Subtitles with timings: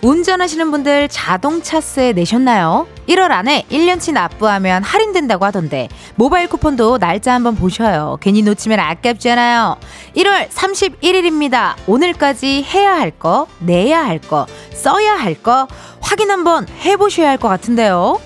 [0.00, 2.86] 운전하시는 분들 자동차세 내셨나요?
[3.08, 8.16] 1월 안에 1년치 납부하면 할인된다고 하던데 모바일 쿠폰도 날짜 한번 보셔요.
[8.20, 9.76] 괜히 놓치면 아깝잖아요.
[10.16, 11.74] 1월 31일입니다.
[11.88, 15.66] 오늘까지 해야 할 거, 내야 할 거, 써야 할 거
[16.00, 18.20] 확인 한번 해보셔야 할 것 같은데요.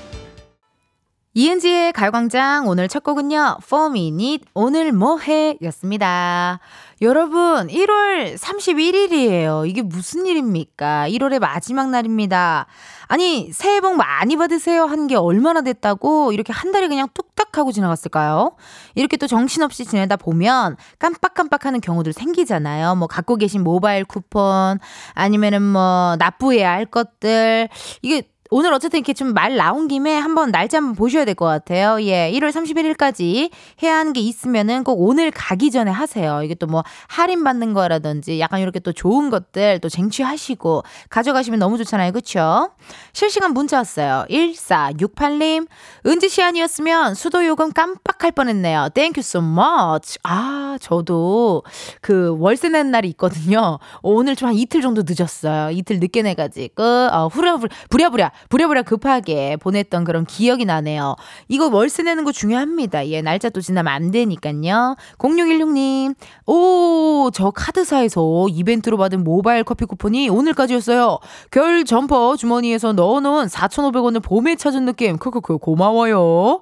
[1.34, 3.56] 이은지의 가요광장 오늘 첫 곡은요.
[3.62, 6.60] For Minute 오늘 뭐해 였습니다.
[7.00, 9.66] 여러분 1월 31일이에요.
[9.66, 11.08] 이게 무슨 일입니까?
[11.08, 12.66] 1월의 마지막 날입니다.
[13.08, 17.72] 아니 새해 복 많이 받으세요 한 게 얼마나 됐다고 이렇게 한 달이 그냥 뚝딱 하고
[17.72, 18.54] 지나갔을까요?
[18.94, 22.94] 이렇게 또 정신없이 지내다 보면 깜빡깜빡하는 경우들 생기잖아요.
[22.96, 24.78] 뭐 갖고 계신 모바일 쿠폰
[25.14, 27.70] 아니면은 뭐 납부해야 할 것들
[28.02, 31.98] 이게 오늘 어쨌든 이렇게 좀 말 나온 김에 한번 날짜 한번 보셔야 될 것 같아요.
[32.02, 33.50] 예, 1월 31일까지
[33.82, 36.42] 해야 하는 게 있으면은 꼭 오늘 가기 전에 하세요.
[36.42, 41.78] 이게 또 뭐 할인 받는 거라든지 약간 이렇게 또 좋은 것들 또 쟁취하시고 가져가시면 너무
[41.78, 42.12] 좋잖아요.
[42.12, 42.70] 그쵸?
[43.14, 44.26] 실시간 문자 왔어요.
[44.30, 45.66] 1468님,
[46.06, 48.88] 은지 시 아니었으면 수도 요금 깜빡할 뻔 했네요.
[48.94, 50.18] Thank you so much.
[50.24, 51.62] 아, 저도
[52.02, 53.78] 그 월세 낸 날이 있거든요.
[54.02, 55.70] 오늘 좀 한 이틀 정도 늦었어요.
[55.70, 61.16] 이틀 늦게 내가지고, 어, 후랴후랴, 부랴부랴 부랴부랴 급하게 보냈던 그런 기억이 나네요.
[61.48, 63.06] 이거 월세 내는 거 중요합니다.
[63.08, 64.96] 예, 날짜 또 지나면 안 되니까요.
[65.18, 66.14] 0616님,
[66.46, 71.18] 오, 저 카드사에서 이벤트로 받은 모바일 커피 쿠폰이 오늘까지였어요.
[71.50, 75.18] 결 점퍼 주머니에서 넣어놓은 4,500원을 봄에 찾은 느낌.
[75.18, 76.60] 크크크, 고마워요.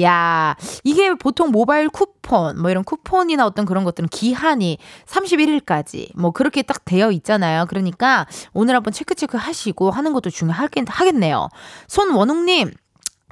[0.00, 6.62] 야, 이게 보통 모바일 쿠폰, 뭐 이런 쿠폰이나 어떤 그런 것들은 기한이 31일까지 뭐 그렇게
[6.62, 7.66] 딱 되어 있잖아요.
[7.68, 11.48] 그러니까 오늘 한번 체크체크 하시고 하는 것도 중요하겠, 하겠네요.
[11.88, 12.72] 손원웅님,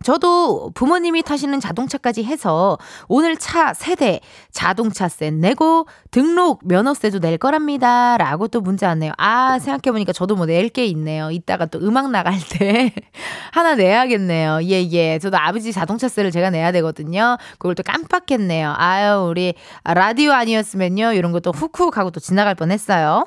[0.02, 2.78] 저도 부모님이 타시는 자동차까지 해서
[3.08, 8.16] 오늘 차 세대 자동차세 내고 등록 면허세도 낼 거랍니다.
[8.16, 9.12] 라고 또 문자 왔네요.
[9.18, 11.30] 아, 생각해보니까 저도 뭐 낼 게 있네요.
[11.30, 12.92] 이따가 또 음악 나갈 때
[13.52, 14.60] 하나 내야겠네요.
[14.64, 15.18] 예, 예.
[15.18, 17.36] 저도 아버지 자동차세를 제가 내야 되거든요.
[17.58, 18.74] 그걸 또 깜빡했네요.
[18.76, 21.12] 아유, 우리 라디오 아니었으면요.
[21.12, 23.26] 이런 것도 훅훅 하고 또 지나갈 뻔 했어요.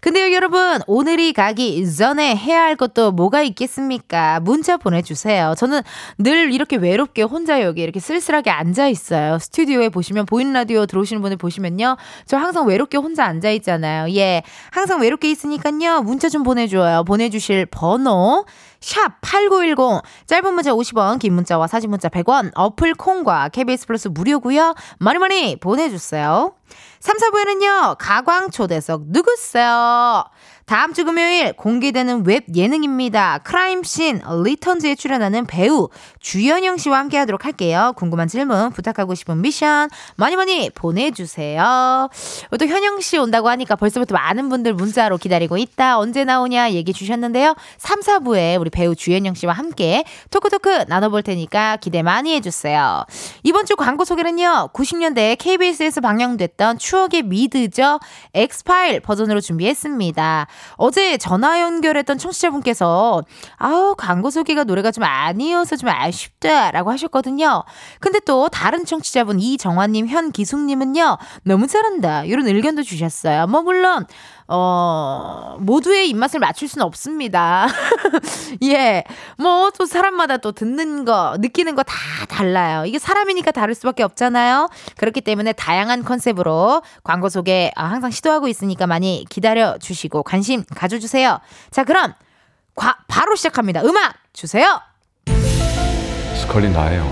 [0.00, 0.80] 근데요, 여러분.
[0.86, 4.40] 오늘이 가기 전에 해야 할 것도 뭐가 있겠습니까?
[4.40, 5.54] 문자 보내주세요.
[5.56, 5.82] 저는
[6.18, 9.38] 늘 이렇게 외롭게 혼자 여기 이렇게 쓸쓸하게 앉아 있어요.
[9.38, 11.96] 스튜디오에 보시면 보이는 라디오 들어오시는 분들 보시면요.
[12.26, 14.14] 저 항상 외롭게 혼자 앉아 있잖아요.
[14.14, 14.42] 예.
[14.70, 16.02] 항상 외롭게 있으니까요.
[16.02, 17.04] 문자 좀 보내 줘요.
[17.04, 18.44] 보내 주실 번호.
[18.80, 24.74] 샵 8910 짧은 문자 50원 긴 문자와 사진 문자 100원 어플 콩과 KBS 플러스 무료고요.
[24.98, 26.52] 많이 많이 보내주세요.
[27.00, 27.96] 3, 4부에는요.
[27.98, 30.24] 가광 초대석 누구세요?
[30.66, 33.38] 다음 주 금요일 공개되는 웹 예능입니다.
[33.44, 37.92] 크라임씬 리턴즈에 출연하는 배우 주현영 씨와 함께 하도록 할게요.
[37.96, 42.08] 궁금한 질문, 부탁하고 싶은 미션 많이 많이 보내주세요.
[42.58, 45.98] 또 현영 씨 온다고 하니까 벌써부터 많은 분들 문자로 기다리고 있다.
[45.98, 47.54] 언제 나오냐 얘기 주셨는데요.
[47.76, 53.04] 3, 4부에 우리 배우 주연영 씨와 함께 토크토크 나눠볼 테니까 기대 많이 해주세요.
[53.42, 54.70] 이번 주 광고 소개는요.
[54.72, 58.00] 90년대 KBS에서 방영됐던 추억의 미드죠.
[58.32, 60.46] 엑스파일 버전으로 준비했습니다.
[60.76, 63.22] 어제 전화 연결했던 청취자분께서
[63.56, 67.64] 아우 광고 소개가 노래가 좀 아니어서 좀 아쉽다라고 하셨거든요.
[68.00, 73.46] 근데 또 다른 청취자분 이정화님, 현기숙님은요 너무 잘한다 이런 의견도 주셨어요.
[73.46, 74.06] 뭐 물론
[74.46, 77.66] 어, 모두의 입맛을 맞출 수는 없습니다.
[78.64, 79.04] 예.
[79.38, 81.94] 뭐, 또 사람마다 또 듣는 거, 느끼는 거 다
[82.28, 82.84] 달라요.
[82.86, 84.68] 이게 사람이니까 다를 수밖에 없잖아요.
[84.96, 91.38] 그렇기 때문에 다양한 컨셉으로 광고 소개 아, 항상 시도하고 있으니까 많이 기다려 주시고 관심 가져주세요.
[91.70, 92.14] 자, 그럼,
[92.74, 93.82] 과, 바로 시작합니다.
[93.82, 94.80] 음악 주세요!
[96.40, 97.04] 스컬리 나예요.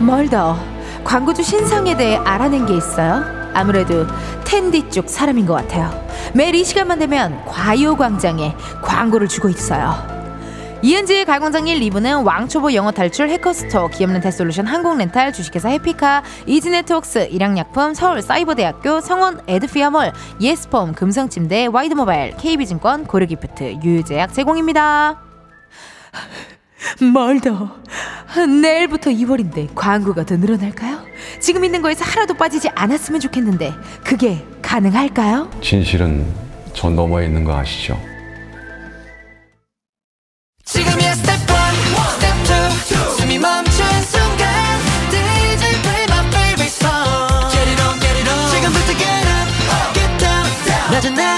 [0.00, 0.58] 뭘 더?
[1.04, 3.45] 광고주 신상에 대해 알아낸 게 있어요?
[3.56, 4.06] 아무래도
[4.44, 5.90] 텐디 쪽 사람인 것 같아요.
[6.34, 10.16] 매일 이 시간만 되면 가요광장에 광고를 주고 있어요.
[10.82, 17.28] 이은지의 가요광장 1, 2부는 왕초보 영어 탈출 해커스톡, 기업 렌탈 솔루션 한국렌탈, 주식회사 해피카, 이지네트웍스,
[17.30, 25.18] 일양약품, 서울사이버대학교, 성원 에드피아몰, 예스폼, 금성침대, 와이드모바일, KB증권, 고려기프트, 유유제약 제공입니다.
[27.12, 27.74] 뭘 더?
[28.46, 30.95] 내일부터 2월인데 광고가 더 늘어날까요?
[31.40, 33.72] 지금 있는 거에서 하나도 빠지지 않았으면 좋겠는데
[34.04, 35.50] 그게 가능할까요?
[35.62, 36.26] 진실은
[36.72, 37.98] 저 너머에 있는 거 아시죠?
[40.64, 41.46] 지금이야 스텝 1,
[42.10, 44.80] 스텝 2 숨이 멈춘 순간
[45.10, 50.18] DJ play my favorite song Get it on, get it on 지금부터 get up, get
[50.18, 51.35] down 낮은 아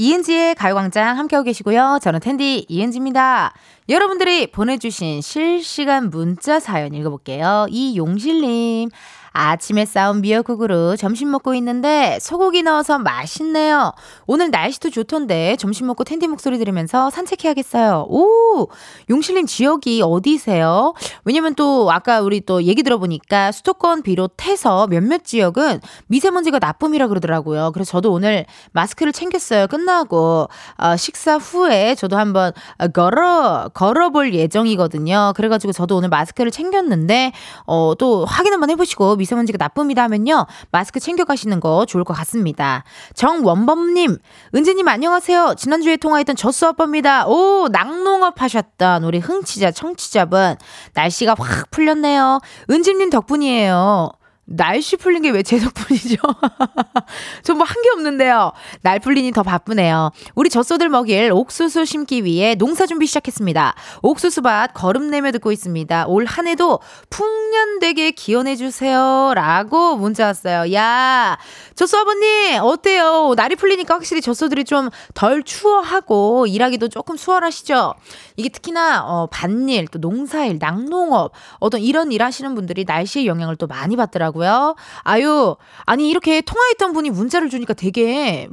[0.00, 1.98] 이은지의 가요광장 함께하고 계시고요.
[2.00, 3.52] 저는 텐디 이은지입니다.
[3.88, 7.66] 여러분들이 보내주신 실시간 문자 사연 읽어볼게요.
[7.68, 8.90] 이용실님.
[9.38, 13.92] 아침에 싸운 미역국으로 점심 먹고 있는데 소고기 넣어서 맛있네요.
[14.26, 18.06] 오늘 날씨도 좋던데 점심 먹고 텐디 목소리 들으면서 산책해야겠어요.
[18.08, 18.68] 오!
[19.08, 20.92] 용실님 지역이 어디세요?
[21.24, 27.70] 왜냐면 또 아까 우리 또 얘기 들어보니까 수도권 비롯해서 몇몇 지역은 미세먼지가 나쁨이라 그러더라고요.
[27.72, 29.68] 그래서 저도 오늘 마스크를 챙겼어요.
[29.68, 30.48] 끝나고
[30.78, 32.52] 어, 식사 후에 저도 한번
[32.92, 35.32] 걸어 걸어볼 예정이거든요.
[35.36, 37.32] 그래가지고 저도 오늘 마스크를 챙겼는데
[37.66, 40.46] 어, 또 확인 한번 해보시고 미세먼지가 나쁩니다 하면요.
[40.70, 42.84] 마스크 챙겨가시는 거 좋을 것 같습니다.
[43.14, 44.18] 정원범님,
[44.54, 45.54] 은지님 안녕하세요.
[45.56, 47.26] 지난주에 통화했던 저스 아빠입니다.
[47.26, 50.56] 오, 낙농업 하셨던 우리 흥치자, 청취자분.
[50.94, 52.40] 날씨가 확 풀렸네요.
[52.70, 54.12] 은지님 덕분이에요.
[54.50, 56.16] 날씨 풀린 게 왜 제 덕분이죠?
[57.44, 58.52] 저뭐한 게 없는데요.
[58.82, 60.10] 날 풀리니 더 바쁘네요.
[60.34, 63.74] 우리 젖소들 먹일 옥수수 심기 위해 농사 준비 시작했습니다.
[64.02, 66.06] 옥수수밭 거름내며 듣고 있습니다.
[66.06, 66.80] 올 한 해도
[67.10, 69.32] 풍년되게 기원해주세요.
[69.34, 70.72] 라고 문자 왔어요.
[70.74, 71.38] 야,
[71.74, 73.32] 젖소 아버님, 어때요?
[73.36, 77.94] 날이 풀리니까 확실히 젖소들이 좀 덜 추워하고 일하기도 조금 수월하시죠?
[78.36, 83.66] 이게 특히나, 어, 밭일, 또 농사일, 낙농업, 어떤 이런 일 하시는 분들이 날씨의 영향을 또
[83.66, 84.37] 많이 받더라고요.
[84.38, 84.76] 하더라고요.
[85.02, 88.48] 아유, 아니, 이렇게 통화했던 분이 문자를 주니까 되게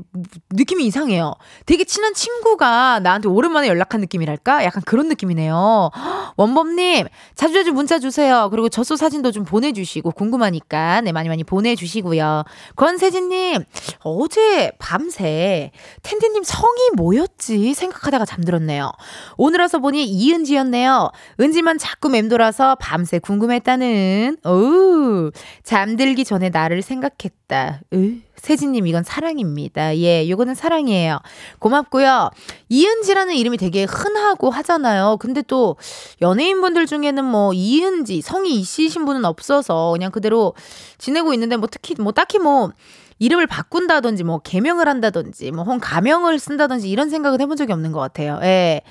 [0.51, 1.33] 느낌이 이상해요.
[1.65, 4.63] 되게 친한 친구가 나한테 오랜만에 연락한 느낌이랄까?
[4.65, 5.91] 약간 그런 느낌이네요.
[6.37, 8.49] 원범님, 자주자주 문자 주세요.
[8.51, 12.43] 그리고 젖소 사진도 좀 보내주시고, 궁금하니까, 네, 많이 많이 보내주시고요.
[12.75, 13.63] 권세진님,
[14.03, 15.71] 어제 밤새
[16.03, 17.73] 텐디님 성이 뭐였지?
[17.73, 18.91] 생각하다가 잠들었네요.
[19.38, 21.11] 오늘 와서 보니 이은지였네요.
[21.39, 24.38] 은지만 자꾸 맴돌아서 밤새 궁금했다는.
[24.45, 25.31] 오,
[25.75, 27.81] 잠들기 전에 나를 생각했다.
[27.94, 29.98] 으, 세진님, 이건 사랑입니다.
[29.98, 31.19] 예, 요거는 사랑이에요.
[31.60, 32.30] 고맙고요.
[32.69, 35.18] 이은지라는 이름이 되게 흔하고 하잖아요.
[35.19, 35.75] 근데 또
[36.22, 40.54] 연예인분들 중에는 뭐 이은지, 성이 있으신 분은 없어서 그냥 그대로
[40.98, 42.72] 지내고 있는데 뭐 특히 뭐 딱히 뭐
[43.19, 48.39] 이름을 바꾼다든지 뭐 개명을 한다든지 뭐혹 가명을 쓴다든지 이런 생각은 해본 적이 없는 것 같아요.
[48.44, 48.81] 예.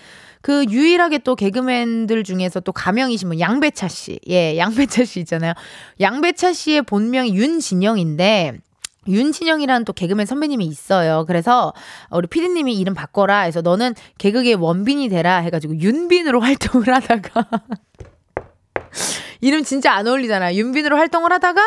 [0.44, 4.20] 그 유일하게 또 개그맨들 중에서 또 가명이신 분 양배차 씨.
[4.28, 5.54] 예, 양배차 씨 있잖아요.
[6.00, 8.58] 양배차 씨의 본명이 윤진영인데
[9.08, 11.24] 윤진영이라는 또 개그맨 선배님이 있어요.
[11.26, 11.72] 그래서
[12.10, 17.48] 우리 피디님이 이름 바꿔라 해서 너는 개그계 원빈이 되라 해가지고 윤빈으로 활동을 하다가
[19.40, 20.56] 이름 진짜 안 어울리잖아.
[20.56, 21.62] 윤빈으로 활동을 하다가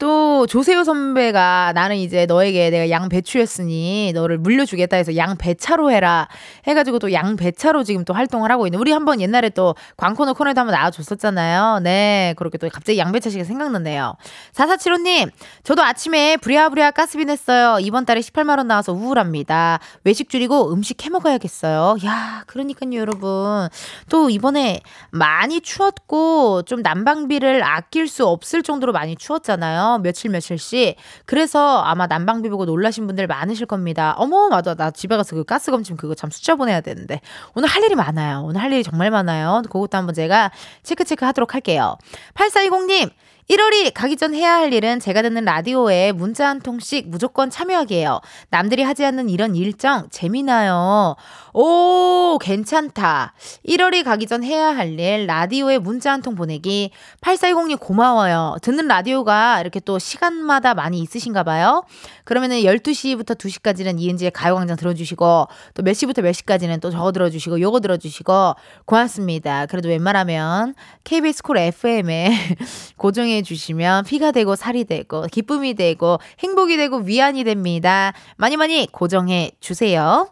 [0.00, 6.26] 또 조세호 선배가 나는 이제 너에게 내가 양 배추였으니 너를 물려주겠다 해서 양 배차로 해라
[6.66, 10.60] 해가지고 또 양 배차로 지금 또 활동을 하고 있는 우리 한번 옛날에 또 광코너 코너에도
[10.60, 11.80] 한번 나와줬었잖아요.
[11.82, 14.14] 네 그렇게 또 갑자기 양배차 씨가 생각났네요.
[14.54, 15.30] 4475님
[15.64, 17.78] 저도 아침에 부랴부랴 가스비 냈어요.
[17.80, 19.80] 이번 달에 18만 원 나와서 우울합니다.
[20.04, 21.96] 외식 줄이고 음식 해 먹어야겠어요.
[22.06, 23.68] 야 그러니까요 여러분
[24.08, 24.80] 또 이번에
[25.10, 29.89] 많이 추웠고 좀 난방비를 아낄 수 없을 정도로 많이 추웠잖아요.
[29.98, 30.96] 며칠 며칠씩.
[31.26, 34.14] 그래서 아마 난방비 보고 놀라신 분들 많으실 겁니다.
[34.16, 34.74] 어머, 맞아.
[34.74, 37.20] 나 집에 가서 그 가스 검침 그거 참 숫자 보내야 되는데.
[37.54, 38.42] 오늘 할 일이 많아요.
[38.44, 39.62] 오늘 할 일이 정말 많아요.
[39.70, 40.50] 그것도 한번 제가
[40.82, 41.96] 체크체크 하도록 할게요.
[42.34, 43.10] 8420님,
[43.50, 48.20] 1월이 가기 전 해야 할 일은 제가 듣는 라디오에 문자 한 통씩 무조건 참여하기예요.
[48.50, 51.16] 남들이 하지 않는 이런 일정 재미나요.
[51.52, 53.32] 오, 괜찮다.
[53.66, 56.90] 1월이 가기 전 해야 할 일 라디오에 문자 한 통 보내기.
[57.22, 58.56] 8420님 고마워요.
[58.62, 61.82] 듣는 라디오가 이렇게 또 시간마다 많이 있으신가 봐요.
[62.24, 67.80] 그러면은 12시부터 2시까지는 이은지의 가요광장 들어주시고 또 몇 시부터 몇 시까지는 또 저거 들어주시고 요거
[67.80, 68.54] 들어주시고
[68.84, 69.66] 고맙습니다.
[69.66, 72.30] 그래도 웬만하면 KBS 콜 FM에
[72.96, 78.12] 고정 해 주시면 피가 되고 살이 되고 기쁨이 되고 행복이 되고 위안이 됩니다.
[78.36, 80.30] 많이 많이 고정해 주세요.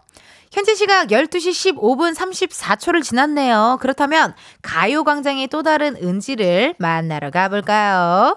[0.53, 3.79] 현재 시각 12시 15분 34초를 지났네요.
[3.81, 8.37] 그렇다면 가요광장의 또 다른 은지를 만나러 가볼까요?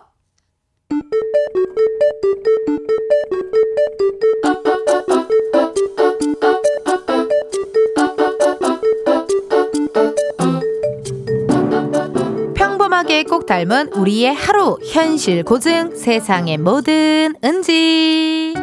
[13.52, 18.54] 닮은 우리의 하루 현실 고증 세상의 모든 은지.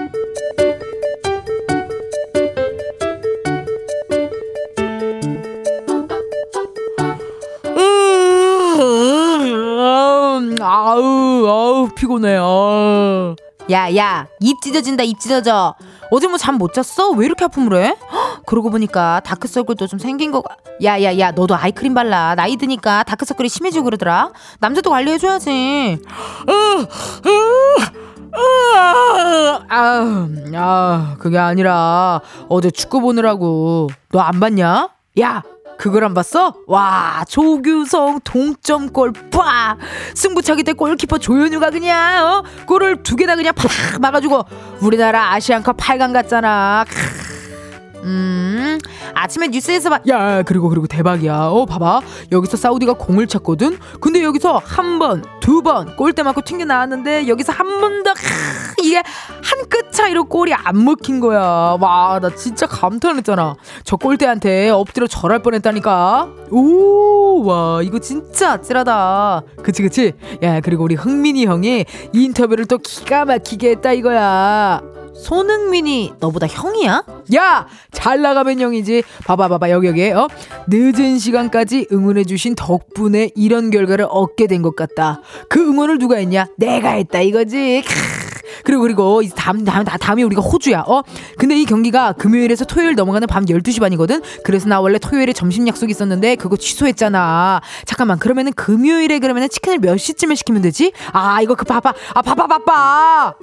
[10.61, 13.37] 아우 아우 피곤해 요
[13.71, 15.75] 야야 입 찢어진다 입 찢어져.
[16.11, 17.11] 어제 뭐 잠 못 잤어?
[17.11, 17.97] 왜 이렇게 아픔을 해
[18.49, 20.43] 그러고 보니까 다크서클도 좀 생긴 거
[20.83, 25.99] 야야야 너도 아이크림 발라 나이 드니까 다크서클이 심해지고 그러더라 남자도 관리해줘야지
[26.47, 26.87] 아,
[29.69, 34.89] 아, 아, 그게 아니라 어제 축구 보느라고 너 안 봤냐?
[35.21, 35.43] 야,
[35.79, 36.55] 그걸 안 봤어?
[36.67, 39.77] 와, 조규성 동점골 빡!
[40.15, 42.43] 승부차기 때 골키퍼 조현우가 그냥 어?
[42.67, 43.69] 골을 두 개 다 그냥 팍
[44.01, 44.43] 막아주고
[44.81, 46.85] 우리나라 아시안컵 8강 갔잖아.
[46.89, 47.18] 크.
[48.05, 48.79] 음,
[49.15, 50.01] 아침에 뉴스에서 봐.
[50.09, 51.35] 야, 그리고 그리고 대박이야.
[51.49, 52.01] 어, 봐봐.
[52.33, 53.79] 여기서 사우디가 공을 찼거든.
[54.01, 58.13] 근데 여기서 한 번, 두 번 골대 맞고 튕겨 나왔는데 여기서 한 번 더
[58.83, 61.77] 이게 한 끗 차이로 골이 안 먹힌 거야.
[61.81, 63.55] 와, 나 진짜 감탄했잖아.
[63.85, 66.29] 저 골대한테 엎드려 절할 뻔했다니까.
[66.51, 69.43] 오, 와, 이거 진짜 아찔하다.
[69.63, 70.13] 그치, 그치?
[70.43, 74.81] 야, 그리고 우리 흥민이 형이 인터뷰를 또 기가 막히게 했다 이거야.
[75.19, 77.05] 손흥민이 너보다 형이야?
[77.35, 77.67] 야!
[77.93, 79.03] 잘 나가면 형이지.
[79.27, 80.29] 봐봐, 봐봐, 여기, 여기, 어?
[80.69, 85.21] 늦은 시간까지 응원해주신 덕분에 이런 결과를 얻게 된 것 같다.
[85.49, 86.47] 그 응원을 누가 했냐?
[86.57, 87.83] 내가 했다, 이거지.
[88.65, 91.03] 그리고, 그리고, 다음, 다음, 다음이 우리가 호주야, 어?
[91.39, 94.21] 근데 이 경기가 금요일에서 토요일 넘어가는 밤 12시 반이거든?
[94.45, 97.61] 그래서 나 원래 토요일에 점심 약속 있었는데 그거 취소했잖아.
[97.87, 100.93] 잠깐만, 그러면은 금요일에 그러면은 치킨을 몇 시쯤에 시키면 되지?
[101.13, 101.95] 아, 이거 그 바빠.
[102.15, 103.35] 아, 바빠, 바빠!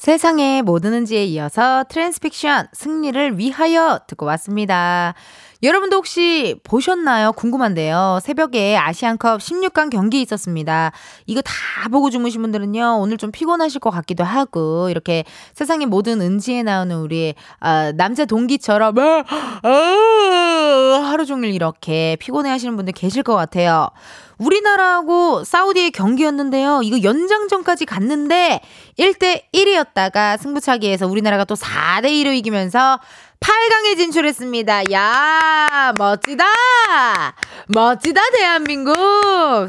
[0.00, 5.12] 세상의 모든 은지에 이어서 트랜스픽션 승리를 위하여 듣고 왔습니다.
[5.62, 7.32] 여러분도 혹시 보셨나요?
[7.32, 8.20] 궁금한데요.
[8.22, 10.92] 새벽에 아시안컵 16강 경기 있었습니다.
[11.26, 11.52] 이거 다
[11.90, 17.34] 보고 주무신 분들은요, 오늘 좀 피곤하실 것 같기도 하고, 이렇게 세상의 모든 은지에 나오는 우리,
[17.60, 19.24] 어, 남자 동기처럼, 어,
[19.62, 19.70] 어,
[21.02, 23.90] 하루 종일 이렇게 피곤해 하시는 분들 계실 것 같아요.
[24.40, 26.80] 우리나라하고 사우디의 경기였는데요.
[26.82, 28.60] 이거 연장전까지 갔는데
[28.98, 32.98] 1대 1이었다가 승부차기에서 우리나라가 또 4대 1로 이기면서
[33.40, 34.92] 8강에 진출했습니다.
[34.92, 36.44] 야, 멋지다!
[37.68, 38.94] 멋지다, 대한민국!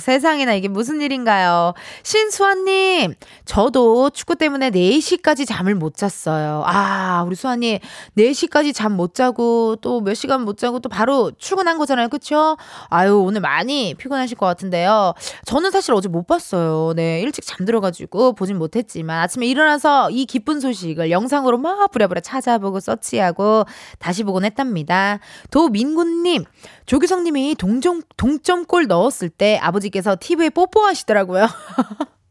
[0.01, 1.73] 세상에나 이게 무슨 일인가요?
[2.03, 3.13] 신수아님,
[3.45, 6.63] 저도 축구 때문에 4시까지 잠을 못 잤어요.
[6.65, 7.79] 아, 우리 수아님,
[8.17, 12.09] 4시까지 잠 못 자고, 또 몇 시간 못 자고, 또 바로 출근한 거잖아요.
[12.09, 12.57] 그쵸?
[12.89, 15.13] 아유, 오늘 많이 피곤하실 것 같은데요.
[15.45, 16.91] 저는 사실 어제 못 봤어요.
[16.97, 23.60] 네, 일찍 잠들어가지고 보진 못했지만, 아침에 일어나서 이 기쁜 소식을 영상으로 막 부랴부랴 찾아보고 서치하고,
[23.99, 25.19] 다시 보곤 했답니다.
[25.49, 26.45] 도민구님,
[26.85, 31.47] 조규성님이 동점, 동점골 넣었을 때 아버지께서 TV에 뽀뽀하시더라고요.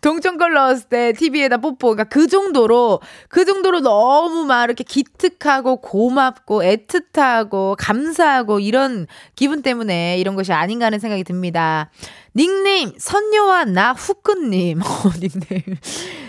[0.00, 1.88] 동점골 넣었을 때 TV에다 뽀뽀.
[1.88, 10.18] 그러니까 그 정도로, 그 정도로 너무 막 이렇게 기특하고 고맙고 애틋하고 감사하고 이런 기분 때문에
[10.18, 11.90] 이런 것이 아닌가 하는 생각이 듭니다.
[12.38, 15.62] 닉네임 선녀와 나 후끈님 어, 닉네임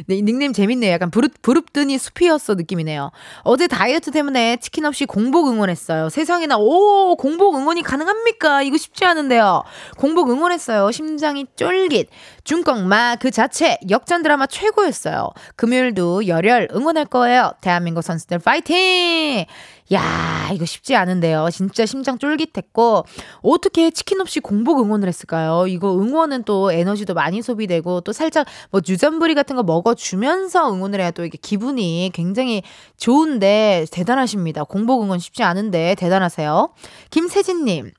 [0.08, 0.92] 네, 닉네임 재밌네요.
[0.92, 3.12] 약간 부릅 부릅더니 숲이었어 느낌이네요.
[3.44, 6.10] 어제 다이어트 때문에 치킨 없이 공복 응원했어요.
[6.10, 8.64] 세상에나 오 공복 응원이 가능합니까?
[8.64, 9.62] 이거 쉽지 않은데요.
[9.98, 10.90] 공복 응원했어요.
[10.90, 12.10] 심장이 쫄깃
[12.44, 15.30] 중꺾마 그 자체 역전 드라마 최고였어요.
[15.58, 17.54] 금요일도 열혈 응원할 거예요.
[17.62, 19.46] 대한민국 선수들 파이팅!
[19.92, 21.50] 야, 이거 쉽지 않은데요.
[21.52, 23.06] 진짜 심장 쫄깃했고,
[23.42, 25.66] 어떻게 치킨 없이 공복 응원을 했을까요?
[25.68, 31.00] 이거 응원은 또 에너지도 많이 소비되고, 또 살짝 뭐 유전부리 같은 거 먹어 주면서 응원을
[31.00, 32.62] 해야 또 이게 기분이 굉장히
[32.98, 34.64] 좋은데, 대단하십니다.
[34.64, 36.70] 공복 응원 쉽지 않은데, 대단하세요.
[37.10, 37.92] 김세진 님.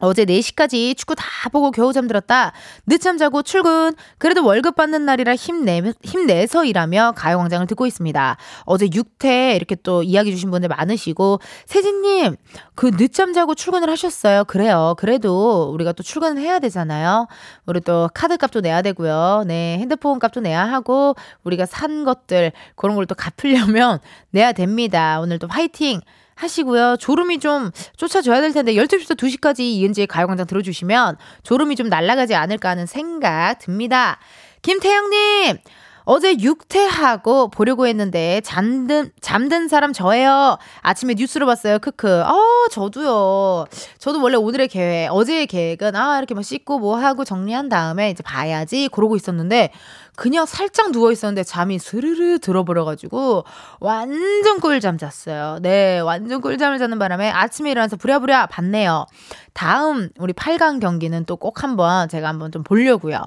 [0.00, 2.52] 어제 4시까지 축구 다 보고 겨우 잠들었다.
[2.86, 3.94] 늦잠 자고 출근.
[4.18, 8.36] 그래도 월급 받는 날이라 힘내, 힘내서 일하며 가요광장을 듣고 있습니다.
[8.64, 12.36] 어제 6태 이렇게 또 이야기 주신 분들 많으시고, 세진님,
[12.74, 14.44] 그 늦잠 자고 출근을 하셨어요.
[14.44, 14.94] 그래요.
[14.98, 17.28] 그래도 우리가 또 출근을 해야 되잖아요.
[17.66, 19.44] 우리 또 카드 값도 내야 되고요.
[19.46, 23.98] 네, 핸드폰 값도 내야 하고, 우리가 산 것들, 그런 걸 또 갚으려면
[24.30, 25.20] 내야 됩니다.
[25.20, 26.00] 오늘 또 화이팅!
[26.34, 26.96] 하시고요.
[26.98, 32.86] 졸음이 좀 쫓아줘야 될 텐데 12시부터 2시까지 이은지의 가요광장 들어주시면 졸음이 좀 날아가지 않을까 하는
[32.86, 34.18] 생각 듭니다.
[34.62, 35.58] 김태형님!
[36.06, 40.58] 어제 육퇴하고 보려고 했는데 잠든 잠든 사람 저예요.
[40.82, 41.78] 아침에 뉴스로 봤어요.
[41.78, 42.22] 크크.
[42.24, 43.64] 아 저도요.
[43.98, 48.22] 저도 원래 오늘의 계획, 어제의 계획은 아 이렇게 막 씻고 뭐 하고 정리한 다음에 이제
[48.22, 49.70] 봐야지 그러고 있었는데
[50.16, 53.44] 그냥 살짝 누워 있었는데 잠이 스르르 들어버려가지고
[53.80, 55.58] 완전 꿀잠 잤어요.
[55.60, 59.06] 네, 완전 꿀잠을 자는 바람에 아침에 일어나서 부랴부랴 봤네요.
[59.54, 63.18] 다음 우리 8강 경기는 또 꼭 한번 제가 한번 좀 보려고요.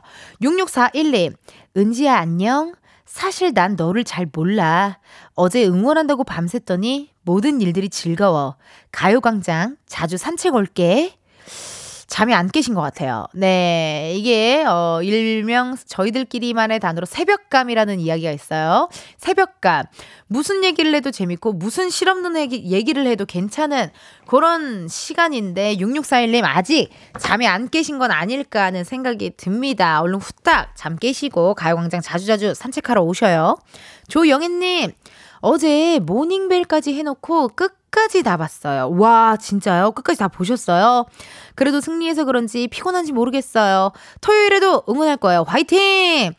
[0.41, 1.33] 6641님,
[1.77, 2.73] 은지야 안녕?
[3.05, 4.97] 사실 난 너를 잘 몰라.
[5.35, 8.55] 어제 응원한다고 밤샜더니 모든 일들이 즐거워.
[8.91, 11.16] 가요광장 자주 산책 올게.
[12.07, 13.27] 잠이 안 깨신 것 같아요.
[13.33, 14.13] 네.
[14.15, 18.87] 이게, 어, 일명 저희들끼리만의 단어로 새벽감이라는 이야기가 있어요.
[19.17, 19.85] 새벽감.
[20.27, 23.89] 무슨 얘기를 해도 재밌고, 무슨 실없는 얘기, 얘기를 해도 괜찮은
[24.25, 30.01] 그런 시간인데, 6641님 아직 잠이 안 깨신 건 아닐까 하는 생각이 듭니다.
[30.01, 33.57] 얼른 후딱 잠 깨시고, 가요광장 자주자주 산책하러 오셔요.
[34.07, 34.93] 조영애님,
[35.41, 38.91] 어제 모닝벨까지 해놓고 끝 까지 다 봤어요.
[38.97, 39.91] 와, 진짜요?
[39.91, 41.05] 끝까지 다 보셨어요?
[41.55, 43.91] 그래도 승리해서 그런지 피곤한지 모르겠어요.
[44.21, 45.43] 토요일에도 응원할 거예요.
[45.47, 46.33] 화이팅!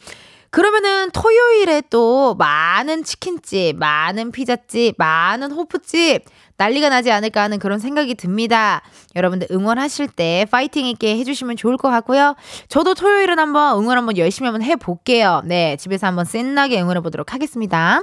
[0.50, 6.24] 그러면은 토요일에 또 많은 치킨집, 많은 피자집, 많은 호프집
[6.56, 8.82] 난리가 나지 않을까 하는 그런 생각이 듭니다.
[9.14, 12.34] 여러분들 응원하실 때 파이팅 있게 해주시면 좋을 것 같고요.
[12.68, 15.42] 저도 토요일은 한번 응원 한번 열심히 한번 해볼게요.
[15.44, 18.02] 네, 집에서 한번 신나게 응원해 보도록 하겠습니다.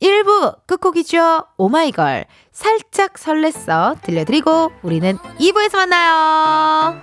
[0.00, 1.44] 1부 끝곡이죠.
[1.58, 2.26] 오마이걸.
[2.52, 4.00] 살짝 설렜어.
[4.02, 7.02] 들려드리고 우리는 2부에서 만나요.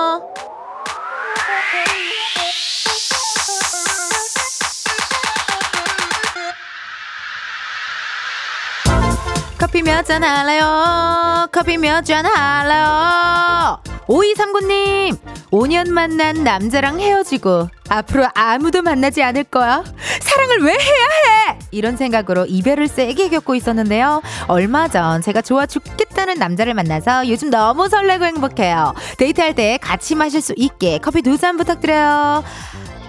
[9.71, 11.47] 커피 몇 잔 할래요?
[11.51, 13.79] 커피 몇 잔 할래요?
[14.07, 15.17] 5239님,
[15.51, 19.81] 5년 만난 남자랑 헤어지고 앞으로 아무도 만나지 않을 거야.
[20.19, 21.59] 사랑을 왜 해야 해?
[21.71, 24.21] 이런 생각으로 이별을 세게 겪고 있었는데요.
[24.49, 28.93] 얼마 전 제가 좋아 죽겠다는 남자를 만나서 요즘 너무 설레고 행복해요.
[29.17, 32.43] 데이트할 때 같이 마실 수 있게 커피 두 잔 부탁드려요.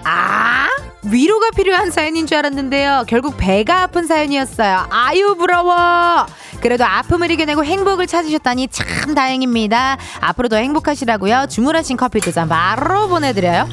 [0.05, 0.67] 아,
[1.03, 3.03] 위로가 필요한 사연인 줄 알았는데요.
[3.07, 4.87] 결국 배가 아픈 사연이었어요.
[4.89, 6.25] 아유, 부러워.
[6.61, 9.97] 그래도 아픔을 이겨내고 행복을 찾으셨다니 참 다행입니다.
[10.21, 11.47] 앞으로도 행복하시라고요.
[11.49, 13.67] 주문하신 커피 두 잔 바로 보내드려요.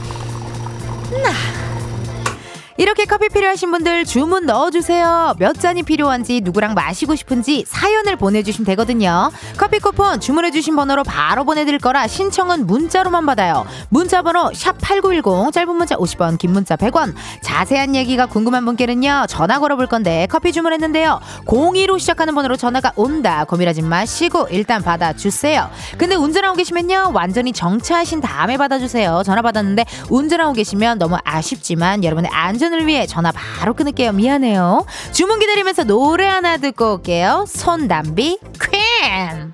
[2.80, 5.34] 이렇게 커피 필요하신 분들 주문 넣어주세요.
[5.38, 9.30] 몇 잔이 필요한지 누구랑 마시고 싶은지 사연을 보내주시면 되거든요.
[9.58, 13.66] 커피 쿠폰 주문해주신 번호로 바로 보내드릴 거라 신청은 문자로만 받아요.
[13.90, 19.26] 문자 번호 샵8910 짧은 문자 50원 긴 문자 100원 자세한 얘기가 궁금한 분께는요.
[19.28, 21.20] 전화 걸어볼 건데 커피 주문했는데요.
[21.44, 23.44] 02로 시작하는 번호로 전화가 온다.
[23.44, 25.68] 고민하지 마시고 일단 받아주세요.
[25.98, 27.10] 근데 운전하고 계시면요.
[27.12, 29.20] 완전히 정차하신 다음에 받아주세요.
[29.26, 34.12] 전화 받았는데 운전하고 계시면 너무 아쉽지만 여러분의 안전 을 위해 전화 바로 끊을게요.
[34.12, 34.86] 미안해요.
[35.12, 37.44] 주문 기다리면서 노래 하나 듣고 올게요.
[37.48, 39.52] 손담비 퀸.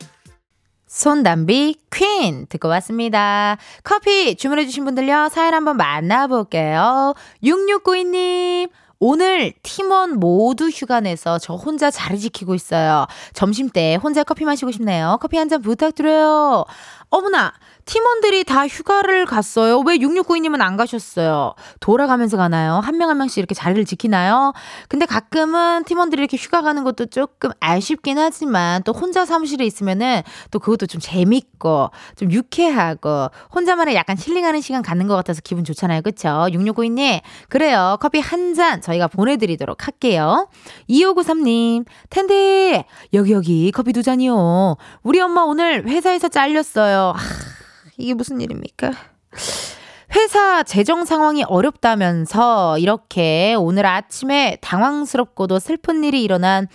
[0.86, 3.56] 손담비 퀸 듣고 왔습니다.
[3.84, 5.28] 커피 주문해주신 분들요.
[5.30, 7.14] 사연 한번 만나볼게요.
[7.42, 8.70] 6692님.
[8.98, 13.06] 오늘 팀원 모두 휴가 내서 저 혼자 자리 지키고 있어요.
[13.34, 15.18] 점심 때 혼자 커피 마시고 싶네요.
[15.20, 16.64] 커피 한 잔 부탁드려요.
[17.10, 17.52] 어머나,
[17.86, 19.78] 팀원들이 다 휴가를 갔어요.
[19.86, 21.54] 왜 6692님은 안 가셨어요?
[21.80, 22.80] 돌아가면서 가나요?
[22.82, 24.52] 한 명 한 명씩 이렇게 자리를 지키나요?
[24.88, 30.58] 근데 가끔은 팀원들이 이렇게 휴가 가는 것도 조금 아쉽긴 하지만 또 혼자 사무실에 있으면은 또
[30.58, 36.02] 그것도 좀 재밌고 좀 유쾌하고 혼자만의 약간 힐링하는 시간 갖는 것 같아서 기분 좋잖아요.
[36.02, 36.28] 그쵸?
[36.50, 37.20] 6692님.
[37.48, 37.96] 그래요.
[38.00, 40.48] 커피 한 잔 저희가 보내드리도록 할게요.
[40.88, 41.84] 2593님.
[42.10, 44.76] 텐데, 여기 여기 커피 두 잔이요.
[45.02, 47.12] 우리 엄마 오늘 회사에서 잘렸어요.
[47.14, 47.55] 하,
[47.96, 48.92] 이게 무슨 일입니까?
[50.14, 56.68] 회사 재정 상황이 어렵다면서 이렇게 오늘 아침에 당황스럽고도 슬픈 일이 일어난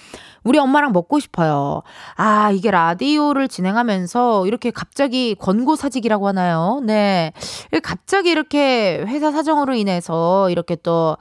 [0.44, 1.84] 우리 엄마랑 먹고 싶어요.
[2.16, 6.82] 아, 이게 라디오를 진행하면서 이렇게 갑자기 권고 사직이라고 하나요?
[6.84, 7.32] 네.
[7.84, 11.18] 갑자기 이렇게 회사 사정으로 인해서 이렇게 또,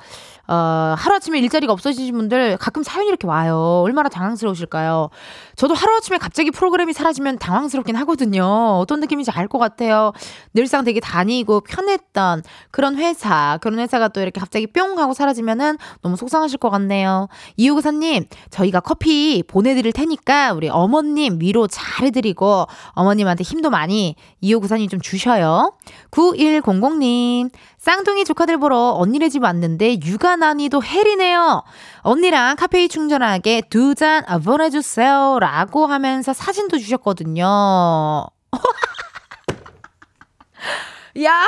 [0.48, 3.82] 어, 하루아침에 일자리가 없어지신 분들 가끔 사연이 이렇게 와요.
[3.84, 5.10] 얼마나 당황스러우실까요?
[5.54, 8.44] 저도 하루아침에 갑자기 프로그램이 사라지면 당황스럽긴 하거든요.
[8.80, 10.12] 어떤 느낌인지 알 것 같아요.
[10.54, 16.16] 늘상 되게 다니고 편했던 그런 회사, 그런 회사가 또 이렇게 갑자기 뿅 하고 사라지면은 너무
[16.16, 17.26] 속상하실 것 같네요.
[17.56, 19.09] 이호구사님, 저희가 커피
[19.48, 25.72] 보내드릴 테니까 우리 어머님 위로 잘 해드리고 어머님한테 힘도 많이 이호구사님 좀 주셔요.
[26.10, 31.62] 9100님, 쌍둥이 조카들 보러 언니네 집 왔는데 육아 난이도 헬이네요.
[32.02, 35.38] 언니랑 카페인 충전하게 두 잔 보내주세요.
[35.40, 38.26] 라고 하면서 사진도 주셨거든요.
[41.24, 41.44] 야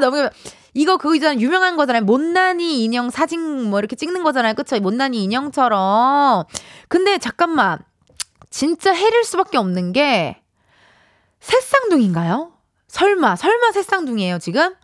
[0.00, 0.28] 너무
[0.74, 2.02] 이거 그거 있잖아요 유명한 거잖아요.
[2.04, 4.54] 못난이 인형 사진 뭐 이렇게 찍는 거잖아요.
[4.54, 4.78] 그쵸?
[4.80, 6.44] 못난이 인형처럼.
[6.88, 7.78] 근데 잠깐만.
[8.50, 10.40] 진짜 해릴 수밖에 없는 게
[11.40, 12.52] 새쌍둥인가요?
[12.86, 14.74] 설마 설마 새쌍둥이에요 지금?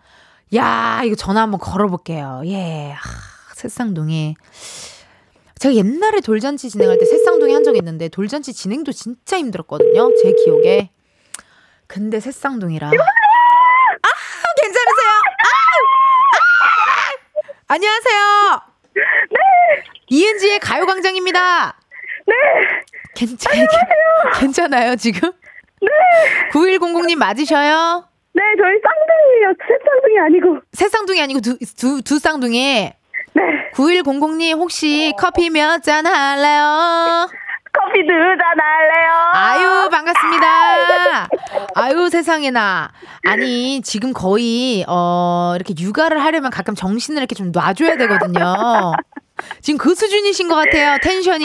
[0.57, 2.43] 야 이거 전화 한번 걸어볼게요.
[2.47, 2.93] 예.
[2.93, 2.99] 아,
[3.55, 4.35] 새쌍둥이.
[5.61, 10.91] 제가 옛날에 돌잔치 진행할 때 새쌍둥이 한 적 있는데 돌잔치 진행도 진짜 힘들었거든요 제 기억에.
[11.87, 12.93] 근데 새쌍둥이라 아
[14.61, 15.20] 괜찮으세요?
[17.75, 18.61] 안녕하세요
[18.97, 21.77] 네 이은지의 가요광장입니다
[22.27, 22.35] 네.
[23.15, 23.53] 괜찮,
[24.41, 25.31] 괜찮아요, 지금?
[25.81, 25.89] 네.
[26.53, 28.09] 9100님 맞으셔요?
[28.33, 29.55] 네, 저희 쌍둥이에요.
[29.69, 30.61] 셋쌍둥이 아니고.
[30.73, 32.93] 새 쌍둥이 아니고 두, 두, 두 쌍둥이.
[33.33, 33.43] 네.
[33.75, 37.29] 9100님 혹시 커피 몇 잔 할래요?
[37.73, 39.11] 커피 두 잔 할래요?
[39.33, 40.47] 아유, 반갑습니다.
[41.77, 42.91] 아유, 세상에나.
[43.29, 48.93] 아니, 지금 거의, 어, 이렇게 육아를 하려면 가끔 정신을 이렇게 좀 놔줘야 되거든요.
[49.61, 51.45] 지금 그 수준이신 것 같아요, 텐션이.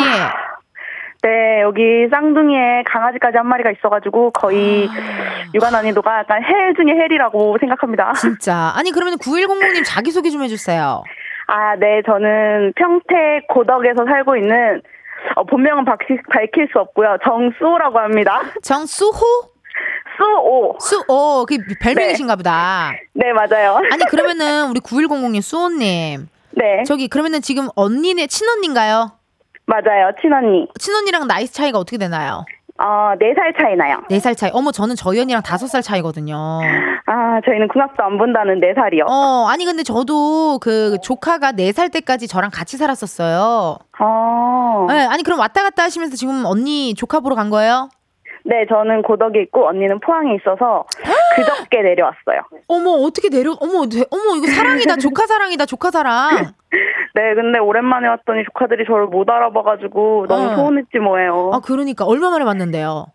[1.22, 4.88] 네, 여기 쌍둥이에 강아지까지 한 마리가 있어가지고 거의
[5.56, 8.14] 육아 난이도가 약간 헬 중에 헬이라고 생각합니다.
[8.14, 8.72] 진짜.
[8.76, 11.04] 아니, 그러면 9100님 자기소개 좀 해주세요.
[11.48, 14.82] 아, 네, 저는 평택 고덕에서 살고 있는
[15.36, 17.18] 어, 본명은 밝히, 밝힐 수 없고요.
[17.24, 18.42] 정수호라고 합니다.
[18.62, 19.20] 정수호?
[20.18, 20.78] 수호.
[20.80, 22.92] 수호, 그 별명이신가 보다.
[23.14, 23.78] 네, 맞아요.
[23.92, 26.30] 아니, 그러면은 우리 9100님, 수호님.
[26.52, 29.12] 네, 저기, 그러면은 지금 언니네, 친언니인가요?
[29.66, 30.12] 맞아요.
[30.22, 30.68] 친언니.
[30.80, 32.46] 친언니랑 나이 차이가 어떻게 되나요?
[32.78, 34.02] 어, 4살 차이 나요.
[34.10, 34.52] 4살 차이.
[34.54, 36.36] 어머, 저는 저희 언니랑 5살 차이거든요.
[37.06, 39.06] 아, 저희는 궁합도 안 본다는 4살이요.
[39.08, 43.78] 어, 아니, 근데 저도 그 조카가 4살 때까지 저랑 같이 살았었어요.
[44.00, 44.86] 어.
[44.90, 47.90] 네, 아니, 그럼 왔다 갔다 하시면서 지금 언니 조카 보러 간 거예요?
[48.48, 50.86] 네, 저는 고덕에 있고 언니는 포항에 있어서
[51.36, 52.42] 그저께 내려왔어요.
[52.68, 54.98] 어머, 어떻게 내려, 어머, 대- 어머, 이거 사랑이다.
[55.02, 55.66] 조카 사랑이다.
[55.66, 56.54] 조카 사랑.
[57.16, 60.56] 네, 근데 오랜만에 왔더니 조카들이 저를 못 알아봐가지고 너무 어.
[60.56, 61.52] 소원했지 뭐예요.
[61.54, 62.06] 아, 그러니까.
[62.06, 63.08] 얼마 만에 봤는데요?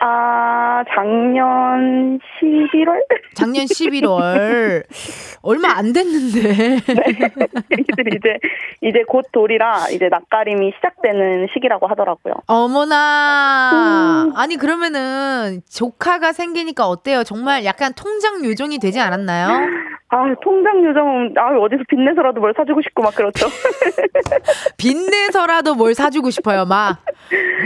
[0.00, 3.00] 아, 작년 11월?
[3.34, 4.84] 작년 11월.
[5.42, 6.78] 얼마 안 됐는데.
[7.70, 8.38] 애기들이 이제,
[8.82, 12.34] 이제 곧 돌이라 이제 낯가림이 시작되는 시기라고 하더라고요.
[12.46, 14.24] 어머나.
[14.26, 14.32] 음.
[14.36, 17.22] 아니, 그러면은 조카가 생기니까 어때요?
[17.22, 19.48] 정말 약간 통장 요정이 되지 않았나요?
[20.08, 23.48] 아, 통장 요정은, 아, 어디서 빚내서라도 뭘 사주고 싶고 막 그렇죠.
[24.78, 26.98] 빚내서라도 뭘 사주고 싶어요, 막.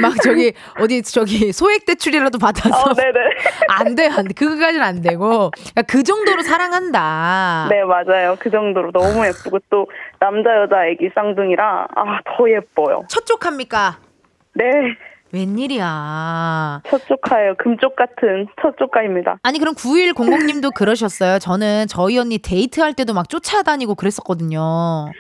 [0.01, 2.77] 막 저기, 어디, 저기, 소액대출이 라도 받아서.
[2.77, 3.19] 어, 네네.
[3.69, 4.35] 안 돼, 안 돼.
[4.35, 5.51] 그거까지는 안 되고.
[5.51, 7.69] 그러니까 그 정도로 사랑한다.
[7.71, 8.37] 네, 맞아요.
[8.39, 9.87] 그 정도로 너무 예쁘고 또
[10.19, 13.05] 남자, 여자 애기 쌍둥이라, 아, 더 예뻐요.
[13.09, 13.99] 첫 조카입니까?
[14.55, 14.65] 네.
[15.33, 16.81] 웬일이야.
[16.87, 17.57] 첫 조카예요.
[17.59, 19.39] 금쪽 같은 첫 조카입니다.
[19.43, 21.39] 아니, 그럼 9100님도 그러셨어요.
[21.39, 25.13] 저는 저희 언니 데이트할 때도 막 쫓아다니고 그랬었거든요.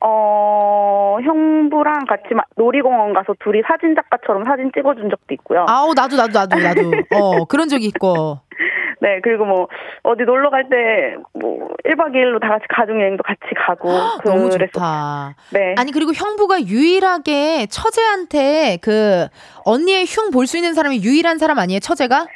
[0.00, 5.64] 어, 형부랑 같이 마- 놀이공원 가서 둘이 사진 작가처럼 사진 찍어준 적도 있고요.
[5.68, 6.90] 아우, 나도, 나도, 나도, 나도.
[7.14, 8.38] 어, 그런 적이 있고.
[9.00, 9.68] 네, 그리고 뭐,
[10.02, 13.90] 어디 놀러 갈 때, 뭐, 1박 2일로 다 같이 가족여행도 같이 가고.
[14.24, 14.68] 너무 그랬었어요.
[14.72, 15.34] 좋다.
[15.52, 15.74] 네.
[15.76, 19.26] 아니 그리고 형부가 유일하게 처제한테 그
[19.64, 22.26] 언니의 흉 볼 수 있는 사람이 유일한 사람 아니에요 처제가?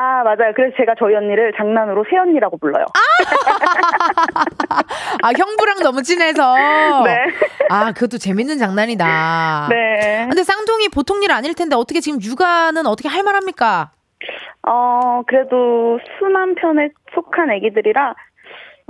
[0.00, 0.54] 아, 맞아요.
[0.56, 2.86] 그래서 제가 저희 언니를 장난으로 새 언니라고 불러요.
[5.22, 6.54] 아 형부랑 너무 친해서.
[7.04, 7.26] 네.
[7.68, 9.66] 아 그것도 재밌는 장난이다.
[9.68, 10.24] 네.
[10.26, 13.90] 근데 쌍둥이 보통 일 아닐 텐데 어떻게 지금 육아는 어떻게 할 만합니까?
[14.66, 18.14] 어, 그래도 순한 편에 속한 애기들이라,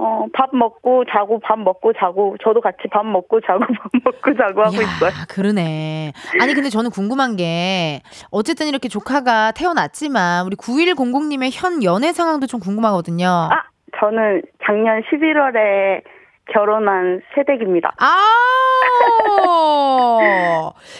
[0.02, 4.62] 어, 밥 먹고 자고 밥 먹고 자고, 저도 같이 밥 먹고 자고 밥 먹고 자고
[4.62, 5.10] 하고 있어요.
[5.10, 6.14] 야, 그러네.
[6.40, 12.60] 아니 근데 저는 궁금한 게 어쨌든 이렇게 조카가 태어났지만 우리 9100님의 현 연애 상황도 좀
[12.60, 13.26] 궁금하거든요.
[13.26, 13.62] 아,
[14.00, 16.02] 저는 작년 11월에
[16.50, 17.92] 결혼한 새댁입니다.
[17.98, 18.16] 아.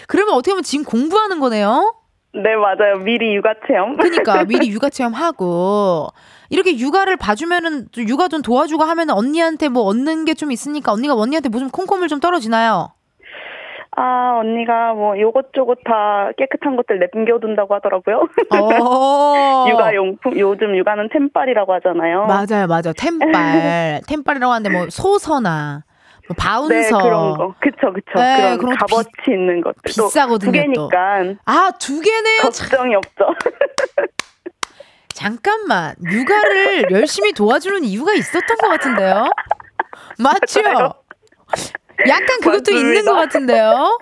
[0.09, 1.95] 그러면 어떻게 보면 지금 공부하는 거네요?
[2.35, 2.99] 네, 맞아요.
[3.03, 3.97] 미리 육아 체험.
[3.97, 6.09] 그러니까 미리 육아 체험하고
[6.51, 11.15] 이렇게 육아를 봐주면은 또 육아 좀 도와주고 하면은 언니한테 뭐 얻는 게 좀 있으니까 언니가
[11.15, 12.93] 언니한테 뭐 좀 콩콩을 좀 떨어지나요?
[13.97, 18.29] 아, 언니가 뭐 요것저것 다 깨끗한 것들 남겨둔다고 하더라고요.
[18.55, 19.67] 어.
[19.69, 22.25] 육아용품, 요즘 육아는 템빨이라고 하잖아요.
[22.27, 22.93] 맞아요, 맞아요.
[22.97, 25.83] 템빨, 템빨이라고 하는데 뭐 소서나
[26.29, 26.73] 뭐 바운서.
[26.75, 27.55] 네, 그런 거.
[27.61, 28.13] 그쵸, 그쵸.
[28.15, 29.81] 네, 그런 그런 값어치 있는 것들.
[29.97, 32.51] 또 비싸거든요, 두 개니까 아, 두 개네요.
[32.53, 33.25] 참, 걱정이 없죠.
[35.21, 35.95] 잠깐만.
[36.03, 39.27] 육아를 열심히 도와주는 이유가 있었던 것 같은데요?
[40.19, 40.63] 맞죠?
[40.63, 40.95] 맞아요.
[42.09, 42.89] 약간 그것도 맞습니다.
[42.89, 43.99] 있는 것 같은데요?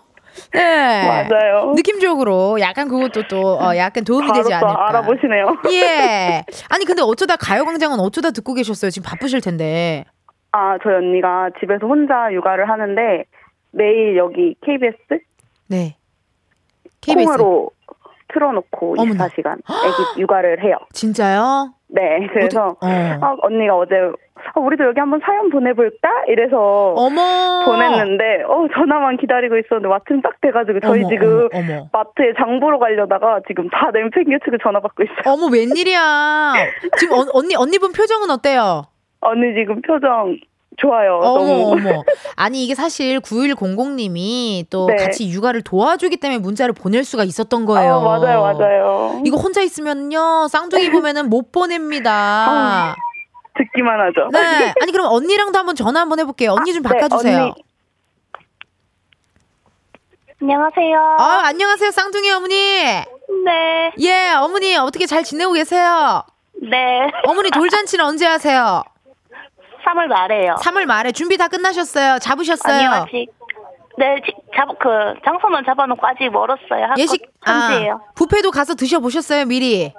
[0.52, 1.26] 네.
[1.28, 1.72] 맞아요.
[1.74, 4.88] 느낌적으로 약간 그것도 또 어, 약간 도움이 되지 않을까.
[4.90, 5.56] 알아보시네요.
[5.72, 6.44] 예.
[6.68, 8.92] 아니 근데 어쩌다 가요광장은 어쩌다 듣고 계셨어요?
[8.92, 10.04] 지금 바쁘실 텐데.
[10.52, 13.24] 아, 저희 언니가 집에서 혼자 육아를 하는데
[13.72, 14.96] 매일 여기 KBS
[15.66, 15.96] 네.
[17.00, 17.26] KBS.
[17.26, 17.70] 콩으로
[18.32, 19.26] 틀어놓고 어머나.
[19.28, 20.76] 24시간 애기 육아를 해요.
[20.92, 21.72] 진짜요?
[21.90, 22.86] 네, 그래서 어떡- 어.
[23.22, 23.94] 아, 언니가 어제
[24.54, 26.08] 아, 우리도 여기 한번 사연 보내볼까?
[26.28, 27.64] 이래서 어머.
[27.64, 31.88] 보냈는데 어 전화만 기다리고 있었는데 마침 딱 돼가지고 저희 어머, 지금 어머.
[31.92, 35.32] 마트에 장 보러 가려다가 지금 다 냉팽개치고 전화 받고 있어요.
[35.34, 36.54] 어머 웬일이야.
[36.98, 38.82] 지금 언, 언니 언니 분 표정은 어때요?
[39.20, 40.36] 언니 지금 표정
[40.78, 41.18] 좋아요.
[41.22, 42.04] 어머 너무 어머.
[42.36, 44.96] 아니 이게 사실 9100님이 또 네.
[44.96, 47.94] 같이 육아를 도와주기 때문에 문자를 보낼 수가 있었던 거예요.
[47.96, 49.20] 아, 맞아요, 맞아요.
[49.24, 52.10] 이거 혼자 있으면요 쌍둥이 보면은 못 보냅니다.
[52.12, 52.94] 아,
[53.56, 54.28] 듣기만 하죠.
[54.32, 54.72] 네.
[54.80, 56.52] 아니 그럼 언니랑도 한번 전화 한번 해볼게요.
[56.52, 57.38] 언니 좀 네, 바꿔주세요.
[57.42, 57.52] 언니.
[60.40, 61.16] 안녕하세요.
[61.18, 62.54] 아 안녕하세요 쌍둥이 어머니.
[62.54, 63.92] 네.
[64.00, 66.22] 예 어머니 어떻게 잘 지내고 계세요?
[66.62, 67.10] 네.
[67.26, 68.84] 어머니 돌잔치는 언제 하세요?
[69.88, 70.54] 3월 말에요.
[70.60, 72.18] 3월 말에 준비 다 끝나셨어요?
[72.18, 72.74] 잡으셨어요?
[72.76, 73.26] 아니요, 아직.
[73.96, 74.88] 네, 지- 잡, 그,
[75.24, 76.84] 장소만 잡아놓고 아직 멀었어요.
[76.90, 77.94] 한 예식 현지예요.
[77.94, 79.92] 아, 부페도 가서 드셔보셨어요 미리?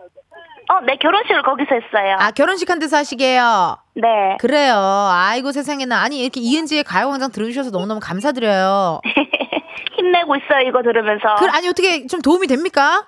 [0.72, 2.16] 어, 네, 결혼식을 거기서 했어요.
[2.20, 3.78] 아 결혼식 한 데서 하시게요.
[3.96, 4.38] 네.
[4.40, 4.76] 그래요.
[4.76, 9.02] 아이고 세상에나 아니 이렇게 이은지의 가요광장 들어주셔서 너무너무 감사드려요.
[9.98, 11.36] 힘내고 있어요, 이거 들으면서.
[11.40, 13.06] 그 아니 어떻게 좀 도움이 됩니까?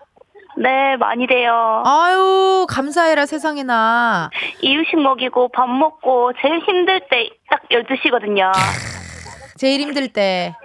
[0.61, 1.81] 네, 많이 돼요.
[1.85, 4.29] 아유 감사해라 세상에나.
[4.61, 8.51] 이유식 먹이고 밥 먹고 제일 힘들 때 딱 12시거든요.
[9.57, 10.55] 제일 힘들 때.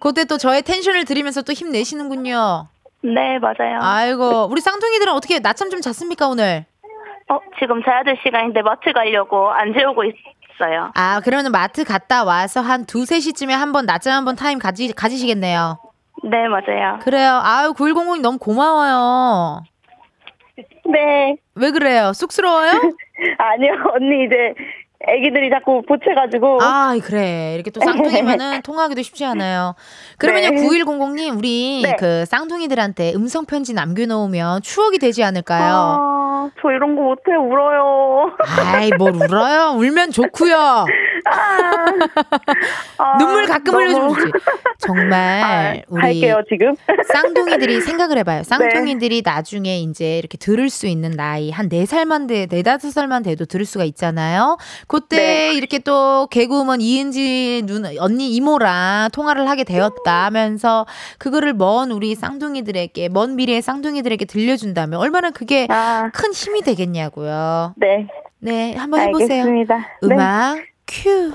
[0.00, 2.68] 그때 또 저의 텐션을 들으면서 또 힘내시는군요.
[3.02, 3.78] 네, 맞아요.
[3.80, 6.64] 아이고 우리 쌍둥이들은 어떻게 낮잠 좀 잤습니까 오늘?
[7.28, 10.92] 어, 지금 자야 될 시간인데 마트 가려고 안 재우고 있어요.
[10.94, 15.78] 아 그러면 마트 갔다 와서 한 두세 시쯤에 한번 낮잠 한번 타임 가지, 가지시겠네요.
[16.30, 16.98] 네, 맞아요.
[17.02, 17.40] 그래요.
[17.42, 19.62] 아유 9100님 너무 고마워요.
[20.86, 21.36] 네.
[21.54, 22.12] 왜 그래요?
[22.12, 22.70] 쑥스러워요?
[23.38, 24.54] 아니요, 언니 이제
[25.08, 26.58] 애기들이 자꾸 보채가지고.
[26.62, 27.52] 아, 그래.
[27.54, 29.74] 이렇게 또 쌍둥이면은 통화하기도 쉽지 않아요.
[30.18, 30.56] 그러면요, 네.
[30.66, 31.96] 9100님, 우리 네.
[31.98, 35.74] 그 쌍둥이들한테 음성편지 남겨놓으면 추억이 되지 않을까요?
[35.98, 38.30] 아, 저 이런 거 못해 울어요.
[38.64, 39.72] 아이, 뭘 울어요?
[39.76, 40.56] 울면 좋고요
[41.26, 41.84] 아,
[43.18, 44.32] 눈물 가끔 너무- 흘려주면 좋지.
[44.78, 46.74] 정말, 아, 우리 할게요 지금.
[47.12, 48.38] 쌍둥이들이 생각을 해봐요.
[48.38, 48.44] 네.
[48.44, 53.64] 쌍둥이들이 나중에 이제 이렇게 들을 수 있는 나이 한 네살만 돼, 네다섯 살만 돼도 들을
[53.64, 54.56] 수가 있잖아요.
[54.94, 55.54] 그때 네.
[55.54, 60.86] 이렇게 또 개그우먼 이은지 누나, 언니 이모랑 통화를 하게 되었다 하면서
[61.18, 67.74] 그거를 먼 우리 쌍둥이들에게, 먼 미래의 쌍둥이들에게 들려준다면 얼마나 그게 아, 큰 힘이 되겠냐고요.
[67.76, 68.06] 네,
[68.38, 69.42] 네, 한번 해보세요.
[69.42, 69.78] 알겠습니다.
[69.78, 70.14] 네.
[70.14, 71.32] 음악 큐.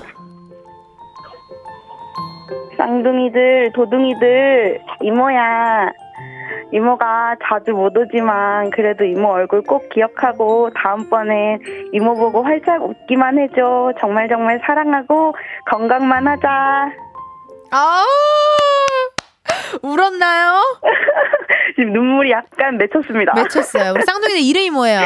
[2.78, 5.92] 쌍둥이들, 도둥이들, 이모야.
[6.72, 11.60] 이모가 자주 못 오지만 그래도 이모 얼굴 꼭 기억하고 다음번엔
[11.92, 13.92] 이모 보고 활짝 웃기만 해줘.
[14.00, 15.34] 정말 정말 사랑하고
[15.66, 16.90] 건강만 하자.
[17.70, 18.04] 아우!
[19.82, 20.80] 울었나요?
[21.76, 23.34] 지금 눈물이 약간 맺혔습니다.
[23.34, 23.92] 맺혔어요.
[23.94, 25.00] 우리 쌍둥이들 이름이 뭐예요?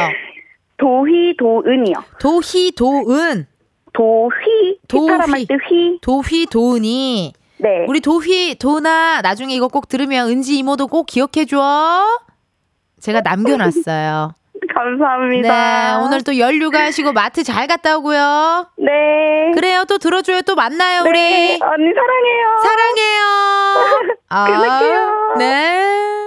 [0.77, 1.95] 도희, 도은이요.
[2.19, 3.47] 도희, 도은.
[3.93, 5.47] 도휘, 도휘.
[5.69, 5.99] 휘.
[6.01, 7.33] 도휘, 도은이.
[7.57, 7.85] 네.
[7.87, 12.19] 우리 도휘, 도나 나중에 이거 꼭 들으면 은지 이모도 꼭 기억해줘.
[12.99, 14.33] 제가 남겨놨어요.
[14.73, 15.97] 감사합니다.
[15.99, 18.67] 네, 오늘 또 연휴가 하시고 마트 잘 갔다 오고요.
[18.77, 19.51] 네.
[19.53, 20.41] 그래요, 또 들어줘요.
[20.41, 21.09] 또 만나요, 네.
[21.09, 21.19] 우리.
[21.61, 22.57] 언니 사랑해요.
[22.63, 24.17] 사랑해요.
[24.29, 25.35] 아.
[25.37, 26.24] 네.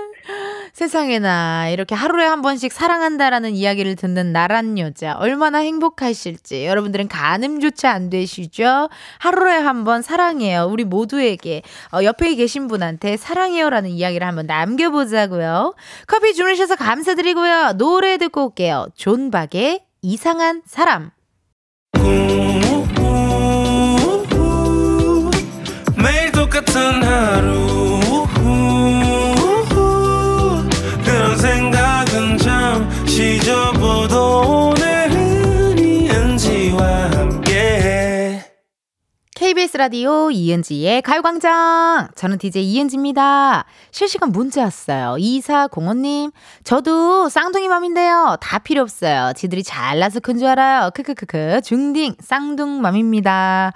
[0.78, 8.10] 세상에나 이렇게 하루에 한 번씩 사랑한다라는 이야기를 듣는 나란 여자 얼마나 행복하실지 여러분들은 가늠조차 안
[8.10, 8.88] 되시죠?
[9.18, 10.66] 하루에 한 번 사랑해요.
[10.70, 11.62] 우리 모두에게
[11.92, 15.74] 어, 옆에 계신 분한테 사랑해요라는 이야기를 한번 남겨보자고요.
[16.06, 17.72] 커피 주무셔서 감사드리고요.
[17.78, 18.86] 노래 듣고 올게요.
[18.96, 21.10] 존박의 이상한 사람.
[26.02, 27.67] 매일 똑같은 하루
[39.48, 42.08] KBS 라디오 이은지의 가요광장.
[42.14, 43.64] 저는 DJ 이은지입니다.
[43.90, 45.16] 실시간 문자 왔어요.
[45.18, 46.32] 2405님.
[46.64, 48.36] 저도 쌍둥이 맘인데요.
[48.42, 49.32] 다 필요 없어요.
[49.34, 50.90] 지들이 잘나서 큰 줄 알아요.
[50.92, 51.62] 크크크크.
[51.62, 53.72] 중딩 쌍둥 맘입니다.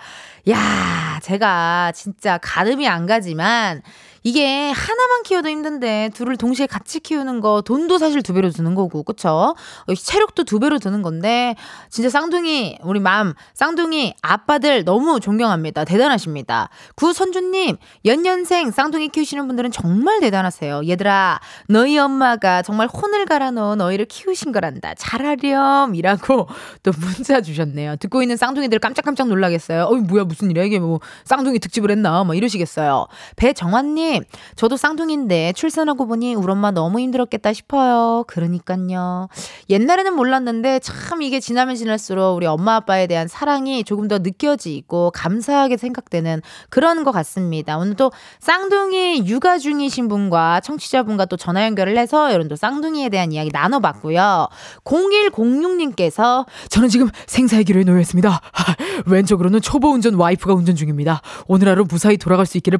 [0.50, 3.80] 야, 제가 진짜 가늠이 안 가지만
[4.22, 9.02] 이게 하나만 키워도 힘든데 둘을 동시에 같이 키우는 거 돈도 사실 두 배로 드는 거고
[9.02, 9.54] 그쵸?
[9.86, 11.56] 어, 체력도 두 배로 드는 건데
[11.90, 15.84] 진짜 쌍둥이 우리 맘 쌍둥이 아빠들 너무 존경합니다.
[15.84, 16.68] 대단하십니다.
[16.94, 20.82] 구선주님 연년생 쌍둥이 키우시는 분들은 정말 대단하세요.
[20.86, 24.94] 얘들아 너희 엄마가 정말 혼을 갈아 넣어 너희를 키우신 거란다.
[24.94, 26.48] 잘하렴이라고
[26.82, 27.96] 또 문자 주셨네요.
[27.96, 29.86] 듣고 있는 쌍둥이들 깜짝깜짝 놀라겠어요.
[29.90, 33.06] 어이 뭐야 무슨 일이야 이게 뭐 쌍둥이 특집을 했나 뭐 이러시겠어요.
[33.36, 34.11] 배정환님
[34.56, 38.24] 저도 쌍둥이인데 출산하고 보니 우리 엄마 너무 힘들었겠다 싶어요.
[38.26, 39.28] 그러니까요.
[39.70, 45.76] 옛날에는 몰랐는데 참 이게 지나면 지날수록 우리 엄마 아빠에 대한 사랑이 조금 더 느껴지고 감사하게
[45.76, 47.78] 생각되는 그런 것 같습니다.
[47.78, 53.50] 오늘 또 쌍둥이 육아 중이신 분과 청취자분과 또 전화 연결을 해서 또 쌍둥이에 대한 이야기
[53.52, 54.48] 나눠봤고요.
[54.84, 58.40] 0106님께서 저는 지금 생사의 기로에 놓여 있습니다.
[59.06, 61.20] 왼쪽으로는 초보 운전 와이프가 운전 중입니다.
[61.46, 62.78] 오늘 하루 무사히 돌아갈 수 있기를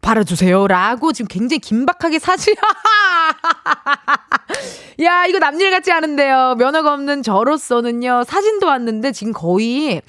[0.00, 0.51] 바라주세요.
[0.68, 2.54] 라고 지금 굉장히 긴박하게 사실.
[5.02, 6.56] 야, 이거 남일 같지 않은데요.
[6.58, 8.24] 면허가 없는 저로서는요.
[8.26, 10.02] 사진도 왔는데 지금 거의,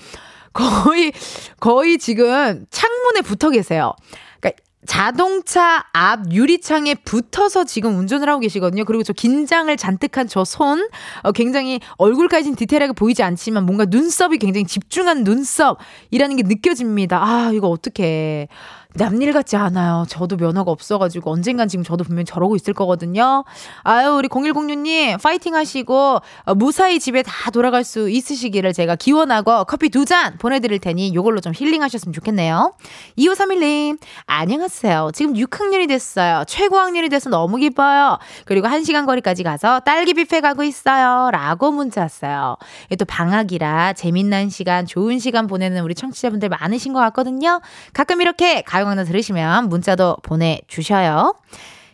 [0.51, 1.13] 거의,
[1.59, 3.93] 거의 지금 창문에 붙어 계세요.
[4.39, 8.83] 그러니까 자동차 앞 유리창에 붙어서 지금 운전을 하고 계시거든요.
[8.83, 10.89] 그리고 저 긴장을 잔뜩 한 저 손,
[11.21, 17.23] 어, 굉장히 얼굴까지는 디테일하게 보이지 않지만 뭔가 눈썹이 굉장히 집중한 눈썹이라는 게 느껴집니다.
[17.23, 18.49] 아, 이거 어떡해.
[18.95, 20.05] 남일 같지 않아요.
[20.07, 23.43] 저도 면허가 없어가지고 언젠간 지금 저도 분명히 저러고 있을 거거든요.
[23.83, 29.89] 아유, 우리 0106님, 파이팅 하시고, 어, 무사히 집에 다 돌아갈 수 있으시기를 제가 기원하고 커피
[29.89, 32.73] 두 잔 보내드릴 테니 요걸로 좀 힐링 하셨으면 좋겠네요.
[33.17, 35.11] 2531님, 안녕하세요.
[35.13, 36.43] 지금 6학년이 됐어요.
[36.45, 38.19] 최고 학년이 돼서 너무 기뻐요.
[38.45, 41.31] 그리고 1시간 거리까지 가서 딸기 뷔페 가고 있어요.
[41.31, 42.57] 라고 문자 왔어요.
[42.87, 47.61] 이게 또 방학이라 재밌는 시간, 좋은 시간 보내는 우리 청취자분들 많으신 것 같거든요.
[47.93, 51.35] 가끔 이렇게 가요 광장 들으시면 문자도 보내주셔요.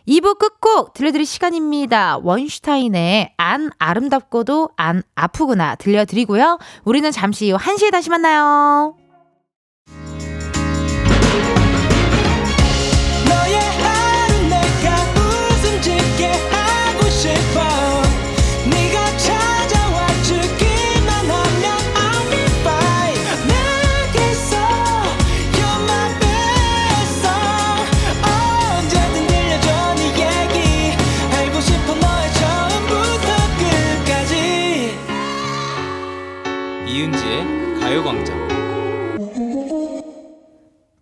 [0.08, 2.18] 2부 끝곡 들려드릴 시간입니다.
[2.22, 6.58] 원슈타인의 안 아름답고도 안 아프구나 들려드리고요.
[6.84, 8.99] 우리는 잠시 후 1시에 다시 만나요.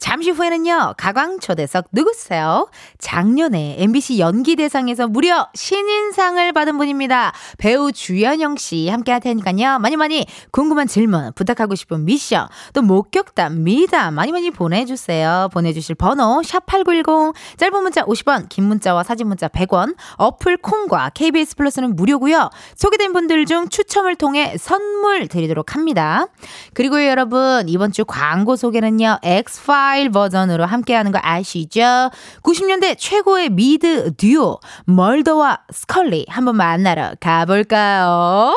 [0.00, 2.68] 잠시 후에는요, 가광 초대석 누구세요?
[2.98, 7.32] 작년에 MBC 연기대상에서 무려 신인상을 받은 분입니다.
[7.58, 9.78] 배우 주연영 씨 함께 할 테니까요.
[9.78, 15.50] 많이 많이 궁금한 질문, 부탁하고 싶은 미션, 또 목격담, 미담 많이 많이 보내주세요.
[15.52, 21.94] 보내주실 번호 샵8910, 짧은 문자 50원, 긴 문자와 사진 문자 100원, 어플 콩과 KBS 플러스는
[21.94, 22.48] 무료고요.
[22.74, 26.26] 소개된 분들 중 추첨을 통해 선물 드리도록 합니다.
[26.72, 29.18] 그리고 여러분 이번 주 광고 소개는요.
[29.22, 32.10] 엑스파일 버전으로 함께하는 거 아시죠?
[32.44, 38.54] 90년대 최고의 미드 듀오 멀더와 스컬리 한번 만나러 가볼까요?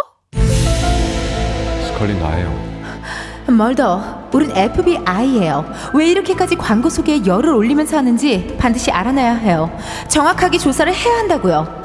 [1.87, 2.63] 스컬리 나예요.
[3.47, 5.65] 멀더, 우린 FBI예요.
[5.95, 9.75] 왜 이렇게까지 광고 소개에 열을 올리면서 하는지 반드시 알아내야 해요.
[10.09, 11.81] 정확하게 조사를 해야 한다고요.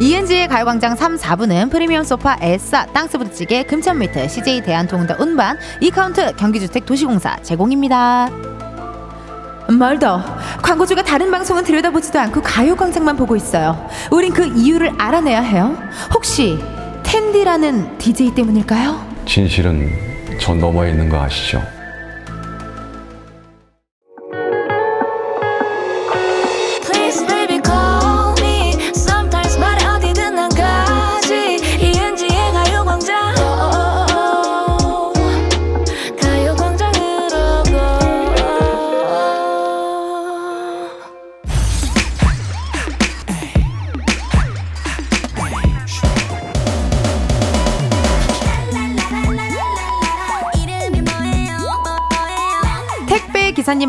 [0.00, 7.36] 이은지의 가요광장 3, 4부는 프리미엄 소파 에싸 땅스부대찌개 금천미트 CJ 대한통운다 운반 이카운트 경기주택 도시공사
[7.42, 8.57] 제공입니다.
[9.78, 10.22] 멀더
[10.62, 13.88] 광고주가 다른 방송은 들여다보지도 않고 가요광장만 보고 있어요.
[14.10, 15.76] 우린 그 이유를 알아내야 해요.
[16.14, 16.58] 혹시
[17.02, 18.98] 텐디라는 DJ 때문일까요?
[19.26, 19.90] 진실은
[20.40, 21.62] 저 너머에 있는 거 아시죠?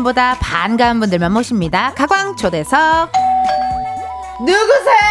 [0.00, 1.92] 기사님보다 반가운 분들만 모십니다.
[1.94, 3.12] 가광 초대석
[4.40, 5.10] 누구세요?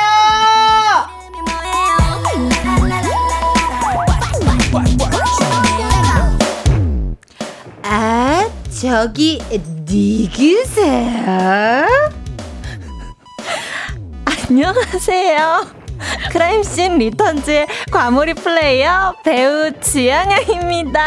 [7.84, 9.40] 아 저기
[9.86, 11.38] 누구세요?
[14.26, 15.79] 안녕하세요.
[16.32, 21.00] 크라임씬 리턴즈의 과몰입 플레이어 배우 지향양입니다.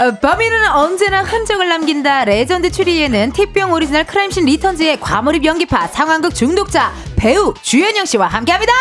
[0.00, 2.24] 어, 범인은 언제나 흔적을 남긴다.
[2.24, 8.72] 레전드 추리예능 티빙 오리지널 크라임씬 리턴즈의 과몰입 연기파 상황극 중독자 배우 주현영 씨와 함께합니다.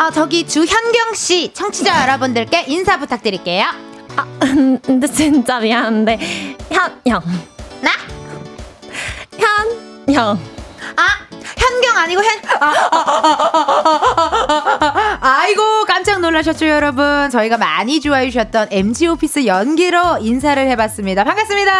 [0.00, 3.66] 아 저기 주현영 씨 청취자 여러분들께 인사 부탁드릴게요.
[4.44, 6.18] 음, 근데 진짜 미안한데
[6.70, 7.22] 현영
[7.80, 7.90] 나?
[9.36, 10.38] 현영아
[11.56, 12.30] 현경 아니고 현.
[12.60, 12.72] 아,
[15.20, 17.30] 아 이고 깜짝 놀라셨죠 여러분.
[17.30, 21.24] 저희가 많이 좋아해 주셨던 MG 오피스 연기로 인사를 해봤습니다.
[21.24, 21.72] 반갑습니다.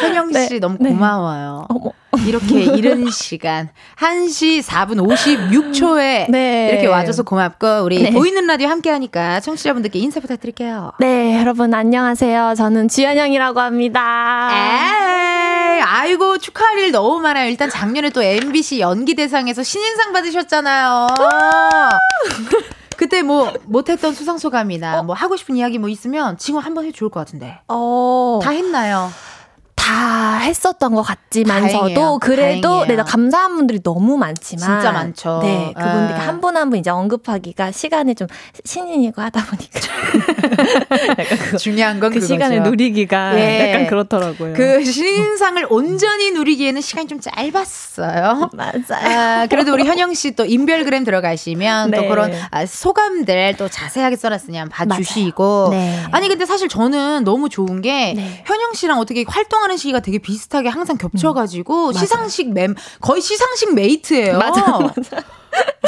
[0.00, 0.90] 현영 씨 네, 너무 네.
[0.90, 1.66] 고마워요.
[1.68, 1.90] 어머
[2.26, 6.70] 이렇게 이른 시간 1시 4분 56초에 네.
[6.72, 8.10] 이렇게 와줘서 고맙고 우리 네.
[8.10, 10.92] 보이는 라디오 함께 하니까 청취자분들께 인사 부탁드릴게요.
[11.00, 12.54] 네 여러분 안녕하세요.
[12.56, 14.48] 저는 지현영이라고 합니다.
[14.52, 17.47] 에이, 아이고 축하할 일 너무 많아요.
[17.48, 21.06] 일단 작년에 또 MBC 연기대상에서 신인상 받으셨잖아요.
[22.96, 27.10] 그때 뭐 못했던 수상 소감이나 뭐 하고 싶은 이야기 뭐 있으면 지금 한번 해도 좋을
[27.10, 29.10] 것 같은데 어, 다 했나요?
[29.88, 32.18] 다 했었던 것 같지만서도 다행이에요.
[32.20, 32.86] 그래도 다행이에요.
[32.88, 35.40] 네, 나 감사한 분들이 너무 많지만 진짜 많죠.
[35.42, 36.18] 네, 그분들 예.
[36.20, 38.28] 한분 한 분 이제 언급하기가 시간이 좀
[38.66, 39.80] 신인이고 하다 보니까
[41.18, 42.34] 약간 그, 중요한 건그 그거죠.
[42.34, 43.70] 시간을 누리기가 예.
[43.72, 44.52] 약간 그렇더라고요.
[44.52, 48.50] 그 신인상을 온전히 누리기에는 시간이 좀 짧았어요.
[48.52, 49.18] 맞아요.
[49.18, 52.08] 아, 그래도 우리 현영 씨 또 인별그램 들어가시면 또 네.
[52.08, 55.68] 그런 아, 소감들 또 자세하게 써놨으니 한번 봐주시고.
[55.70, 56.04] 네.
[56.12, 58.42] 아니 근데 사실 저는 너무 좋은 게 네.
[58.44, 61.92] 현영 씨랑 어떻게 활동하는 시기가 되게 비슷하게 항상 겹쳐가지고 맞아요.
[61.94, 64.36] 시상식 맴 거의 시상식 메이트예요.
[64.38, 65.22] 맞아, 맞아.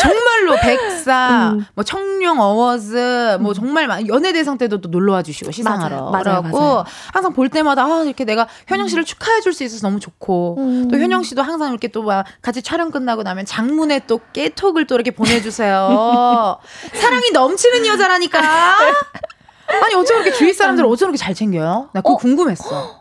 [0.00, 1.66] 정말로 백사, 음.
[1.74, 5.96] 뭐 청룡 어워즈, 뭐 정말 많 연예 대상 때도 또 놀러 와 주시고 시상하러.
[5.96, 6.84] 맞아요, 맞아요, 그래갖고 맞아요.
[7.12, 10.88] 항상 볼 때마다 아 이렇게 내가 현영 씨를 축하해 줄 수 있어서 너무 좋고 음.
[10.88, 14.94] 또 현영 씨도 항상 이렇게 또 막 같이 촬영 끝나고 나면 장문에 또 깨톡을 또
[14.94, 16.58] 이렇게 보내주세요.
[16.94, 18.40] 사랑이 넘치는 여자라니까.
[19.82, 21.90] 아니 어쩜 그렇게 주위 사람들 어쩜 그렇게 잘 챙겨요?
[21.92, 22.16] 나 그거 어?
[22.16, 22.99] 궁금했어.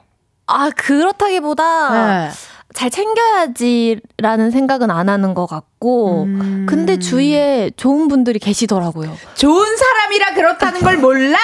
[0.50, 1.90] 아 그렇다기보다
[2.26, 2.30] 네.
[2.74, 6.66] 잘 챙겨야지라는 생각은 안 하는 것 같고 음.
[6.68, 9.16] 근데 주위에 좋은 분들이 계시더라고요.
[9.36, 11.38] 좋은 사람이라 그렇다는 걸 몰라.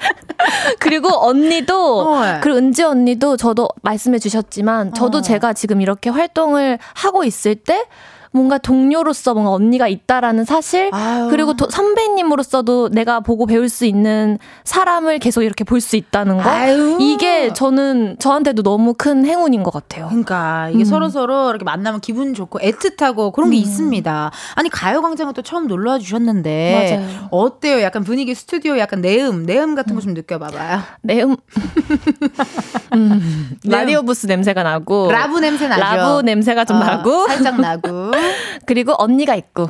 [0.78, 2.40] 그리고 언니도 어.
[2.42, 5.22] 그리고 은지 언니도 저도 말씀해 주셨지만 저도 어.
[5.22, 7.86] 제가 지금 이렇게 활동을 하고 있을 때
[8.32, 11.26] 뭔가 동료로서 뭔가 언니가 있다라는 사실 아유.
[11.30, 16.48] 그리고 도- 선배님으로서도 내가 보고 배울 수 있는 사람을 계속 이렇게 볼 수 있다는 거
[16.48, 16.98] 아유.
[17.00, 20.06] 이게 저는 저한테도 너무 큰 행운인 것 같아요.
[20.08, 20.84] 그러니까 이게 음.
[20.84, 24.30] 서로 서로 이렇게 만나면 기분 좋고 애틋하고 그런 게 있습니다.
[24.54, 27.28] 아니 가요광장은 또 처음 놀러와 주셨는데 맞아요.
[27.30, 27.80] 어때요?
[27.82, 30.80] 약간 분위기 스튜디오 약간 내음 내음 같은 거 좀 느껴봐봐요.
[31.02, 31.36] 내음
[32.94, 35.80] 음, 라디오 부스 냄새가 나고 라부 냄새 나죠.
[35.82, 38.10] 라부 냄새가 좀 어, 나고 살짝 나고
[38.66, 39.68] 그리고 언니가 있고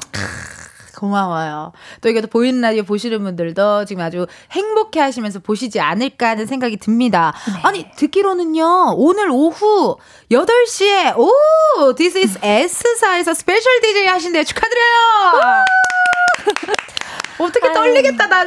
[1.01, 1.73] 고마워요.
[2.03, 6.77] 또 이게 또 보이는 라디오 보시는 분들도 지금 아주 행복해 하시면서 보시지 않을까 하는 생각이
[6.77, 7.33] 듭니다.
[7.47, 7.61] 네.
[7.63, 9.97] 아니, 듣기로는요, 오늘 오후
[10.31, 11.95] 8시에, 오!
[11.95, 14.45] This is S사에서 스페셜 DJ 하신대요.
[14.45, 15.65] 축하드려요!
[17.39, 17.73] 어떻게.
[17.73, 18.27] 떨리겠다.
[18.27, 18.45] 나,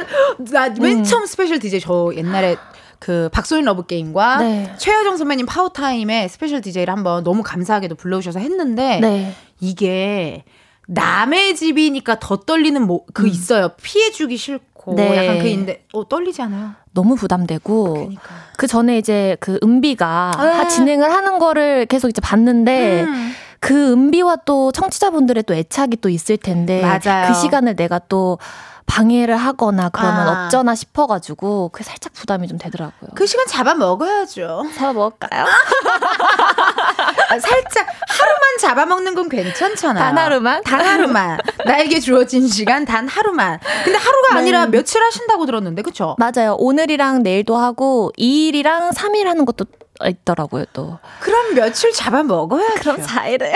[0.68, 1.04] 나맨 음.
[1.04, 2.56] 처음 스페셜 DJ 저 옛날에
[3.04, 4.72] 그 박소현 러브 게임과 네.
[4.78, 9.34] 최화정 선배님 파워타임에 스페셜 DJ를 한번 너무 감사하게도 불러주셔서 했는데 네.
[9.60, 10.42] 이게
[10.88, 13.68] 남의 집이니까 더 떨리는 뭐, 그 있어요.
[13.82, 14.96] 피해 주기 싫고 음.
[14.96, 15.16] 네.
[15.18, 16.70] 약간 그인데 어 떨리지 않아요?
[16.92, 18.22] 너무 부담되고 그러니까.
[18.56, 20.46] 그 전에 이제 그 은비가 네.
[20.48, 23.32] 하- 진행을 하는 거를 계속 이제 봤는데 음.
[23.60, 27.28] 그 은비와 또 청취자분들의 또 애착이 또 있을 텐데 맞아요.
[27.28, 28.38] 그 시간을 내가 또
[28.86, 30.46] 방해를 하거나 그러면 아.
[30.46, 33.10] 어쩌나 싶어가지고 그게 살짝 부담이 좀 되더라고요.
[33.14, 34.64] 그 시간 잡아 먹어야죠.
[34.76, 35.44] 잡아 먹을까요?
[35.44, 40.04] 아, 살짝 하루만 잡아먹는 건 괜찮잖아요.
[40.04, 40.62] 단 하루만?
[40.64, 41.38] 단 하루만.
[41.64, 43.58] 나에게 주어진 시간 단 하루만.
[43.84, 44.38] 근데 하루가 네.
[44.40, 46.16] 아니라 며칠 하신다고 들었는데, 그쵸?
[46.18, 46.54] 맞아요.
[46.58, 49.64] 오늘이랑 내일도 하고 2일이랑 3일 하는 것도
[50.04, 50.98] 있더라고요 또.
[51.20, 52.74] 그럼 며칠 잡아 먹어야죠.
[52.80, 53.52] 그럼 4일을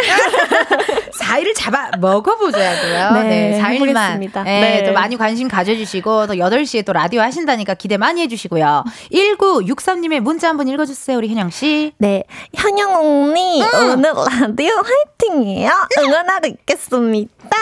[1.12, 3.10] 4일을 잡아 먹어보자고요.
[3.14, 3.72] 네, 네, 4일만.
[3.74, 4.42] 해보겠습니다.
[4.44, 4.84] 네, 네.
[4.84, 8.84] 또 많이 관심 가져주시고, 또 8시에 또 라디오 하신다니까 기대 많이 해주시고요.
[9.12, 11.94] 1963님의 문자 한번 읽어주세요, 우리 현영씨.
[11.98, 12.22] 네,
[12.54, 15.70] 현영 언니 오늘 라디오 화이팅이에요.
[15.98, 17.34] 응원하고 있겠습니다.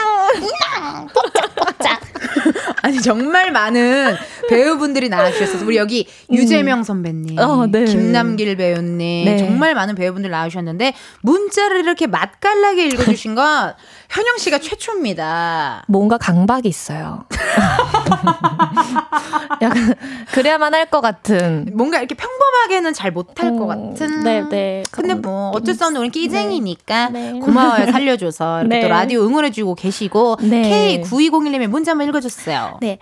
[2.83, 4.15] 아니, 정말 많은
[4.49, 5.65] 배우분들이 나와주셨어요.
[5.65, 7.85] 우리 여기 유재명 선배님, 어, 네.
[7.85, 9.25] 김남길 배우, 배우님.
[9.25, 9.37] 네.
[9.37, 13.73] 정말 많은 배우분들 나오셨는데 문자를 이렇게 맛깔나게 읽어주신 건
[14.09, 15.83] 현영 씨가 최초입니다.
[15.87, 17.25] 뭔가 강박이 있어요.
[19.61, 19.93] 약간
[20.33, 21.69] 그래야만 할 것 같은.
[21.73, 24.23] 뭔가 이렇게 평범하게는 잘 못할 것 음, 같은.
[24.23, 24.83] 네, 네.
[24.89, 27.33] 근데 뭐 어쩔 수 없는 우리 끼쟁이니까 네.
[27.33, 27.39] 네.
[27.39, 28.81] 고마워요 살려줘서 이렇게 네.
[28.81, 31.01] 또 라디오 응원해주고 계시고 네.
[31.03, 32.77] K9201님의 문자 한번 읽어줬어요.
[32.81, 32.99] 네.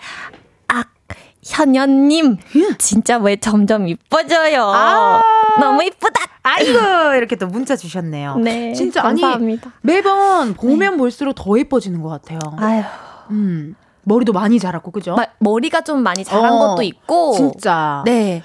[1.54, 2.38] 아, 현연님,
[2.78, 4.64] 진짜 왜 점점 이뻐져요.
[4.64, 5.22] 아.
[5.60, 6.22] 너무 이쁘다.
[6.44, 8.36] 아이고 이렇게 또 문자 주셨네요.
[8.38, 9.68] 네, 진짜 감사합니다.
[9.68, 12.40] 아니 매번 보면 볼수록 더 예뻐지는 것 같아요.
[12.58, 12.84] 아유,
[13.32, 15.16] 음 머리도 많이 자랐고 그죠?
[15.16, 17.34] 마- 머리가 좀 많이 자란 어, 것도 있고.
[17.36, 18.04] 진짜.
[18.06, 18.44] 네.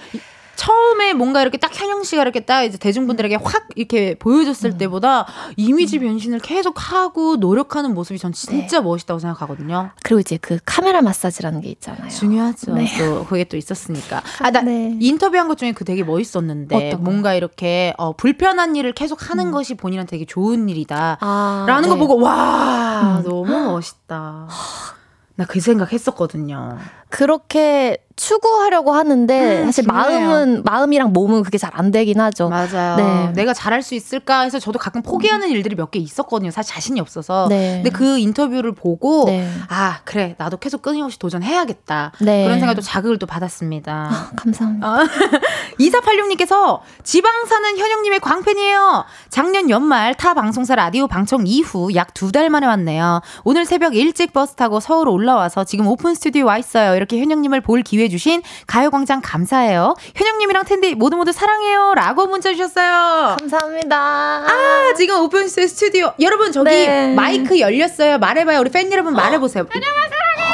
[0.61, 5.99] 처음에 뭔가 이렇게 딱 현영 씨가 이렇게 딱 이제 대중분들에게 확 이렇게 보여줬을 때보다 이미지
[5.99, 9.93] 변신을 계속 하고 노력하는 모습이 전 진짜 멋있다고 생각하거든요.
[10.03, 12.11] 그리고 이제 그 카메라 마사지라는 게 있잖아요.
[12.11, 12.75] 중요하죠.
[12.75, 12.85] 네.
[12.99, 14.21] 또 그게 또 있었으니까.
[14.41, 14.99] 아, 나 네.
[15.01, 16.97] 인터뷰한 것 중에 그 되게 멋있었는데?
[16.97, 21.17] 뭔가 이렇게 어, 불편한 일을 계속 하는 것이 본인한테 되게 좋은 일이다.
[21.23, 22.01] 아, 라는 거 네.
[22.01, 24.47] 보고 와 너무 멋있다.
[25.37, 26.77] 나 그 생각 했었거든요.
[27.11, 30.21] 그렇게 추구하려고 하는데 음, 사실 중요해요.
[30.29, 32.51] 마음은 마음이랑 몸은 그게 잘 안 되긴 하죠.
[32.51, 32.97] 맞아요.
[32.97, 33.33] 네.
[33.35, 36.51] 내가 잘할 수 있을까 해서 저도 가끔 포기하는 일들이 몇 개 있었거든요.
[36.51, 37.47] 사실 자신이 없어서.
[37.49, 37.77] 네.
[37.83, 39.49] 근데 그 인터뷰를 보고 네.
[39.69, 42.13] 아 그래 나도 계속 끊임없이 도전해야겠다.
[42.21, 42.45] 네.
[42.45, 44.11] 그런 생각도 자극을 또 받았습니다.
[44.13, 44.87] 아, 감사합니다.
[44.87, 44.99] 어.
[45.81, 49.05] 2486님께서 지방 사는 현영님의 광팬이에요.
[49.31, 53.23] 작년 연말 타 방송사 라디오 방청 이후 약 두 달 만에 왔네요.
[53.45, 56.93] 오늘 새벽 일찍 버스 타고 서울 올라와서 지금 오픈 스튜디오에 와 있어요.
[57.01, 59.95] 이렇게 현영님을 볼 기회 주신 가요광장 감사해요.
[60.15, 61.95] 현영님이랑 텐디 모두 모두 사랑해요.
[61.95, 63.37] 라고 문자 주셨어요.
[63.41, 63.97] 감사합니다.
[63.97, 66.13] 아, 지금 오픈 스튜디오.
[66.21, 67.15] 여러분, 저기 네.
[67.15, 68.19] 마이크 열렸어요.
[68.19, 68.61] 말해봐요.
[68.61, 69.65] 우리 팬 여러분 말해보세요.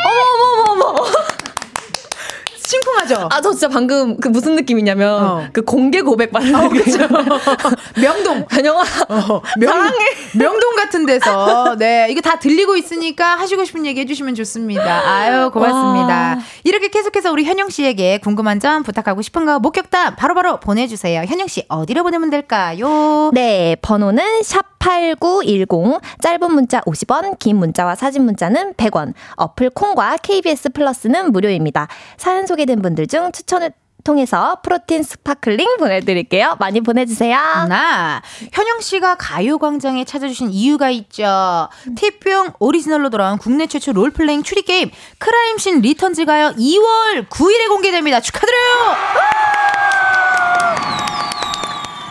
[0.07, 1.07] 어머 어머 어머.
[2.67, 3.29] 심쿵하죠?
[3.31, 5.45] 아 저 진짜 방금 그 무슨 느낌이냐면 어.
[5.53, 6.99] 그 공개 고백 받는 느낌.
[8.03, 8.45] 명동.
[8.51, 8.83] 현영아.
[9.09, 9.91] 어, 명,
[10.35, 14.83] 명동 같은 데서 네 이거 다 들리고 있으니까 하시고 싶은 얘기 해주시면 좋습니다.
[15.09, 16.09] 아유 고맙습니다.
[16.09, 16.39] 와.
[16.65, 21.23] 이렇게 계속해서 우리 현영 씨에게 궁금한 점 부탁하고 싶은 거 목격담 바로바로 보내주세요.
[21.27, 23.31] 현영 씨 어디로 보내면 될까요?
[23.33, 29.15] 네, 번호는 샵 8910 짧은 문자 50원, 긴 문자와 사진 문자는 100원.
[29.37, 31.89] 어플 콩과 KBS 플러스는 무료입니다.
[32.17, 33.73] 사연 소개된 분들 중 추첨을
[34.07, 36.57] 통해서 프로틴 스파클링 보내드릴게요.
[36.61, 37.37] 많이 보내주세요.
[37.69, 38.23] 자
[38.53, 41.69] 현영 씨가 가요광장에 찾아주신 이유가 있죠.
[41.97, 48.21] 티빙 오리지널로 돌아온 국내 최초 role playing 추리 게임 크라임씬 리턴즈가요 2월 9일에 공개됩니다.
[48.21, 48.95] 축하드려요.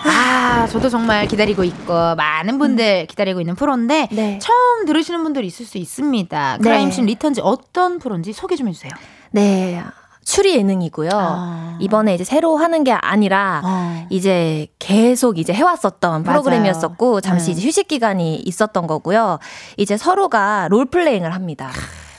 [0.08, 4.40] 아, 저도 정말 기다리고 있고 많은 분들 기다리고 있는 프로인데 네.
[4.40, 6.58] 처음 들으시는 분들 있을 수 있습니다.
[6.62, 8.92] 크라임씬 리턴즈 어떤 프로인지 소개 좀 해주세요.
[9.32, 9.82] 네.
[10.26, 11.10] 추리 예능이고요.
[11.14, 11.78] 아.
[11.80, 14.08] 이번에 이제 새로 하는 게 아니라 어.
[14.10, 16.24] 이제 계속 이제 해왔었던 맞아요.
[16.24, 17.52] 프로그램이었었고 잠시 네.
[17.54, 19.40] 이제 휴식 기간이 있었던 거고요.
[19.78, 21.72] 이제 서로가 role playing을 합니다.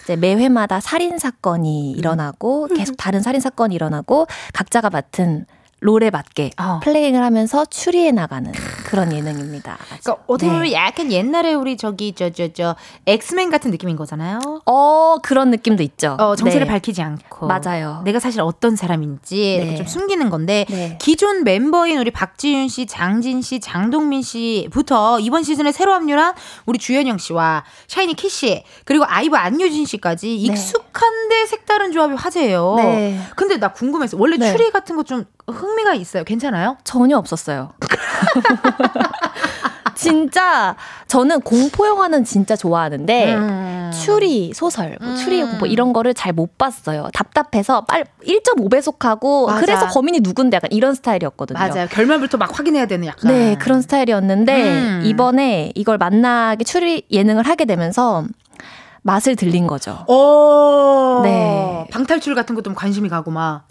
[0.04, 1.98] 이제 매 회마다 살인 사건이 음.
[1.98, 5.44] 일어나고 계속 다른 살인 사건이 일어나고 각자가 맡은
[5.80, 6.80] role에 맞게 어.
[6.82, 8.50] playing을 하면서 추리해 나가는
[8.86, 9.76] 그런 예능입니다.
[10.00, 10.72] 그러니까 어떻게 보면 네.
[10.72, 14.38] 약간 옛날에 우리 저기 저 저 저 엑스맨 같은 느낌인 거잖아요.
[14.64, 16.16] 어 그런 느낌도 있죠.
[16.18, 16.72] 어, 정체를 네.
[16.72, 18.00] 밝히지 않고 맞아요.
[18.04, 19.76] 내가 사실 어떤 사람인지 네.
[19.76, 20.96] 좀 숨기는 건데 네.
[21.00, 27.18] 기존 멤버인 우리 박지윤 씨, 장진 씨, 장동민 씨부터 이번 시즌에 새로 합류한 우리 주현영
[27.18, 32.74] 씨와 샤이니 키 씨, 그리고 아이브 안유진 씨까지 익숙한데 색다른 조합이 화제예요.
[32.78, 33.20] 네.
[33.36, 34.16] 근데 나 궁금했어.
[34.18, 34.50] 원래 네.
[34.52, 36.24] 추리 같은 거좀 흥미가 있어요.
[36.24, 36.76] 괜찮아요?
[36.84, 37.70] 전혀 없었어요.
[39.94, 40.76] 진짜
[41.06, 43.90] 저는 공포 영화는 진짜 좋아하는데 음.
[43.94, 45.52] 추리 소설, 뭐 추리 음.
[45.52, 47.08] 공포 이런 거를 잘 못 봤어요.
[47.14, 49.60] 답답해서 빨 1.5배속하고 맞아.
[49.60, 51.58] 그래서 거민이 누군데 약간 이런 스타일이었거든요.
[51.58, 51.86] 맞아요.
[51.88, 53.32] 결말부터 막 확인해야 되는 약간.
[53.32, 55.02] 네, 그런 스타일이었는데 음.
[55.06, 58.24] 이번에 이걸 만나게 추리 예능을 하게 되면서
[59.02, 60.04] 맛을 들린 거죠.
[60.08, 61.20] 오.
[61.22, 61.86] 네.
[61.90, 63.62] 방탈출 같은 것도 관심이 가고 막.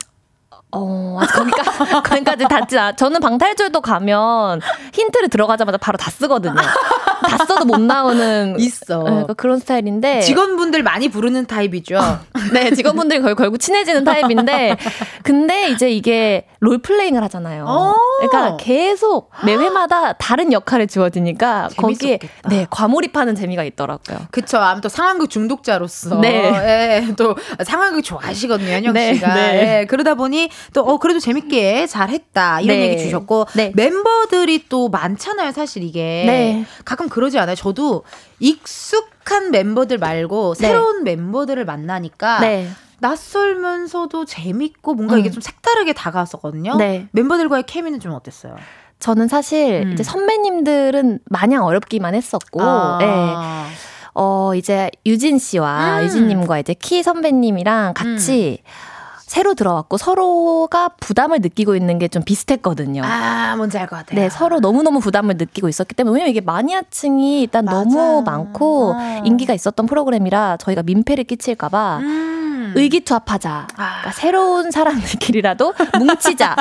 [0.76, 1.70] 어, 아직 거기까지,
[2.04, 2.96] 거기까지 닿지 않.
[2.96, 4.62] 저는 방탈출도 가면
[4.94, 6.56] 힌트를 들어가자마자 바로 다 쓰거든요.
[6.56, 8.56] 다 써도 못 나오는.
[8.60, 9.00] 있어.
[9.00, 10.22] 네, 그러니까 그런 스타일인데.
[10.22, 12.00] 직원분들 많이 부르는 타입이죠.
[12.54, 14.78] 네, 직원분들이 거의 결국 친해지는 타입인데.
[15.24, 17.66] 근데 이제 이게 롤플레잉을 하잖아요.
[17.68, 17.96] 어.
[18.20, 22.20] 그러니까 계속 매 회마다 다른 역할을 주어지니까 거기에.
[22.50, 24.20] 네, 과몰입하는 재미가 있더라고요.
[24.32, 24.58] 그쵸.
[24.58, 26.20] 아무튼 또 상황극 중독자로서.
[26.20, 27.06] 네.
[27.08, 29.34] 예, 또 상황극 좋아하시거든요, 현영 네, 씨가.
[29.34, 29.80] 네.
[29.82, 32.62] 예, 그러다 보니 또, 어, 그래도 재밌게 잘했다.
[32.62, 32.90] 이런 네.
[32.90, 33.48] 얘기 주셨고.
[33.56, 33.72] 네.
[33.76, 36.24] 멤버들이 또 많잖아요, 사실 이게.
[36.26, 36.66] 네.
[36.84, 37.56] 가끔 그러지 않아요?
[37.56, 38.04] 저도
[38.40, 40.68] 익숙한 멤버들 말고 네.
[40.68, 42.40] 새로운 멤버들을 만나니까.
[42.40, 42.70] 네.
[43.00, 45.34] 낯설면서도 재밌고 뭔가 이게 음.
[45.34, 46.76] 좀 색다르게 다가왔었거든요.
[46.78, 47.08] 네.
[47.12, 48.56] 멤버들과의 케미는 좀 어땠어요?
[49.00, 49.94] 저는 사실 음.
[49.94, 52.98] 이제 선배님들은 마냥 어렵기만 했었고, 아.
[53.00, 53.76] 네.
[54.14, 56.06] 어, 이제 유진 씨와 음.
[56.06, 58.64] 유진님과 이제 키 선배님이랑 같이
[59.36, 63.02] 새로 들어왔고 서로가 부담을 느끼고 있는 게 좀 비슷했거든요.
[63.04, 64.18] 아, 뭔지 알 것 같아요.
[64.22, 68.32] 네, 서로 너무너무 부담을 느끼고 있었기 때문에 왜냐면 이게 마니아층이 일단 너무 맞아.
[68.32, 69.22] 많고 어.
[69.26, 72.74] 인기가 있었던 프로그램이라 저희가 민폐를 끼칠까 봐 음.
[72.78, 73.68] 의기투합하자.
[73.76, 73.90] 아.
[74.02, 76.56] 그러니까 새로운 사람들끼리라도 뭉치자.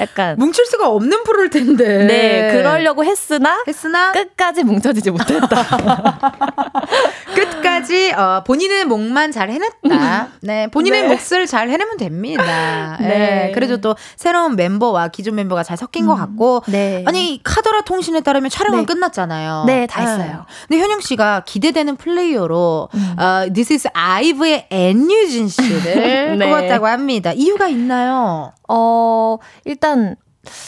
[0.00, 2.04] 약간 뭉칠 수가 없는 프로일 텐데.
[2.06, 5.64] 네, 그러려고 했으나 했으나 끝까지 뭉쳐지지 못했다.
[7.36, 10.28] 끝까지 어, 본인의 몫만 잘 해냈다.
[10.40, 11.08] 네, 본인의 네.
[11.08, 12.96] 몫을 잘 해내면 됩니다.
[13.00, 13.08] 네.
[13.08, 13.52] 네.
[13.54, 16.62] 그래도 또 새로운 멤버와 기존 멤버가 잘 섞인 것 같고.
[16.66, 17.04] 네.
[17.06, 18.86] 아니 카더라 통신에 따르면 촬영은 네.
[18.86, 19.64] 끝났잖아요.
[19.66, 20.46] 네, 다 했어요.
[20.66, 23.16] 근데 현영 씨가 기대되는 플레이어로 음.
[23.18, 26.46] 어, This is IVE의 안유진 씨를 네.
[26.46, 27.32] 뽑았다고 합니다.
[27.32, 28.52] 이유가 있나요?
[28.68, 30.16] 어, 일단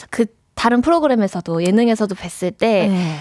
[0.09, 3.15] 그 다른 프로그램에서도 예능에서도 뵀을 때 네.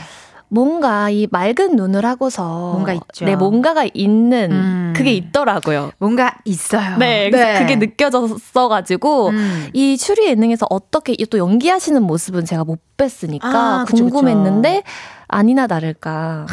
[0.51, 3.25] 뭔가 이 맑은 눈을 하고서 뭔가 있죠.
[3.25, 4.93] 네, 뭔가가 있는 음.
[4.97, 5.93] 그게 있더라고요.
[5.99, 6.97] 뭔가 있어요.
[6.99, 9.69] 네, 그래서 그게 느껴졌어 가지고 음.
[9.73, 14.83] 이 추리 예능에서 어떻게 또 연기하시는 모습은 제가 못 뵀으니까 아, 그쵸, 궁금했는데
[15.29, 16.47] 아니나 다를까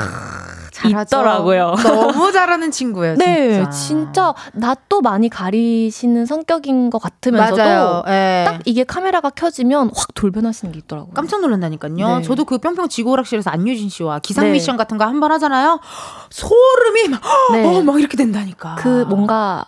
[0.73, 1.15] 잘하죠.
[1.17, 1.76] 있더라고요.
[1.84, 3.15] 너무 잘하는 친구예요.
[3.15, 8.03] 네, 진짜, 진짜 낯도 많이 가리시는 성격인 것 같으면서도 맞아요.
[8.07, 8.43] 예.
[8.45, 11.13] 딱 이게 카메라가 켜지면 확 돌변하시는 게 있더라고요.
[11.13, 12.17] 깜짝 놀란다니까요.
[12.17, 12.21] 네.
[12.21, 14.51] 저도 그 뿅뿅 지구오락실에서 안유진 씨와 기상 네.
[14.51, 15.80] 미션 같은 거 한 번 하잖아요.
[16.30, 17.21] 소름이 막,
[17.53, 17.65] 네.
[17.65, 18.76] 어, 막 이렇게 된다니까.
[18.80, 19.65] 그 뭔가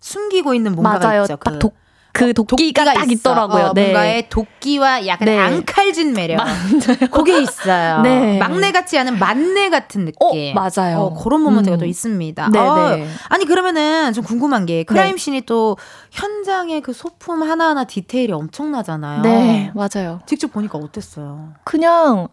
[0.00, 1.22] 숨기고 있는 뭔가가 맞아요.
[1.22, 1.36] 있죠.
[1.36, 1.74] 딱 독,
[2.16, 3.12] 그 도끼가, 딱 있어.
[3.12, 3.64] 있더라고요.
[3.66, 3.82] 어, 네.
[3.82, 5.38] 뭔가의 도끼와 약간 네.
[5.38, 6.38] 앙칼진 매력.
[7.12, 8.00] 그게 있어요.
[8.00, 8.38] 네.
[8.38, 10.56] 막내 같지 않은 만내 같은 느낌.
[10.56, 10.98] 어, 맞아요.
[10.98, 11.78] 어, 그런 모먼트가 음.
[11.78, 12.48] 또 있습니다.
[12.50, 13.06] 네, 어, 네.
[13.28, 15.76] 아니 그러면은 좀 궁금한 게 크라임 씬이 또
[16.12, 19.22] 현장의 그 소품 하나하나 디테일이 엄청나잖아요.
[19.22, 20.20] 네, 맞아요.
[20.26, 21.50] 직접 보니까 어땠어요?
[21.64, 22.28] 그냥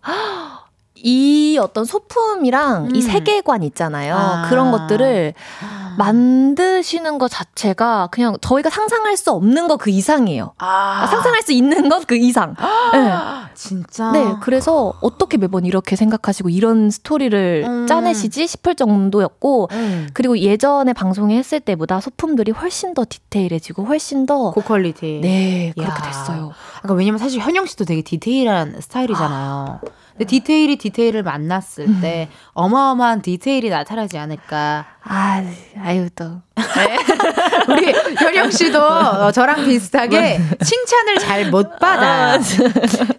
[0.96, 2.96] 이 어떤 소품이랑 음.
[2.96, 4.16] 이 세계관 있잖아요.
[4.16, 4.46] 아.
[4.50, 5.34] 그런 것들을
[5.98, 10.54] 만드시는 것 자체가 그냥 저희가 상상할 수 없는 것그 이상이에요.
[10.58, 12.56] 아, 상상할 수 있는 것 그 이상.
[12.94, 13.12] 네.
[13.54, 14.12] 진짜.
[14.12, 17.88] 네, 그래서 어떻게 매번 이렇게 생각하시고 이런 스토리를 음.
[17.88, 20.10] 짜내시지 싶을 정도였고, 음.
[20.14, 25.20] 그리고 예전에 방송에 했을 때보다 소품들이 훨씬 더 디테일해지고 훨씬 더 고퀄리티.
[25.22, 26.02] 네, 그렇게 야.
[26.04, 26.52] 됐어요.
[26.80, 29.80] 그러니까 왜냐면 사실 현영 씨도 되게 디테일한 스타일이잖아요.
[30.14, 32.00] 근데 디테일이 디테일을 만났을 음.
[32.02, 34.86] 때 어마어마한 디테일이 나타나지 않을까.
[35.04, 35.44] 아,
[35.84, 36.42] 아유 또.
[37.68, 42.40] 우리 현영 씨도 어, 저랑 비슷하게 칭찬을 잘 못 받아요.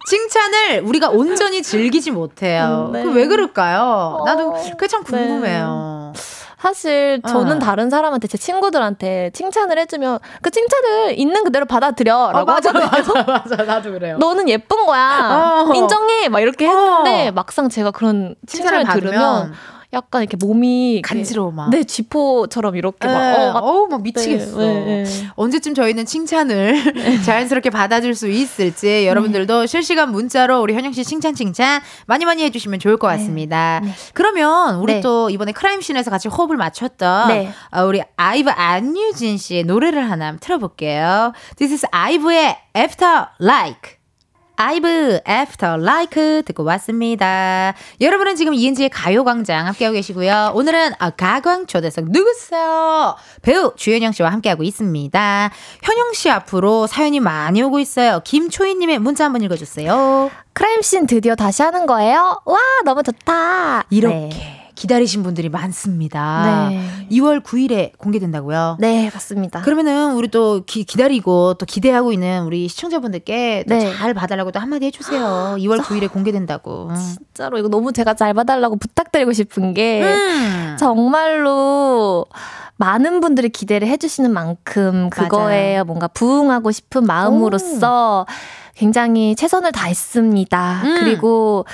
[0.09, 2.89] 칭찬을 우리가 온전히 즐기지 못해요.
[2.93, 3.03] 네.
[3.03, 4.23] 그왜 그럴까요?
[4.25, 6.13] 나도 어, 그게 참 궁금해요.
[6.65, 7.59] 사실 저는 어.
[7.59, 12.89] 다른 사람한테 제 친구들한테 칭찬을 해주면 그 칭찬을 있는 그대로 받아들여라고 어, 맞아, 하거든요.
[12.91, 13.63] 맞아, 맞아.
[13.63, 14.17] 나도 그래요.
[14.17, 15.65] 너는 예쁜 거야.
[15.69, 15.73] 어.
[15.75, 16.27] 인정해.
[16.27, 17.31] 막 이렇게 했는데 어.
[17.33, 19.53] 막상 제가 그런 칭찬을 칭찬을, 받으면 들으면
[19.95, 21.69] 약간 이렇게 몸이 간지러워 막.
[21.69, 23.45] 네, 쥐포처럼 이렇게 막 네.
[23.45, 24.57] 어, 막 어우, 막 미치겠어.
[24.59, 25.27] 네, 네, 네.
[25.35, 31.81] 언제쯤 저희는 칭찬을 자연스럽게 받아줄 수 있을지 여러분들도 실시간 문자로 우리 현영 씨 칭찬 칭찬
[32.07, 33.81] 많이 많이 해주시면 좋을 것 같습니다.
[34.13, 35.01] 그러면 우리 네.
[35.01, 37.51] 또 이번에 크라임 씬에서 같이 호흡을 맞췄던 네.
[37.71, 41.31] 어, 우리 아이브 안유진 씨의 노래를 하나 틀어볼게요.
[41.55, 43.94] This is 아이브의 After Like.
[44.57, 47.73] 아이브 After Like 듣고 왔습니다.
[47.99, 50.51] 여러분은 지금 이은지의 가요광장 함께하고 계시고요.
[50.55, 53.15] 오늘은 아, 가광 초대석 누구세요?
[53.41, 55.51] 배우 주현영 씨와 함께하고 있습니다.
[55.83, 58.21] 현영 씨 앞으로 사연이 많이 오고 있어요.
[58.23, 60.31] 김초희님의 문자 한번 읽어주세요.
[60.53, 62.39] 크라임씬 드디어 다시 하는 거예요?
[62.45, 63.83] 와, 너무 좋다.
[63.89, 64.64] 이렇게 네.
[64.75, 66.67] 기다리신 분들이 많습니다.
[66.69, 67.07] 네.
[67.11, 68.77] 2월 9일에 공개된다고요?
[68.79, 69.61] 네, 맞습니다.
[69.61, 73.95] 그러면은 우리 또 기, 기다리고 또 기대하고 있는 우리 시청자분들께 또 네.
[73.95, 75.55] 잘 봐달라고 또 한마디 해주세요.
[75.59, 76.91] 2월 9일에 공개된다고.
[76.95, 80.75] 진짜로 이거 너무 제가 잘 봐달라고 부탁드리고 싶은 게 음.
[80.77, 82.25] 정말로
[82.77, 88.25] 많은 분들이 기대를 해주시는 만큼 그거에 뭔가 부응하고 싶은 마음으로서
[88.75, 90.81] 굉장히 최선을 다했습니다.
[90.83, 90.97] 음.
[90.99, 91.65] 그리고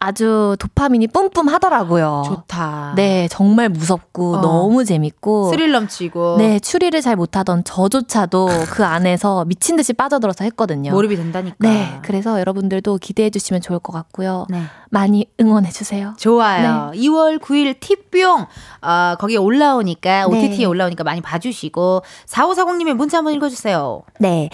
[0.00, 2.22] 아주 도파민이 뿜뿜 하더라고요.
[2.26, 2.94] 좋다.
[2.96, 4.40] 네, 정말 무섭고 어.
[4.40, 5.50] 너무 재밌고.
[5.50, 10.92] 스릴 넘치고 네, 추리를 잘 못하던 저조차도 그 안에서 미친 듯이 빠져들어서 했거든요.
[10.92, 11.56] 몰입이 된다니까.
[11.58, 14.46] 네, 그래서 여러분들도 기대해 주시면 좋을 것 같고요.
[14.50, 14.62] 네.
[14.90, 16.14] 많이 응원해 주세요.
[16.18, 16.90] 좋아요.
[16.92, 16.98] 네.
[17.00, 18.46] 2월 9일 티뿅
[18.82, 20.36] 어, 거기에 올라오니까 네.
[20.36, 24.02] OTT에 올라오니까 많이 봐주시고 4540님의 문자 한번 읽어주세요.
[24.20, 24.50] 네.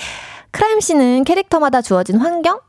[0.51, 2.61] 크라임 씨는 캐릭터마다 주어진 환경?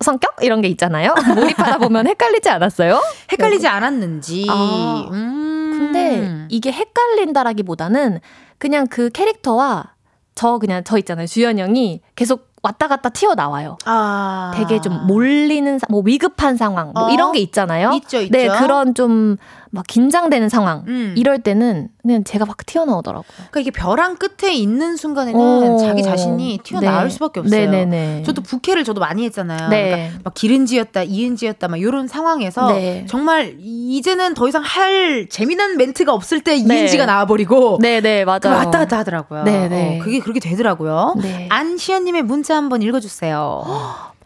[0.00, 0.36] 어, 성격?
[0.42, 1.14] 이런 게 있잖아요.
[1.36, 3.00] 몰입하다 보면 헷갈리지 않았어요?
[3.32, 4.46] 헷갈리지 않았는지.
[4.48, 5.70] 아, 음.
[5.78, 8.20] 근데 이게 헷갈린다라기보다는
[8.58, 9.94] 그냥 그 캐릭터와
[10.34, 11.26] 저 그냥 저 있잖아요.
[11.26, 13.78] 주연영이 계속 왔다 갔다 튀어나와요.
[13.86, 14.52] 아.
[14.54, 17.10] 되게 좀 몰리는, 사- 뭐 위급한 상황, 뭐 어?
[17.10, 17.92] 이런 게 있잖아요.
[17.94, 18.32] 있죠, 있죠.
[18.32, 19.36] 네, 그런 좀
[19.70, 20.84] 막 긴장되는 상황.
[20.88, 21.14] 음.
[21.16, 23.24] 이럴 때는 그냥 제가 막 튀어나오더라고요.
[23.50, 25.76] 그러니까 이게 벼랑 끝에 있는 순간에는 어.
[25.78, 27.10] 자기 자신이 튀어나올 네.
[27.10, 27.70] 수밖에 없어요.
[27.70, 28.22] 네네네.
[28.24, 29.68] 저도 부캐를 저도 많이 했잖아요.
[29.68, 29.90] 네.
[29.90, 33.06] 그러니까 막 기른지였다, 이은지였다, 막 이런 상황에서 네.
[33.08, 36.78] 정말 이제는 더 이상 할 재미난 멘트가 없을 때 네.
[36.80, 38.40] 이은지가 나와버리고 네네, 맞아요.
[38.40, 39.44] 그 왔다 갔다 하더라고요.
[39.44, 40.00] 네네.
[40.00, 41.14] 어, 그게 그렇게 되더라고요.
[41.22, 41.46] 네.
[41.50, 43.64] 안시연님의 문자 한번 읽어주세요.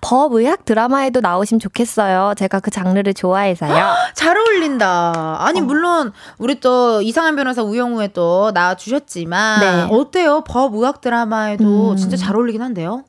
[0.04, 2.34] 법의학 드라마에도 나오시면 좋겠어요.
[2.36, 3.94] 제가 그 장르를 좋아해서요.
[4.12, 5.38] 잘 어울린다.
[5.40, 9.88] 아니 물론 우리 또 이상한 변호사 우영우에 또 나와 주셨지만 네.
[9.90, 10.44] 어때요?
[10.46, 11.96] 법 의학 드라마에도 음.
[11.96, 13.04] 진짜 잘 어울리긴 한데요.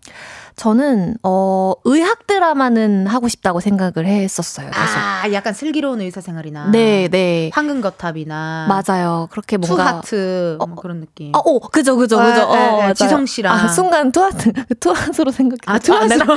[0.55, 4.67] 저는 어 의학 드라마는 하고 싶다고 생각을 했었어요.
[4.67, 4.79] 계속.
[4.97, 7.49] 아, 약간 슬기로운 의사 생활이나 네, 네.
[7.53, 9.27] 황금거탑이나 맞아요.
[9.31, 11.33] 그렇게 뭔가 뉴하트 뭐 그런 느낌.
[11.35, 12.41] 아, 오, 그죠, 그죠, 아, 그죠.
[12.41, 12.93] 예, 어, 예, 맞아요.
[12.93, 13.53] 지성 씨랑.
[13.53, 15.59] 아, 순간 투하트, 투하트로 생각해.
[15.65, 16.13] 아, 투하트.
[16.13, 16.33] 내가-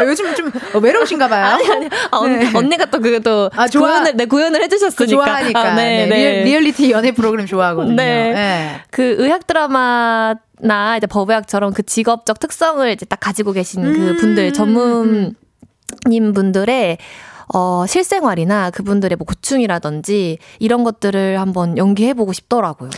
[0.00, 0.50] 아, 요즘 좀
[0.82, 1.44] 외로우신가 봐요.
[1.46, 1.86] 아니, 아니.
[2.10, 2.50] 아, 언, 네.
[2.54, 3.82] 언니가 또 그또 아, 좋아.
[3.88, 5.06] 구현을, 네, 구현을 그 해주셨으니까.
[5.24, 5.60] 좋아하니까.
[5.60, 7.94] 아, 네, 리얼, 리얼리티 연애 프로그램 좋아하거든요.
[7.96, 8.04] 네.
[8.36, 8.80] 예.
[8.90, 14.16] 그 의학 드라마 나 이제 법의학처럼 그 직업적 특성을 이제 딱 가지고 계신 그 음,
[14.16, 15.34] 분들 전문님
[16.34, 16.98] 분들의
[17.54, 22.90] 어, 실생활이나 그분들의 뭐 고충이라든지 이런 것들을 한번 연기해보고 싶더라고요.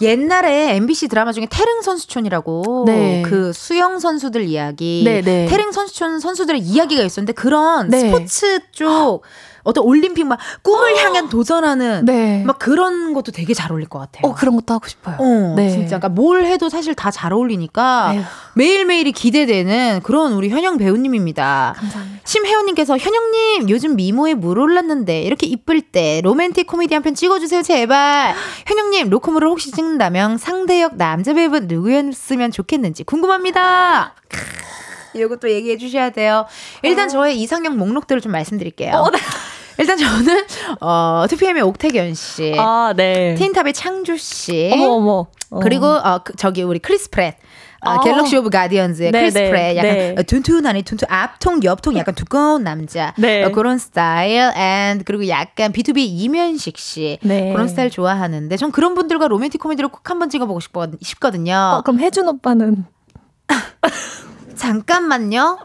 [0.00, 3.22] 옛날에 MBC 드라마 중에 태릉 선수촌이라고 네.
[3.22, 5.46] 그 수영 선수들 이야기, 네, 네.
[5.46, 8.00] 태릉 선수촌 선수들의 이야기가 있었는데 그런 네.
[8.00, 9.22] 스포츠 쪽
[9.68, 12.42] 어떤 올림픽 막 꿈을 향한 도전하는 네.
[12.44, 14.30] 막 그런 것도 되게 잘 어울릴 것 같아요.
[14.30, 15.16] 어, 그런 것도 하고 싶어요.
[15.18, 15.68] 어, 네.
[15.70, 15.98] 진짜.
[15.98, 18.20] 그러니까 뭘 해도 사실 다 잘 어울리니까 아유.
[18.54, 21.74] 매일매일이 기대되는 그런 우리 현영 배우님입니다.
[21.76, 22.20] 감사합니다.
[22.24, 28.34] 심혜원님께서 현영님 요즘 미모에 물 올랐는데 이렇게 이쁠 때 로맨틱 코미디 한 편 찍어주세요 제발.
[28.66, 34.14] 현영님 로코모를 혹시 찍는다면 상대역 남자 배우 누구였으면 좋겠는지 궁금합니다.
[35.14, 36.46] 이것도 얘기해 주셔야 돼요.
[36.82, 39.10] 일단 저의 이상형 목록들을 좀 말씀드릴게요.
[39.78, 40.44] 일단 저는
[40.80, 43.34] 어 2PM의 옥택연 씨, 아, 네.
[43.36, 45.26] 틴탑의 창조 씨, 어머, 어머.
[45.50, 45.60] 어.
[45.60, 47.36] 그리고 어 그, 저기 우리 크리스 프렛.
[47.80, 48.00] 어, 아.
[48.00, 50.10] Galaxy of Guardians의 네, 크리스 네, 프렛 약간 네.
[50.18, 53.44] 어, 아니 tuntu 앞통 옆통 약간 두꺼운 남자 네.
[53.44, 57.52] 어, 그런 스타일 and 그리고 약간 B2B 임현식 씨 네.
[57.52, 62.00] 그런 스타일 좋아하는데 전 그런 분들과 로맨틱 코미디를 꼭 한번 찍어보고 싶거, 싶거든요 어, 그럼
[62.00, 62.84] 혜준 오빠는
[64.56, 65.58] 잠깐만요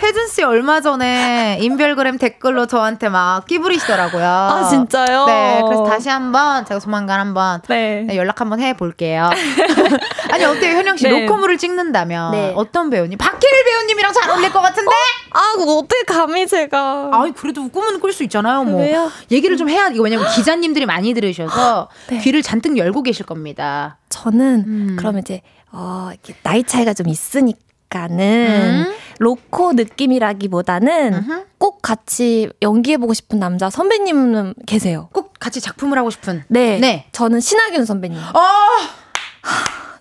[0.00, 5.26] 혜준 씨 얼마 전에 인별그램 댓글로 저한테 막 끼부리시더라고요 아, 진짜요?
[5.26, 8.04] 네 그래서 다시 한번 제가 조만간 한번 네.
[8.06, 9.28] 네, 연락 한번 해볼게요.
[10.30, 11.10] 아니 어때요 현영 씨 네.
[11.26, 12.52] 로코물을 찍는다면 네.
[12.54, 13.18] 어떤 배우님?
[13.18, 14.90] 박해일 배우님이랑 잘 어울릴 것 같은데?
[15.32, 17.10] 아, 그거 어떻게 감히 제가.
[17.12, 18.64] 아이 그래도 꿈은 꿀 수 있잖아요.
[18.64, 19.10] 뭐 왜요?
[19.32, 22.18] 얘기를 좀 해야 이거 왜냐면 기자님들이 많이 들으셔서 네.
[22.18, 23.98] 귀를 잔뜩 열고 계실 겁니다.
[24.10, 24.96] 저는 음.
[24.98, 25.42] 그러면 이제
[25.72, 28.94] 어 이렇게 나이 차이가 좀 있으니까는 음.
[29.18, 31.46] 로코 느낌이라기보다는 음흠.
[31.58, 35.08] 꼭 같이 연기해보고 싶은 남자 선배님은 계세요.
[35.12, 36.44] 꼭 같이 작품을 하고 싶은.
[36.48, 37.06] 네, 네.
[37.12, 38.18] 저는 신하균 선배님.
[38.18, 38.78] 아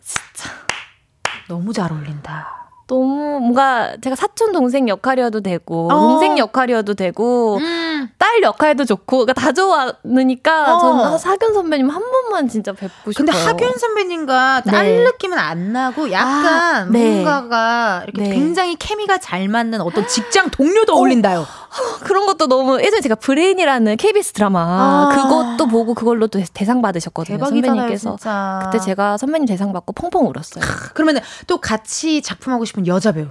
[0.01, 0.49] 진짜
[1.47, 2.56] 너무 잘 어울린다.
[2.87, 5.99] 너무 뭔가 제가 사촌 동생 역할이어도 되고 어.
[5.99, 8.09] 동생 역할이어도 되고 음.
[8.17, 10.79] 딸 역할도 좋고 그러니까 다 좋아하니까 어.
[10.79, 13.25] 저는 아, 사균 선배님 한 번만 진짜 뵙고 싶어요.
[13.25, 15.03] 근데 하균 선배님과 딸 네.
[15.03, 17.21] 느낌은 안 나고 약간 아, 네.
[17.21, 18.35] 뭔가가 이렇게 네.
[18.35, 21.45] 굉장히 케미가 잘 맞는 어떤 직장 동료도 어울린다요.
[22.03, 25.09] 그런 것도 너무 예전에 제가 브레인이라는 KBS 드라마 아.
[25.15, 28.61] 그것도 보고 그걸로 또 대상 받으셨거든요 선배님께서 진짜.
[28.63, 30.63] 그때 제가 선배님 대상 받고 펑펑 울었어요
[30.93, 33.27] 그러면 또 같이 작품하고 싶은 여자 배우.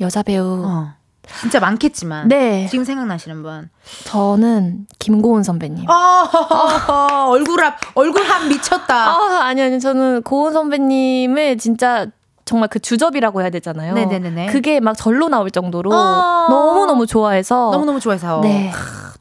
[0.00, 0.92] 여자 배우 어.
[1.40, 2.28] 진짜 많겠지만.
[2.28, 3.70] 네 지금 생각나시는 분.
[4.04, 9.08] 저는 김고은 선배님 아, 얼굴합, 얼굴합 미쳤다.
[9.08, 12.06] 아 아니 아니 저는 고은 선배님을 진짜
[12.44, 14.46] 정말 그 주접이라고 해야 되잖아요 네네네네.
[14.46, 16.46] 그게 막 절로 나올 정도로 어.
[16.50, 18.40] 너무 너무 좋아해서 너무 너무 좋아해서.
[18.42, 18.70] 네.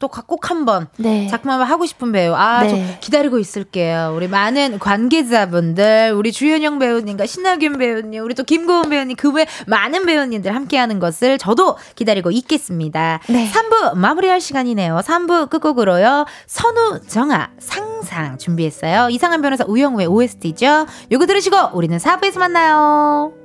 [0.03, 1.27] 또꼭 한번 네.
[1.27, 2.33] 작품 한번 하고 싶은 배우.
[2.33, 2.69] 아, 네.
[2.69, 4.13] 저 기다리고 있을게요.
[4.15, 10.05] 우리 많은 관계자분들, 우리 주현영 배우님과 신하균 배우님, 우리 또 김고은 배우님, 그 외 많은
[10.05, 13.19] 배우님들 함께하는 것을 저도 기다리고 있겠습니다.
[13.29, 13.49] 네.
[13.51, 14.97] 3부 마무리할 시간이네요.
[15.03, 16.25] 3부 끝곡으로요.
[16.45, 19.09] 선우 정아 상상 준비했어요.
[19.09, 20.85] 이상한 변호사 우영우의 OST죠.
[21.11, 23.42] 요거 들으시고 우리는 4부에서 만나요.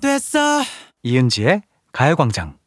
[0.00, 0.62] 됐어
[1.02, 2.58] 이은지의 가요광장.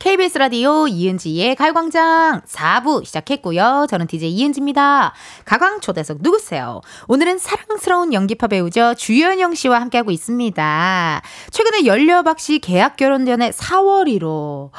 [0.00, 3.86] KBS 라디오 이은지의 가요광장 4부 시작했고요.
[3.90, 5.12] 저는 DJ 이은지입니다.
[5.44, 6.80] 가광 초대석 누구세요?
[7.06, 8.94] 오늘은 사랑스러운 연기파 배우죠.
[8.94, 11.22] 주연영 씨와 함께하고 있습니다.
[11.50, 14.70] 최근에 연려박 씨 계약 결혼 전에 4월이로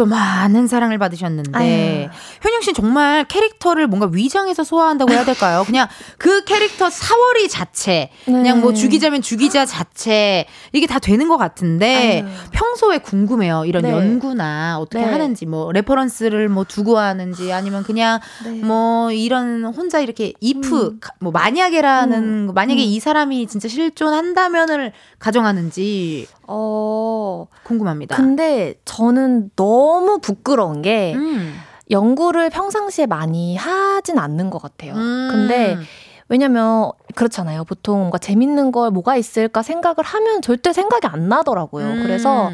[0.00, 2.08] 또 많은 사랑을 받으셨는데
[2.40, 5.62] 현영 씨는 정말 캐릭터를 뭔가 위장해서 소화한다고 해야 될까요?
[5.66, 8.78] 그냥 그 캐릭터 4월이 자체 그냥 뭐 네.
[8.80, 13.66] 주기자면 주기자 자체 이게 다 되는 것 같은데 평소에 궁금해요.
[13.66, 13.90] 이런 네.
[13.90, 15.12] 연구나 어떻게 네.
[15.12, 18.52] 하는지 뭐 reference를 뭐 두고 하는지 아니면 그냥 네.
[18.52, 20.98] 뭐 이런 혼자 이렇게 if 음.
[20.98, 28.16] 가- 뭐 만약에라는 거, 만약에 이 사람이 진짜 실존한다면을 가정하는지 어, 궁금합니다.
[28.16, 31.54] 근데 저는 너무 부끄러운 게 음.
[31.90, 34.94] 연구를 평상시에 많이 하진 않는 것 같아요.
[34.94, 35.28] 음.
[35.30, 35.76] 근데
[36.28, 37.64] 왜냐면 그렇잖아요.
[37.64, 41.86] 보통 뭔가 재밌는 걸 뭐가 있을까 생각을 하면 절대 생각이 안 나더라고요.
[41.86, 42.02] 음.
[42.02, 42.50] 그래서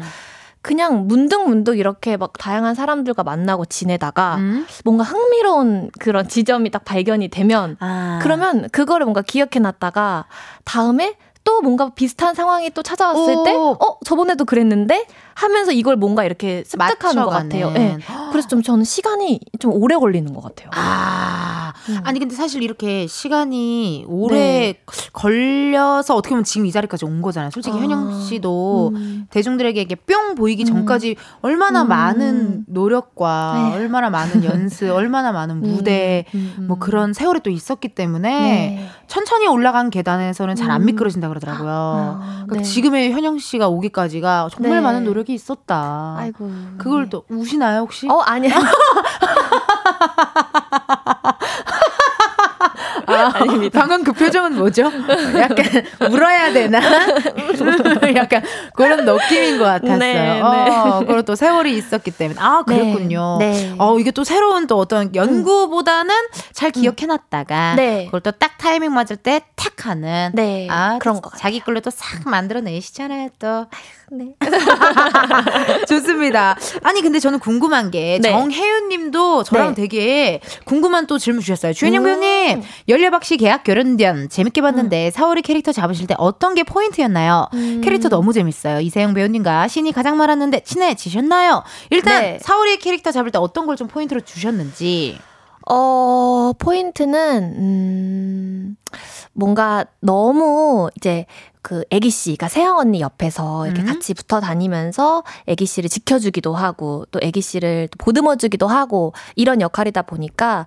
[0.61, 4.65] 그냥 문득문득 이렇게 막 다양한 사람들과 만나고 지내다가 음.
[4.83, 8.19] 뭔가 흥미로운 그런 지점이 딱 발견이 되면 아.
[8.21, 10.25] 그러면 그거를 뭔가 기억해 놨다가
[10.65, 11.15] 다음에
[11.47, 13.43] 또 뭔가 비슷한 상황이 또 찾아왔을 오.
[13.45, 15.05] 때, 어, 저번에도 그랬는데?
[15.37, 17.71] 하면서 이걸 뭔가 이렇게 습득하는 것 같아요.
[17.75, 17.99] 예.
[18.31, 20.71] 그래서 좀 저는 시간이 좀 오래 걸리는 것 같아요.
[20.73, 21.99] 아, 음.
[22.03, 24.81] 아니 근데 사실 이렇게 시간이 오래 네.
[25.13, 27.51] 걸려서 어떻게 보면 지금 이 자리까지 온 거잖아요.
[27.51, 29.27] 솔직히 아, 현영 씨도 음.
[29.29, 31.89] 대중들에게 이게 뿅 보이기 전까지 얼마나 음.
[31.89, 33.75] 많은 노력과 네.
[33.75, 36.79] 얼마나 많은 연습, 얼마나 많은 무대 음, 음, 뭐 음.
[36.79, 38.89] 그런 세월이 또 있었기 때문에 네.
[39.05, 40.85] 천천히 올라간 계단에서는 잘안 음.
[40.87, 41.69] 미끄러진다 그러더라고요.
[41.69, 42.63] 아, 그러니까 네.
[42.63, 44.81] 지금의 현영 씨가 오기까지가 정말 네.
[44.81, 46.15] 많은 노력 이 있었다.
[46.17, 46.49] 아이고.
[46.77, 48.07] 그걸 또 우시나요 혹시?
[48.09, 48.55] 어, 아니야.
[53.07, 53.31] 아,
[53.73, 54.91] 방금 그 표정은 뭐죠?
[55.37, 56.79] 약간 울어야 되나?
[58.15, 58.43] 약간
[58.75, 59.97] 그런 느낌인 것 같았어요.
[59.97, 60.41] 네, 네.
[60.41, 63.37] 어, 그리고 또 세월이 있었기 때문에 아 그랬군요.
[63.39, 63.75] 네, 네.
[63.77, 66.13] 어 이게 또 새로운 또 어떤 연구보다는
[66.53, 68.05] 잘 기억해놨다가 네.
[68.05, 70.67] 그걸 또 딱 타이밍 맞을 때 탁 하는 네.
[70.69, 71.39] 아 그런 같아요.
[71.39, 73.65] 자기 걸로 또 싹 만들어내시잖아요 또.
[74.11, 74.35] 네.
[75.87, 76.55] 좋습니다.
[76.83, 78.31] 아니 근데 저는 궁금한 게 네.
[78.31, 79.81] 정혜윤님도 저랑 네.
[79.81, 81.73] 되게 궁금한 또 질문 주셨어요.
[81.73, 82.05] 주현영 음.
[82.05, 82.63] 배우님
[82.97, 87.47] 연려박 씨 계약 결혼전 재밌게 봤는데 사월이 캐릭터 잡으실 때 어떤 게 포인트였나요?
[87.53, 87.81] 음.
[87.83, 88.79] 캐릭터 너무 재밌어요.
[88.79, 91.63] 이세영 배우님과 신이 가장 많았는데 친해지셨나요?
[91.91, 92.39] 일단 네.
[92.41, 95.19] 사월이 캐릭터 잡을 때 어떤 걸 좀 포인트로 주셨는지.
[95.69, 98.75] 어, 포인트는, 음,
[99.33, 101.27] 뭔가 너무 이제
[101.61, 103.85] 그 애기 씨가 세영 언니 옆에서 이렇게 음.
[103.85, 109.61] 같이 붙어 다니면서 애기 씨를 지켜주기도 하고 또 애기 씨를 또 보듬어 주기도 하고 이런
[109.61, 110.65] 역할이다 보니까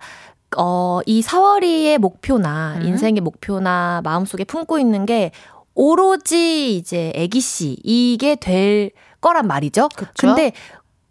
[0.57, 2.83] 어, 이 사월이의 목표나 음.
[2.83, 5.31] 인생의 목표나 마음속에 품고 있는 게
[5.75, 8.91] 오로지 이제 애기 씨 이게 될
[9.21, 9.89] 거란 말이죠.
[9.95, 10.13] 그쵸?
[10.17, 10.53] 근데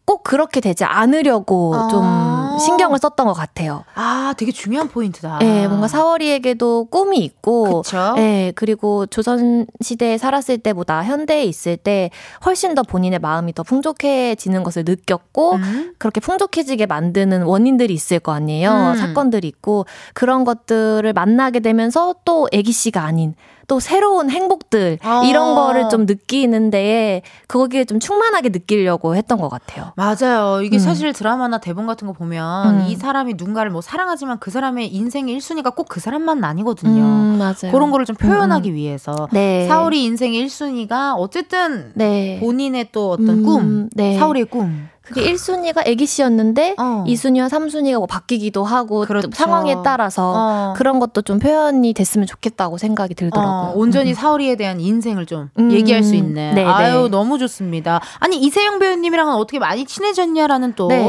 [0.10, 1.88] 꼭 그렇게 되지 않으려고 아.
[1.88, 3.84] 좀 신경을 썼던 것 같아요.
[3.94, 5.38] 아 되게 중요한 포인트다.
[5.44, 8.16] 예, 뭔가 사월이에게도 꿈이 있고, 그쵸?
[8.18, 12.10] 예, 그리고 조선 시대에 살았을 때보다 현대에 있을 때
[12.44, 15.94] 훨씬 더 본인의 마음이 더 풍족해지는 것을 느꼈고, 음.
[16.00, 18.72] 그렇게 풍족해지게 만드는 원인들이 있을 거 아니에요.
[18.72, 18.96] 음.
[18.96, 19.86] 사건들이 있고
[20.16, 23.36] 그런 것들을 만나게 되면서 또 애기 씨가 아닌
[23.70, 25.22] 또 새로운 행복들 아.
[25.26, 29.94] 이런 거를 좀 느끼는 데에 거기에 좀 충만하게 느끼려고 했던 것 같아요.
[29.96, 30.62] 맞아요.
[30.64, 30.80] 이게 음.
[30.80, 32.86] 사실 드라마나 대본 같은 거 보면 음.
[32.88, 37.02] 이 사람이 누군가를 뭐 사랑하지만 그 사람의 인생의 1순위가 꼭 그 사람만 아니거든요.
[37.02, 37.72] 음, 맞아요.
[37.72, 38.76] 그런 거를 좀 표현하기 음, 음.
[38.76, 39.68] 위해서 네.
[39.68, 42.40] 사울이 인생의 1순위가 어쨌든 네.
[42.40, 44.18] 본인의 또 어떤 음, 꿈, 네.
[44.18, 44.88] 사울의 꿈.
[45.10, 47.04] 그게 1순위가 애기 씨였는데 어.
[47.08, 49.30] 2순위와 3순위가 뭐 바뀌기도 하고 또 그렇죠.
[49.34, 50.74] 상황에 따라서 어.
[50.78, 53.72] 그런 것도 좀 표현이 됐으면 좋겠다고 생각이 들더라고요.
[53.72, 54.14] 어, 온전히 음.
[54.14, 55.72] 사울이에 대한 인생을 좀 음.
[55.72, 56.54] 얘기할 수 있는.
[56.56, 57.10] 네, 아유 네.
[57.10, 58.00] 너무 좋습니다.
[58.20, 61.04] 아니 이세영 배우님이랑은 어떻게 많이 친해졌냐라는 또 네.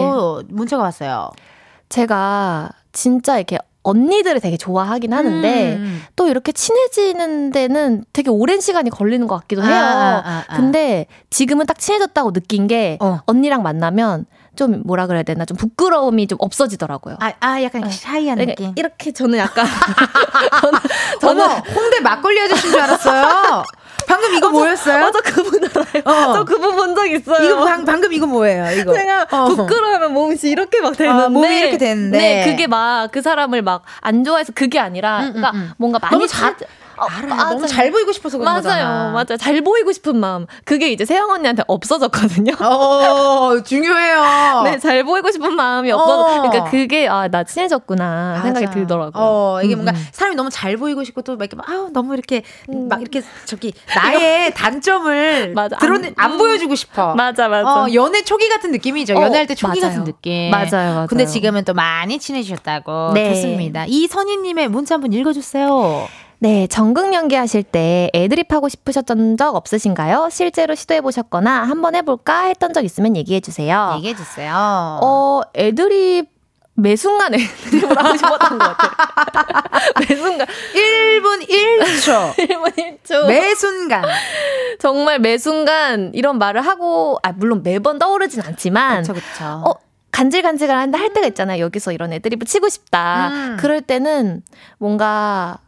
[0.48, 1.30] 문자가 왔어요.
[1.88, 6.02] 제가 진짜 이렇게 언니들을 되게 좋아하긴 하는데 음.
[6.16, 9.74] 또 이렇게 친해지는 데는 되게 오랜 시간이 걸리는 것 같기도 해요.
[9.74, 10.56] 아, 아, 아.
[10.56, 13.20] 근데 지금은 딱 친해졌다고 느낀 게 어.
[13.26, 14.26] 언니랑 만나면
[14.56, 17.16] 좀 뭐라 그래야 되나 좀 부끄러움이 좀 없어지더라고요.
[17.20, 18.74] 아, 아 약간 샤이한 그러니까 느낌.
[18.76, 19.66] 이렇게 저는 약간
[21.20, 23.64] 저는 홍대 막걸리 아저씨인 줄 알았어요.
[24.10, 25.06] 방금 이거 뭐였어요?
[25.06, 26.02] 어, 저 그분 알아요.
[26.04, 26.32] 어.
[26.34, 27.44] 저 그분 본 적 있어요.
[27.46, 28.70] 이거 방, 방금 이거 뭐예요?
[28.80, 28.92] 이거.
[28.92, 29.44] 제가 어.
[29.46, 32.18] 부끄러우면 몸이 이렇게 막 되는데 몸이 이렇게 되는데.
[32.18, 35.70] 네 그게 막 그 사람을 막 안 좋아해서 그게 아니라 음, 음, 그러니까 음.
[35.78, 36.26] 뭔가 많이 너무
[37.08, 37.50] 자- 친해- 알아.
[37.50, 39.10] 너무 잘 보이고 싶어서 그런 맞아요, 거잖아.
[39.12, 39.36] 맞아요.
[39.38, 40.46] 잘 보이고 싶은 마음.
[40.64, 42.52] 그게 이제 세영 언니한테 없어졌거든요.
[42.60, 44.62] 어, 중요해요.
[44.64, 46.20] 네, 잘 보이고 싶은 마음이 없어서.
[46.36, 46.40] 어.
[46.42, 48.40] 그러니까 그게, 아, 나 친해졌구나.
[48.42, 48.74] 생각이 맞아.
[48.78, 49.12] 들더라고요.
[49.22, 50.06] 어, 이게 음, 뭔가 음.
[50.12, 53.72] 사람이 너무 잘 보이고 싶고 또 막 이렇게 막, 아우, 너무 이렇게 막 이렇게 저기
[53.96, 55.76] 나의 단점을 맞아.
[55.78, 56.38] 드러내 안- 안, 음.
[56.38, 57.14] 보여주고 싶어.
[57.14, 57.82] 맞아, 맞아.
[57.84, 59.14] 어, 연애 초기 같은 느낌이죠.
[59.16, 59.90] 어, 연애할 때 초기 맞아요.
[59.92, 60.50] 같은 느낌.
[60.50, 61.06] 맞아요, 맞아요.
[61.08, 63.12] 근데 지금은 또 많이 친해지셨다고.
[63.14, 63.34] 네.
[63.34, 63.84] 좋습니다.
[63.86, 66.08] 이 선희님의 문자 한번 읽어주세요.
[66.42, 70.30] 네, 전극 연기하실 때 애드립 하고 싶으셨던 적 없으신가요?
[70.30, 73.92] 실제로 시도해 보셨거나 한번 해볼까 했던 적 있으면 얘기해 주세요.
[73.96, 74.54] 얘기해 주세요.
[75.02, 76.30] 어, 애드립
[76.72, 78.90] 매 순간 애드립을 하고 싶었던 것 같아요.
[80.08, 80.46] 매 순간.
[80.46, 82.34] 1분 1초.
[82.36, 82.74] 1분
[83.04, 83.26] 1초.
[83.26, 84.02] 매 순간.
[84.78, 89.44] 정말 매 순간 이런 말을 하고, 아, 물론 매번 떠오르진 않지만, 그쵸, 그쵸.
[89.66, 89.74] 어,
[90.12, 91.62] 간질간질한데 할 때가 있잖아요.
[91.64, 93.28] 여기서 이런 애드립을 치고 싶다.
[93.28, 93.56] 음.
[93.60, 94.42] 그럴 때는
[94.78, 95.58] 뭔가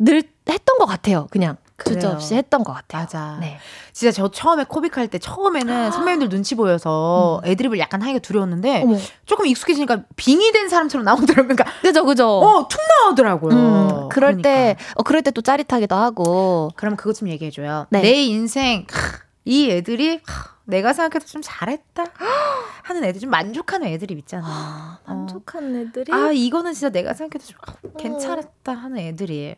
[0.00, 1.28] 늘 했던 것 같아요.
[1.30, 1.56] 그냥.
[1.82, 3.02] 주저없이 했던 것 같아요.
[3.04, 3.38] 맞아.
[3.40, 3.56] 네.
[3.94, 8.98] 진짜 저 처음에 코빅할 때 처음에는 선배님들 눈치 보여서 애드립을 약간 하기가 두려웠는데 어머.
[9.24, 11.56] 조금 익숙해지니까 빙의 된 사람처럼 나오더라고요.
[11.56, 12.26] 그러니까 그죠, 그죠.
[12.28, 13.54] 어, 툭 나오더라고요.
[13.54, 14.42] 음, 그럴 그러니까.
[14.42, 16.70] 때, 어, 그럴 때 또 짜릿하기도 하고.
[16.76, 17.86] 그럼 그것 좀 얘기해줘요.
[17.88, 18.02] 네.
[18.02, 22.04] 내 인생 하, 이 애들이 하, 내가 생각해도 좀 잘했다
[22.84, 25.00] 하는 애들 좀 만족하는 애들이 있잖아.
[25.06, 25.10] 어.
[25.14, 26.12] 만족한 애들이.
[26.12, 29.56] 아 이거는 진짜 내가 생각해도 좀 아, 괜찮았다 하는 애들이.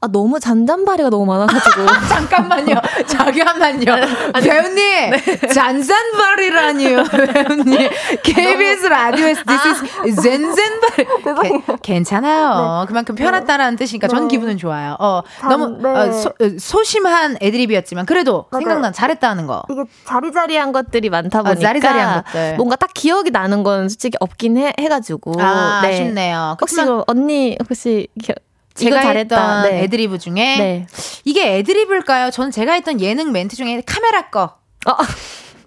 [0.00, 1.86] 아, 너무 잔잔바리가 너무 많아가지고.
[2.10, 2.74] 잠깐만요.
[3.08, 3.84] 잠깐만요.
[4.42, 5.12] 배우님,
[5.50, 7.04] 잔잔바리라니요.
[7.32, 7.88] 배우님.
[8.22, 9.66] KBS 라디오에서 this
[10.04, 11.50] is 젠젠바리.
[11.66, 12.84] 게- 괜찮아요.
[12.86, 14.96] 그만큼 편하다라는 뜻이니까 전 기분은 좋아요.
[15.00, 19.62] 어, 너무 어, 소, 어, 소 심한 애드립이었지만 그래도 생각난 잘했다 하는 거.
[19.70, 21.60] 이게 자리자리한 것들이 많다 어, 보니까.
[21.62, 22.56] 자리자리한 것들.
[22.56, 25.40] 뭔가 딱 기억이 나는 건 솔직히 없긴 해, 해가지고.
[25.40, 25.88] 아, 네.
[25.94, 26.56] 아쉽네요.
[26.60, 26.76] 혹시
[27.06, 28.08] 언니, 혹시.
[28.22, 28.34] 기-
[28.74, 29.10] 제가.
[29.10, 29.82] 했던 네.
[29.84, 30.86] 애드리브 중에 네.
[31.24, 32.30] 이게 애드리브일까요?
[32.30, 34.56] 저는 제가 했던 예능 멘트 중에 카메라 거.
[34.86, 34.96] 어.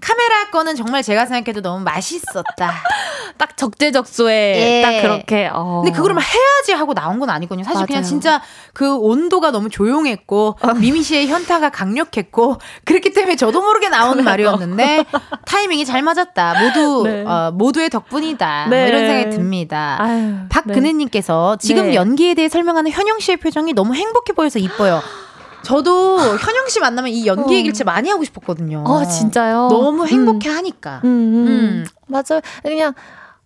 [0.08, 2.72] 카메라 거는 정말 제가 생각해도 너무 맛있었다.
[3.38, 4.82] 딱 적재적소에 예.
[4.82, 5.49] 딱 그렇게.
[5.51, 5.82] 어.
[5.84, 7.66] 근데 그걸 막 해야지 하고 나온 건 아니거든요.
[7.66, 8.08] 사실 그냥 맞아요.
[8.10, 8.41] 진짜
[8.74, 15.05] 그 온도가 너무 조용했고 미미 씨의 현타가 강력했고 그렇기 때문에 저도 모르게 나온 말이었는데
[15.45, 16.55] 타이밍이 잘 맞았다.
[16.62, 17.26] 모두 네.
[17.26, 18.68] 어, 모두의 덕분이다.
[18.70, 18.80] 네.
[18.80, 19.97] 뭐 이런 생각이 듭니다.
[19.99, 21.95] 아유, 박근혜님께서 지금 네.
[21.95, 25.01] 연기에 대해 설명하는 현영 씨의 표정이 너무 행복해 보여서 이뻐요.
[25.68, 28.86] 저도 현영 씨 만나면 이 연기 얘기를 진짜 많이 하고 싶었거든요.
[28.88, 29.68] 어, 진짜요?
[29.70, 30.07] 너무 음.
[30.07, 31.01] 행복해 하니까.
[31.03, 31.47] 음, 음.
[31.47, 31.86] 음.
[32.07, 32.39] 맞아요.
[32.63, 32.93] 그냥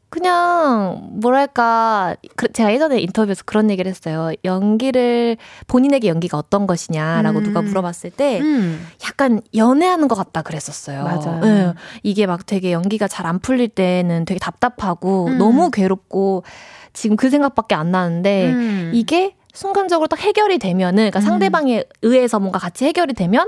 [0.10, 4.32] 그냥 뭐랄까 그- 제가 예전에 인터뷰에서 그런 얘기를 했어요.
[4.44, 7.44] 연기를 본인에게 연기가 어떤 것이냐라고 음.
[7.44, 8.86] 누가 물어봤을 때 음.
[9.08, 11.04] 약간 연애하는 것 같다 그랬었어요.
[11.04, 11.42] 맞아요.
[11.46, 11.74] 예.
[12.04, 15.38] 이게 막 되게 연기가 잘 안 풀릴 때는 되게 답답하고 음.
[15.40, 16.44] 너무 괴롭고
[16.94, 18.92] 지금 그 생각밖에 안 나는데 음.
[18.94, 21.22] 이게 순간적으로 딱 해결이 되면은 그러니까 음.
[21.22, 23.48] 상대방에 의해서 뭔가 같이 해결이 되면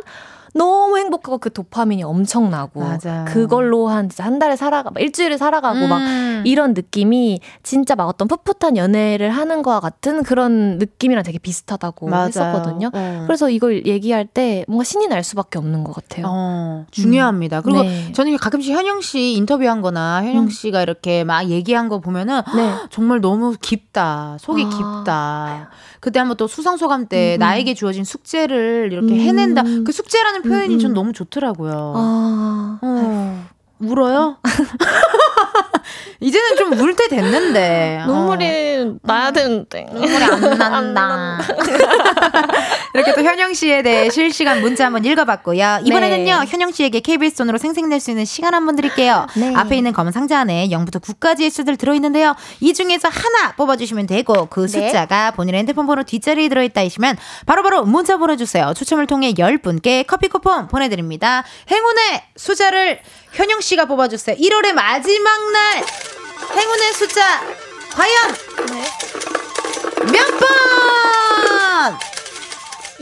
[0.56, 3.26] 너무 행복하고 그 도파민이 엄청나고 맞아요.
[3.28, 6.43] 그걸로 한 진짜 한 달에 살아가 막 일주일을 살아가고 막 음.
[6.45, 12.28] 이런 느낌이 진짜 막 어떤 풋풋한 연애를 하는 거와 같은 그런 느낌이랑 되게 비슷하다고 맞아요.
[12.28, 12.91] 했었거든요.
[12.93, 13.24] 어.
[13.26, 16.26] 그래서 이걸 얘기할 때 뭔가 신이 날 수밖에 없는 것 같아요.
[16.30, 17.62] 어, 중요합니다.
[17.62, 18.12] 그리고 네.
[18.12, 20.49] 저는 가끔씩 현영 씨 인터뷰한 거나 현영 음.
[20.49, 22.76] 씨가 이렇게 막 얘기한 거 보면은 네.
[22.91, 24.38] 정말 너무 깊다.
[24.39, 24.70] 속이 아.
[24.70, 25.70] 깊다.
[26.04, 27.39] 그때 한번 또 수상소감 때 음, 음.
[27.39, 29.20] 나에게 주어진 숙제를 이렇게 음.
[29.22, 29.64] 해낸다.
[29.86, 30.80] 그 숙제라는 표현이 음, 음.
[30.80, 31.93] 전 너무 좋더라고요.
[31.95, 33.45] 아, 어,
[33.80, 34.38] 울어요?
[36.19, 38.01] 이제는 좀 울 때 됐는데.
[38.07, 38.07] 어.
[38.07, 39.86] 눈물이 나야 되는데.
[39.91, 41.39] 눈물이 안 난다.
[42.93, 45.80] 이렇게 또 현영 씨에 대해 실시간 문자 한번 읽어봤고요.
[45.84, 46.45] 이번에는요, 네.
[46.47, 49.26] 현영 씨에게 KBS 돈으로 생생낼 수 있는 시간 한번 드릴게요.
[49.36, 49.53] 네.
[49.55, 52.36] 앞에 있는 검은 상자 안에 0부터 9까지의 수들 들어있는데요.
[52.59, 54.67] 이 중에서 하나 뽑아주시면 되고, 그 네.
[54.67, 58.74] 숫자가 본인의 핸드폰 번호 뒷자리에 들어있다 하시면 바로바로 문자 보내주세요.
[58.76, 61.43] 추첨을 통해 10분께 커피 쿠폰 보내드립니다.
[61.71, 62.99] 행운의 숫자를
[63.32, 64.36] 현영 씨가 뽑아주세요.
[64.36, 65.84] 1월의 마지막 날
[66.55, 67.41] 행운의 숫자
[67.93, 68.36] 과연
[70.11, 71.97] 몇 번?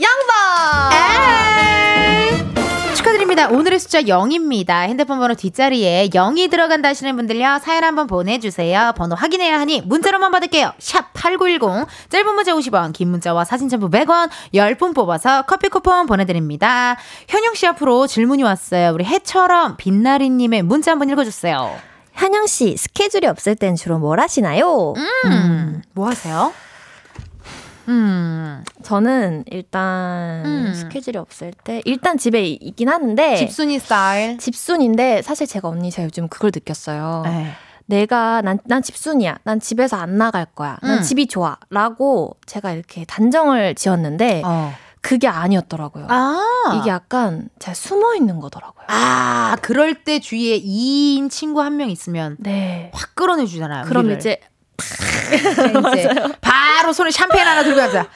[0.00, 1.81] 양반!
[3.12, 3.48] 축하드립니다.
[3.48, 4.86] 오늘의 숫자 0입니다.
[4.86, 7.58] 핸드폰 번호 뒷자리에 0이 들어간다 하시는 분들요.
[7.62, 8.92] 사연 한번 보내주세요.
[8.96, 10.72] 번호 확인해야 하니 문자로만 받을게요.
[10.78, 16.96] 샵 8910 짧은 문자 50원 긴 문자와 사진 첨부 100원 10분 뽑아서 커피 쿠폰 보내드립니다.
[17.28, 18.92] 현영 씨 앞으로 질문이 왔어요.
[18.92, 21.76] 우리 해처럼 빛나리님의 문자 한번 읽어주세요.
[22.14, 24.94] 한영 씨 스케줄이 없을 땐 주로 뭘 하시나요?
[25.26, 26.52] 음, 뭐 하세요?
[27.88, 30.72] 음, 저는 일단 음.
[30.74, 34.38] 스케줄이 없을 때 일단 집에 있긴 하는데 집순이 스타일.
[34.38, 37.22] 집순인데 사실 제가 언니 제가 요즘 그걸 느꼈어요.
[37.24, 37.52] 네.
[37.86, 39.38] 내가 난, 난 집순이야.
[39.44, 40.78] 난 집에서 안 나갈 거야.
[40.82, 41.02] 난 음.
[41.02, 41.56] 집이 좋아.
[41.70, 44.72] 라고 제가 이렇게 단정을 지었는데 어.
[45.00, 46.06] 그게 아니었더라고요.
[46.08, 46.78] 아.
[46.80, 48.84] 이게 약간 제가 숨어 있는 거더라고요.
[48.88, 52.90] 아, 그럴 때 주위에 2인 친구 한 명 있으면 네.
[52.94, 53.84] 확 끌어내 주잖아요.
[53.86, 54.18] 그럼 우리를.
[54.18, 54.38] 이제
[55.94, 56.08] 이제
[56.40, 58.06] 바로 손에 샴페인 하나 들고 가자.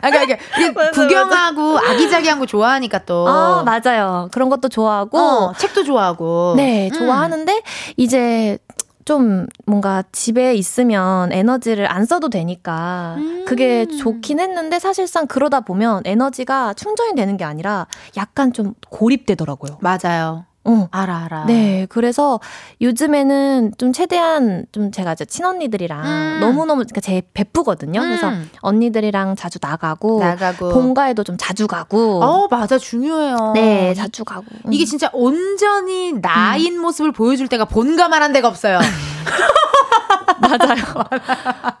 [0.00, 3.28] 아, 그러니까 이게 구경하고 아기자기한 거 좋아하니까 또.
[3.28, 4.28] 아, 맞아요.
[4.32, 6.54] 그런 것도 좋아하고 어, 책도 좋아하고.
[6.56, 6.98] 네, 음.
[6.98, 7.62] 좋아하는데
[7.96, 8.58] 이제
[9.04, 13.44] 좀 뭔가 집에 있으면 에너지를 안 써도 되니까 음.
[13.46, 17.86] 그게 좋긴 했는데 사실상 그러다 보면 에너지가 충전이 되는 게 아니라
[18.18, 19.78] 약간 좀 고립되더라고요.
[19.80, 20.44] 맞아요.
[20.64, 20.88] 어.
[20.90, 21.44] 알아, 알아.
[21.46, 22.40] 네, 그래서
[22.80, 26.38] 요즘에는 좀 최대한 좀 제가 이제 친언니들이랑 음.
[26.40, 28.00] 너무너무 그러니까 제 베프거든요.
[28.00, 28.50] 그래서 음.
[28.60, 30.70] 언니들이랑 자주 나가고, 나가고.
[30.70, 32.22] 본가에도 좀 자주 가고.
[32.22, 32.76] 어, 맞아.
[32.76, 33.52] 중요해요.
[33.54, 34.44] 네, 자주 가고.
[34.66, 34.72] 음.
[34.72, 38.78] 이게 진짜 온전히 나인 모습을 보여줄 때가 본가만 한 데가 없어요.
[40.40, 40.82] 맞아요.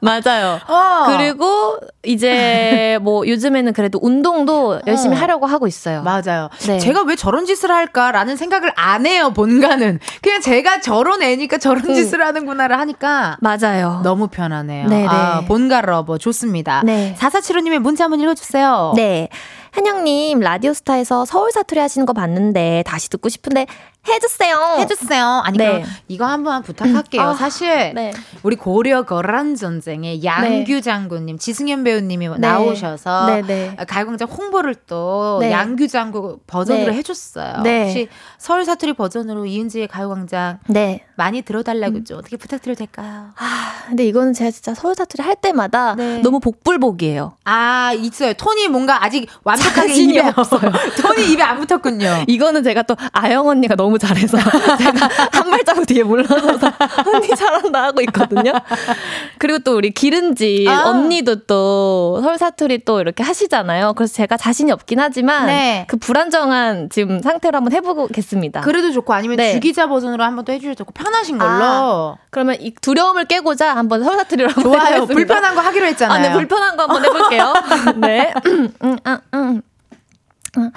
[0.00, 0.60] 맞아요.
[0.68, 1.06] 어.
[1.06, 5.20] 그리고 이제 뭐 요즘에는 그래도 운동도 열심히 어.
[5.20, 6.02] 하려고 하고 있어요.
[6.02, 6.48] 맞아요.
[6.66, 6.78] 네.
[6.78, 9.98] 제가 왜 저런 짓을 할까라는 생각을 안 해요, 본가는.
[10.22, 11.94] 그냥 제가 저런 애니까 저런 음.
[11.94, 14.00] 짓을 하는구나를 하니까 맞아요.
[14.02, 14.88] 너무 편하네요.
[14.88, 15.06] 네네.
[15.08, 16.82] 아, 본가 lover 좋습니다.
[16.84, 17.14] 네.
[17.18, 18.94] 4475님의 문자 한번 읽어주세요.
[18.96, 19.28] 네.
[19.72, 23.66] 현영님, 라디오스타에서 서울 사투리 하시는 거 봤는데 다시 듣고 싶은데
[24.08, 24.76] 해주세요.
[24.78, 25.42] 해주세요.
[25.44, 25.66] 아니, 네.
[25.66, 27.22] 그럼 이거 한번 부탁할게요.
[27.22, 28.12] 아, 사실, 네.
[28.42, 33.76] 우리 고려 거란 전쟁에 양규 장군님, 지승현 배우님이 나오셔서 네, 네.
[33.86, 35.50] 가요광장 홍보를 또 네.
[35.50, 36.98] 양규 장군 버전으로 네.
[36.98, 37.62] 해줬어요.
[37.62, 37.84] 네.
[37.84, 41.04] 혹시 서울 사투리 버전으로 이은지의 가요광장 네.
[41.16, 41.42] 많이 음.
[41.44, 43.30] 들어달라고 좀 어떻게 부탁드려도 될까요?
[43.36, 46.18] 아, 근데 이거는 제가 진짜 서울 사투리 할 때마다 네.
[46.18, 47.36] 너무 복불복이에요.
[47.44, 48.32] 아 있어요.
[48.34, 50.70] 톤이 뭔가 아직 완벽하게 입에 없어요.
[51.00, 52.24] 톤이 입에 안 붙었군요.
[52.28, 54.38] 이거는 제가 또 아영 언니가 너무 잘해서
[54.78, 56.72] 제가 한 발자국 뒤에 물러서서
[57.14, 58.52] 언니 잘한다 하고 있거든요.
[59.38, 60.88] 그리고 또 우리 기른지 아.
[60.88, 63.94] 언니도 또 서울 사투리 또 이렇게 하시잖아요.
[63.94, 65.84] 그래서 제가 자신이 없긴 하지만 네.
[65.88, 68.60] 그 불안정한 지금 상태로 한번 해보겠습니다.
[68.62, 69.52] 그래도 좋고 아니면 네.
[69.52, 71.64] 주기자 버전으로 한번 또 해주셔도 좋고 편하신 걸로.
[71.64, 74.94] 아, 그러면 이 두려움을 깨고자 한번 서울 사투리로 한번 좋아요.
[74.96, 75.14] 해보겠습니다.
[75.14, 76.18] 불편한 거 하기로 했잖아요.
[76.18, 77.54] 아, 네, 불편한 거 한번 해볼게요.
[77.96, 78.32] 네.
[78.46, 78.96] 음, 음,
[79.34, 79.62] 음.
[80.56, 80.70] 음.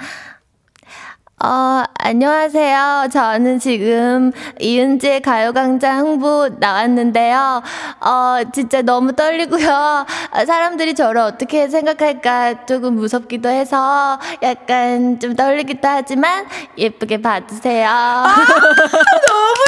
[1.44, 3.08] 어, 안녕하세요.
[3.12, 4.30] 저는 지금
[4.60, 7.60] 이은재 가요광장 홍보 나왔는데요.
[8.00, 10.06] 어, 진짜 너무 떨리고요.
[10.30, 16.46] 어, 사람들이 저를 어떻게 생각할까 조금 무섭기도 해서 약간 좀 떨리기도 하지만
[16.78, 17.88] 예쁘게 봐주세요.
[17.88, 18.24] 너무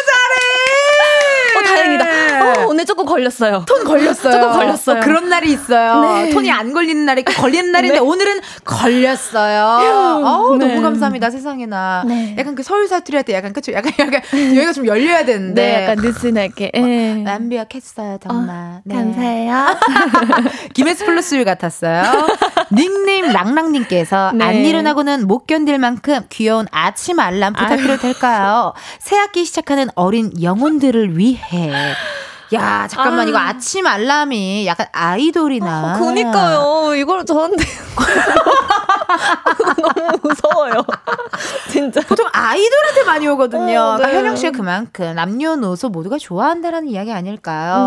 [0.06, 0.73] 잘해.
[1.74, 2.62] 어, 다행이다.
[2.62, 3.64] 어, 오늘 조금 걸렸어요.
[3.66, 4.32] 톤 걸렸어요.
[4.32, 4.98] 조금 걸렸어요.
[4.98, 6.00] 어, 그런 날이 있어요.
[6.02, 6.30] 네.
[6.30, 8.00] 톤이 안 걸리는 날이 있고 걸리는 날인데 네.
[8.00, 10.24] 오늘은 걸렸어요.
[10.24, 10.66] 어우, 네.
[10.68, 11.30] 너무 감사합니다.
[11.30, 12.04] 세상에나.
[12.06, 12.34] 네.
[12.38, 13.72] 약간 그 서울 사투리 할 때 약간 그쵸?
[13.72, 15.62] 약간 약간 여기가 좀 열려야 되는데.
[15.62, 16.72] 네, 약간 느슨하게.
[16.74, 17.24] 예.
[17.26, 18.80] 완벽했어요, 정말.
[18.84, 18.94] 네.
[18.94, 19.66] 감사해요.
[20.74, 22.02] 김에스 플러스를 같았어요.
[22.72, 24.44] 닉네임 랑랑님께서 네.
[24.44, 28.74] 안 일어나고는 못 견딜 만큼 귀여운 아침 알람 부탁드려도 될까요?
[28.98, 31.63] 새 학기 시작하는 어린 영혼들을 위해.
[32.52, 33.28] 야, 잠깐만, 아.
[33.28, 35.98] 이거 아침 알람이 약간 아이돌이나.
[35.98, 36.94] 그니까요.
[36.94, 37.64] 이걸 저한테.
[39.76, 40.84] 너무 무서워요.
[41.70, 42.00] 진짜.
[42.02, 43.80] 보통 아이돌한테 많이 오거든요.
[43.80, 44.14] 어, 그러니까 네.
[44.16, 47.84] 현영 씨가 그만큼 남녀노소 모두가 좋아한다라는 이야기 아닐까요?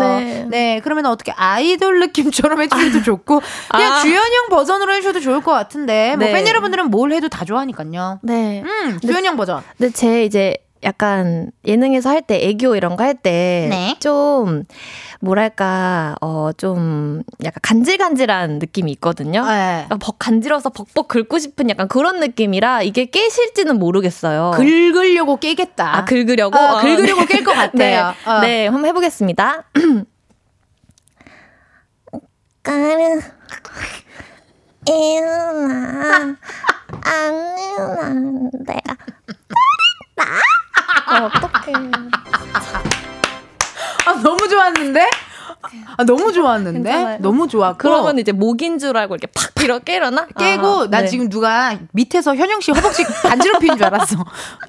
[0.48, 0.80] 네.
[0.82, 4.00] 그러면 어떻게 아이돌 느낌처럼 해주셔도 좋고 그냥 아.
[4.00, 6.32] 주연형 버전으로 해주셔도 좋을 것 같은데 뭐 네.
[6.32, 8.20] 팬 여러분들은 뭘 해도 다 좋아하니까요.
[8.22, 8.62] 네.
[8.62, 9.62] 음, 주연형 버전.
[9.76, 13.96] 근데 제 이제 약간 예능에서 할 때 애교 이런 거 할때 네.
[14.00, 14.64] 좀
[15.20, 19.44] 뭐랄까 어 좀 약간 간질간질한 느낌이 있거든요.
[19.46, 19.86] 네.
[19.88, 24.52] 아, 벅 간지러서 벅벅 긁고 싶은 약간 그런 느낌이라 이게 깨실지는 모르겠어요.
[24.54, 25.96] 긁으려고 깨겠다.
[25.98, 27.38] 아 긁으려고 어, 어, 긁으려고 네.
[27.38, 27.72] 깰것 같아요.
[28.24, 28.40] 네, 어.
[28.40, 29.64] 네, 한번 해보겠습니다.
[32.62, 33.20] 까는
[34.86, 36.36] 일어나
[37.04, 38.74] 안 일어나는데
[40.16, 40.24] 나
[40.92, 41.72] 어떡해
[44.06, 45.08] 아, 너무 좋았는데?
[45.96, 46.90] 아, 너무 좋았는데?
[46.90, 47.18] 괜찮아요.
[47.20, 47.78] 너무 좋았고.
[47.78, 50.26] 그러면 이제 목인 줄 알고 이렇게 팍 밀어 깨려나?
[50.38, 51.08] 깨고 아, 나 네.
[51.08, 54.16] 지금 누가 밑에서 현영 씨 허벅지 간지럽히는 줄 알았어.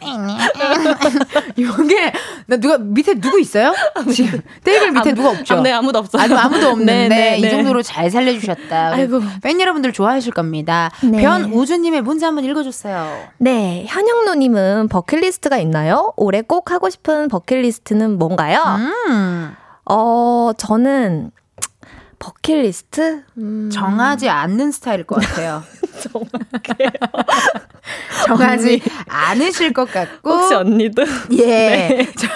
[1.56, 2.12] 이게
[2.48, 3.74] 나 누가 밑에 누구 있어요?
[4.14, 5.56] 지금 테이블 밑에 아무- 누가 없죠?
[5.56, 6.22] 아, 네 아무도 없어요.
[6.24, 7.50] 아니, 아무도 없는데 네, 네, 이 네.
[7.50, 8.94] 정도로 잘 살려주셨다.
[8.94, 9.22] 아이고.
[9.42, 10.92] 팬 여러분들 좋아하실 겁니다.
[11.04, 11.22] 네.
[11.22, 13.28] 변우주님의 문제 한번 읽어줬어요.
[13.38, 16.14] 네, 현영누님은 버킷리스트가 있나요?
[16.18, 18.64] 올해 꼭 하고 싶은 버킷리스트는 뭔가요?
[19.08, 19.56] 음,
[19.90, 21.32] 어, 저는
[22.20, 23.24] 버킷리스트?
[23.38, 25.64] 음, 정하지 않는 스타일일 것 같아요.
[28.26, 30.32] 정하지 않으실 것 같고.
[30.32, 31.04] 혹시 언니도?
[31.34, 31.46] 예.
[31.46, 32.08] 네.
[32.18, 32.28] 저,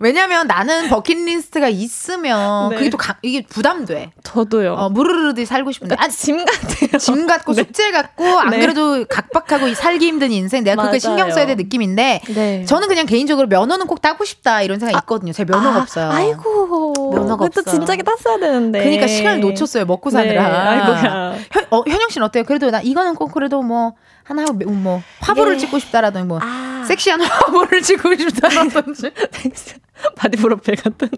[0.00, 2.76] 왜냐면 나는 버킷리스트가 있으면 네.
[2.76, 4.12] 그게 또 가, 이게 부담돼.
[4.22, 4.74] 저도요.
[4.74, 5.96] 어, 무르르르 살고 싶은데.
[5.98, 6.98] 아, 짐 같아요.
[6.98, 8.60] 짐 같고 숙제 같고 안 네.
[8.60, 10.98] 그래도 각박하고 살기 힘든 인생 내가 그렇게.
[10.98, 12.64] 신경 써야 될 느낌인데 네.
[12.66, 15.32] 저는 그냥 개인적으로 면허는 꼭 따고 싶다 이런 생각이 있거든요.
[15.32, 16.10] 제 면허가 아, 없어요.
[16.10, 17.12] 아이고.
[17.14, 17.70] 면허가 또 없어.
[17.70, 18.80] 진작에 땄어야 되는데.
[18.80, 19.84] 그러니까 시간을 놓쳤어요.
[19.86, 20.48] 먹고 사느라.
[20.48, 20.56] 네.
[20.56, 21.34] 아이고야.
[21.52, 22.44] 현, 어, 현영 씨는 어때요?
[22.44, 23.94] 그래도 나 이 거는 꼭 그래도 뭐
[24.24, 26.84] 하나 하고 뭐 화보를 이게- 찍고 싶다라든지 뭐 아.
[26.86, 29.10] 섹시한 화보를 찍고 싶다라든지
[30.16, 31.08] 바디 프로필 같은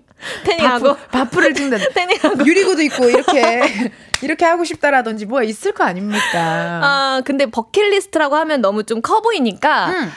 [0.44, 1.84] 태닝하고 바프, 바프를 찍는다.
[1.94, 3.92] 태닝하고 유리구도 있고 이렇게
[4.22, 6.80] 이렇게 하고 싶다라든지 뭐가 있을 거 아닙니까?
[6.82, 10.10] 아 근데 버킷리스트라고 하면 너무 좀 커 보이니까 음.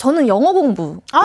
[0.00, 1.20] 저는 영어 공부 아,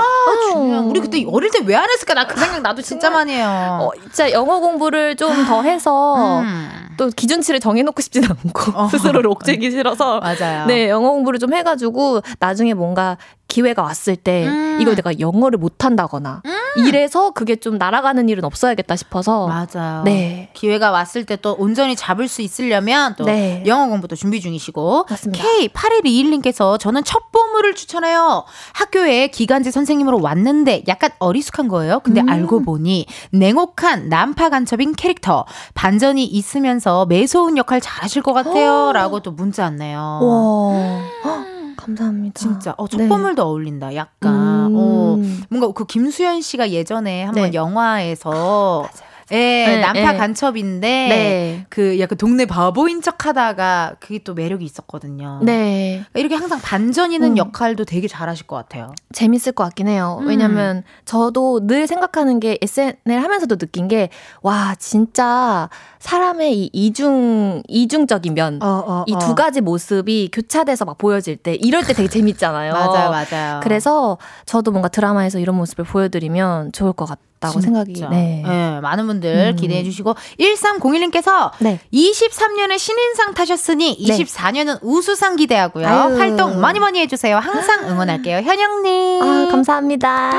[0.52, 0.85] 중요한.
[0.85, 2.14] 우리 그때 어릴 때 왜 안 했을까?
[2.14, 3.47] 나 그 생각 나도 진짜 많이 해요.
[3.81, 6.69] 어, 진짜 영어 공부를 좀 더 해서 음.
[6.97, 8.88] 또 기준치를 정해놓고 싶진 않고 어.
[8.91, 10.65] 스스로를 옥죄기 싫어서 맞아요.
[10.65, 14.77] 네 영어 공부를 좀 해가지고 나중에 뭔가 기회가 왔을 때 음.
[14.81, 16.41] 이걸 내가 영어를 못한다거나
[16.77, 20.03] 이래서 그게 좀 날아가는 일은 없어야겠다 싶어서 맞아요.
[20.03, 20.49] 네.
[20.53, 23.61] 기회가 왔을 때 또 온전히 잡을 수 있으려면 또 네.
[23.65, 25.43] 영어 공부도 준비 중이시고 맞습니다.
[25.43, 28.45] K8121님께서 저는 첫 보물을 추천해요.
[28.73, 31.99] 학교에 기간제 선생님으로 왔는데 약간 어리숙한 거예요.
[31.99, 32.30] 근데 음.
[32.30, 38.91] 알고 보니 냉혹한 난파 간첩인 캐릭터 반전이 있으면서 매서운 역할 잘하실 것 같아요.
[38.93, 39.99] 라고 또 문자 왔네요.
[39.99, 41.44] 와 헉,
[41.86, 42.40] 감사합니다.
[42.40, 43.07] 진짜 어, 첫 네.
[43.07, 43.94] 보물도 어울린다.
[43.95, 44.34] 약간
[44.72, 44.76] 음.
[44.76, 45.18] 어,
[45.49, 47.53] 뭔가 그 김수현 씨가 예전에 한번 네.
[47.53, 48.88] 영화에서
[49.31, 50.18] 예, 네, 난파 네.
[50.18, 51.65] 간첩인데 네.
[51.69, 55.39] 그 약간 동네 바보인 척하다가 그게 또 매력이 있었거든요.
[55.43, 56.03] 네.
[56.11, 57.38] 그러니까 이렇게 항상 반전 있는 음.
[57.38, 58.93] 역할도 되게 잘하실 것 같아요.
[59.14, 60.19] 재밌을 것 같긴 해요.
[60.22, 60.27] 음.
[60.27, 64.10] 왜냐면 저도 늘 생각하는 게 SNL 하면서도 느낀 게
[64.41, 65.69] 와 진짜
[65.99, 68.60] 사람의 이 이중 이중적인 면.
[68.61, 72.73] 어, 이두 가지 모습이 교차돼서 막 보여질 때 이럴 때 되게 재밌잖아요.
[72.73, 73.60] 맞아요, 맞아요.
[73.64, 77.94] 그래서 저도 뭔가 드라마에서 이런 모습을 보여드리면 좋을 것 같 다고 생각이.
[77.94, 78.10] 진짜.
[78.10, 78.44] 네.
[78.45, 79.56] 예, 많은 분들 음.
[79.56, 81.80] 기대해 주시고 1301님께서 네.
[81.94, 85.88] 23년에 신인상 타셨으니 24년은 우수상 기대하고요.
[85.88, 86.18] 아유.
[86.18, 87.38] 활동 많이 많이 해 주세요.
[87.38, 88.38] 항상 응원할게요.
[88.38, 89.22] 현영 님.
[89.22, 90.32] 아 감사합니다.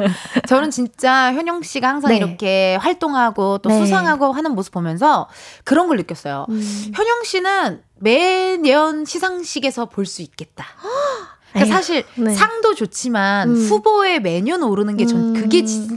[0.48, 2.16] 저는 진짜 현영 씨가 항상 네.
[2.18, 3.78] 이렇게 활동하고 또 네.
[3.78, 5.28] 수상하고 하는 모습 보면서
[5.64, 6.46] 그런 걸 느꼈어요.
[6.48, 6.90] 음.
[6.94, 10.64] 현영 씨는 매년 시상식에서 볼 수 있겠다.
[11.52, 12.32] 그러니까 에휴, 사실 네.
[12.34, 13.54] 상도 좋지만 음.
[13.56, 15.34] 후보에 매년 오르는 게전 음.
[15.34, 15.96] 그게 진짜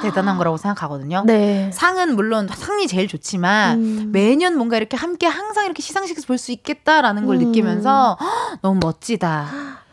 [0.00, 1.24] 대단한 거라고 생각하거든요.
[1.26, 1.70] 네.
[1.72, 4.08] 상은 물론 상이 제일 좋지만 음.
[4.12, 7.44] 매년 뭔가 이렇게 함께 항상 이렇게 시상식에서 볼 수 있겠다라는 걸 음.
[7.46, 9.46] 느끼면서 헉, 너무 멋지다.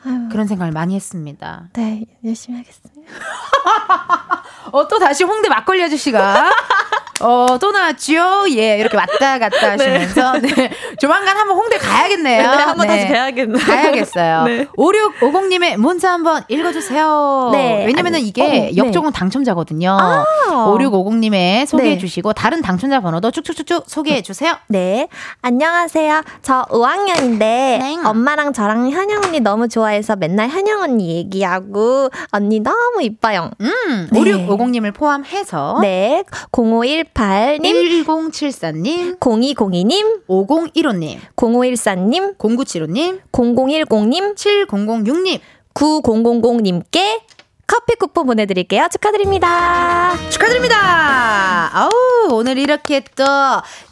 [0.06, 1.70] 아유, 그런 생각을 많이 했습니다.
[1.74, 2.93] 네 열심히 하겠습니다.
[4.72, 6.52] 어, 또 다시 홍대 막걸리 아저씨가
[7.24, 8.46] 어, 또 나왔죠?
[8.58, 10.72] 예, 이렇게 왔다 갔다 하시면서 네.
[11.00, 12.42] 조만간 한번 홍대 가야겠네요.
[12.42, 13.64] 네, 한번 다시 가야겠네요.
[13.64, 14.44] 가야겠어요.
[14.44, 14.66] 네.
[14.78, 17.50] 5650님의 문자 한번 읽어주세요.
[17.54, 17.86] 네.
[17.86, 18.72] 왜냐면은 아니, 이게 어, 네.
[18.76, 19.98] 역조공 당첨자거든요.
[19.98, 20.26] 아.
[20.50, 21.98] 5650님의 소개해 네.
[21.98, 24.58] 주시고 다른 당첨자 번호도 쭉쭉쭉쭉 소개해 주세요.
[24.68, 25.08] 네,
[25.42, 26.24] 안녕하세요.
[26.42, 27.98] 저 5학년인데 네.
[28.04, 33.52] 엄마랑 저랑 현영 언니 너무 좋아해서 맨날 현영 언니 얘기하고 언니 너무 이뻐요.
[33.62, 34.20] 음, 네.
[34.20, 45.40] 5650님을 포함해서 네, 0518님, 1074님, 0202님, 5015님, 0514님, 0975님, 0010님, 7006님
[45.74, 47.22] 9000님께
[47.66, 48.88] 커피 쿠폰 보내드릴게요.
[48.92, 50.14] 축하드립니다.
[50.30, 50.76] 축하드립니다.
[51.74, 51.90] 아우,
[52.32, 53.24] 오늘 이렇게 또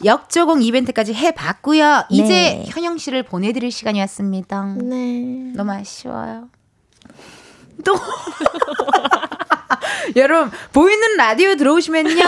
[0.04, 2.04] 역조공 이벤트까지 해봤고요.
[2.10, 2.64] 이제 네.
[2.68, 4.76] 현영 씨를 보내드릴 시간이 왔습니다.
[4.78, 5.52] 네.
[5.54, 6.48] 너무 아쉬워요.
[7.84, 7.94] 또.
[10.16, 12.24] 여러분 보이는 라디오 들어오시면요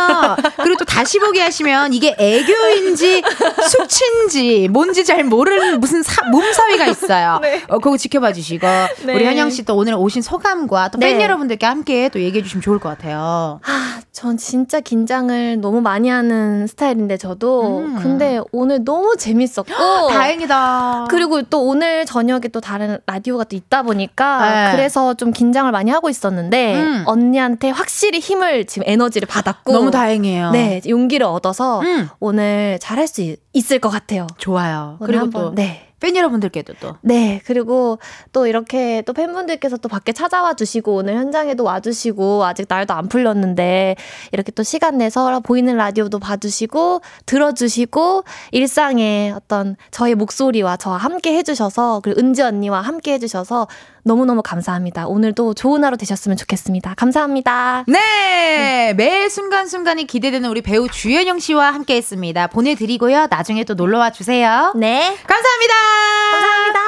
[0.57, 3.23] 그리고 또 다시 보기 하시면 이게 애교인지
[3.69, 8.67] 숙취인지 뭔지 잘 모르는 무슨 사, 몸사위가 있어요 어, 그거 지켜봐 주시고
[9.05, 9.15] 네.
[9.15, 11.25] 우리 현영 씨 또 오늘 오신 소감과 또팬 네.
[11.25, 16.67] 여러분들께 함께 또 얘기해 주시면 좋을 것 같아요 아, 전 진짜 긴장을 너무 많이 하는
[16.67, 17.99] 스타일인데 저도 음.
[18.03, 19.65] 근데 오늘 너무 재밌었고
[20.13, 24.77] 다행이다 그리고 또 오늘 저녁에 또 다른 라디오가 또 있다 보니까 네.
[24.77, 27.03] 그래서 좀 긴장을 많이 하고 있었는데 음.
[27.07, 33.21] 언니한테 확실히 힘을 지금 에너지를 받았고 너무 다행이에요 네 용기를 얻어서 음, 오늘 잘할 수
[33.23, 34.27] 있- 있을 것 같아요.
[34.39, 35.93] 좋아요 그리고 한번, 또 네.
[36.01, 37.99] 팬 여러분들께도 또 네, 그리고
[38.33, 43.09] 또 이렇게 또 팬분들께서 또 밖에 찾아와 주시고 오늘 현장에도 와 주시고 아직 날도 안
[43.09, 43.97] 풀렸는데
[44.33, 50.99] 이렇게 또 시간 내서 보이는 라디오도 봐 주시고 들어 주시고 일상에 어떤 저의 목소리와 저와
[50.99, 53.67] 함께 해 주셔서 그리고 은지 언니와 함께 해 주셔서
[54.05, 55.07] 너무너무 감사합니다.
[55.07, 56.95] 오늘도 좋은 하루 되셨으면 좋겠습니다.
[56.95, 57.85] 감사합니다.
[57.89, 62.47] 네, 매 순간순간이 기대되는 우리 배우 주현영 씨와 함께 했습니다.
[62.49, 63.29] 보내드리고요.
[63.31, 64.73] 나중에 또 놀러와 주세요.
[64.77, 65.84] 네, 감사합니다.
[66.33, 66.81] 감사합니다.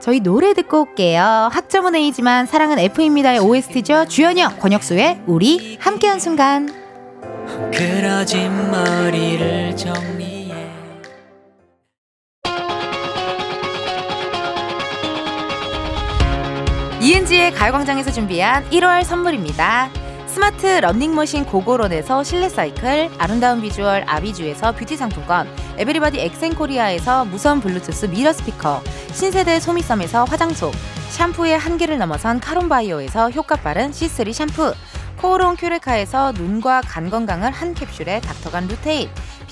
[0.00, 1.48] 저희 노래 듣고 올게요.
[1.52, 4.06] 학점은 A지만 사랑은 F입니다의 OST죠.
[4.06, 6.68] 주현영, 권혁수의 우리 함께한 순간.
[7.72, 10.34] 그러진 머리를 정리해
[17.00, 19.90] 이은지의 가요광장에서 준비한 1월 선물입니다.
[20.34, 25.48] 스마트 러닝머신 고고론에서 실내 사이클, 아름다운 비주얼 아비주에서 뷰티 상품권,
[25.78, 28.82] 에브리바디 엑센코리아에서 무선 블루투스 미러 스피커,
[29.12, 30.72] 신세대 소미섬에서 화장솜,
[31.10, 34.74] 샴푸의 한계를 넘어선 카론바이오에서 효과 빠른 C3 샴푸,
[35.22, 39.08] 코오롱 큐레카에서 눈과 간 건강을 한 캡슐에 닥터간 루테인,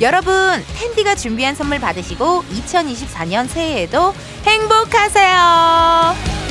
[0.00, 0.32] 여러분,
[0.78, 4.12] 은디가 준비한 선물 받으시고 2024년 새해에도
[4.44, 6.45] 행복하세요.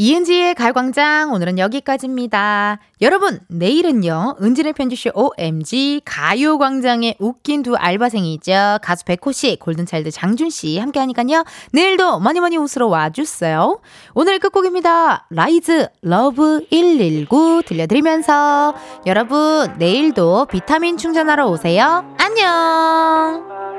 [0.00, 2.78] 이은지의 가요광장 오늘은 여기까지입니다.
[3.02, 8.78] 여러분 내일은요 은진의 편집쇼 OMG 가요광장에 웃긴 두 알바생이 있죠.
[8.80, 11.44] 가수 백호 씨 골든차일드 장준 씨 함께하니까요.
[11.72, 13.82] 내일도 많이 많이 웃으러 와주세요.
[14.14, 15.26] 오늘 끝곡입니다.
[15.28, 18.74] 라이즈 Love 119 들려드리면서
[19.04, 22.16] 여러분 내일도 비타민 충전하러 오세요.
[22.16, 23.69] 안녕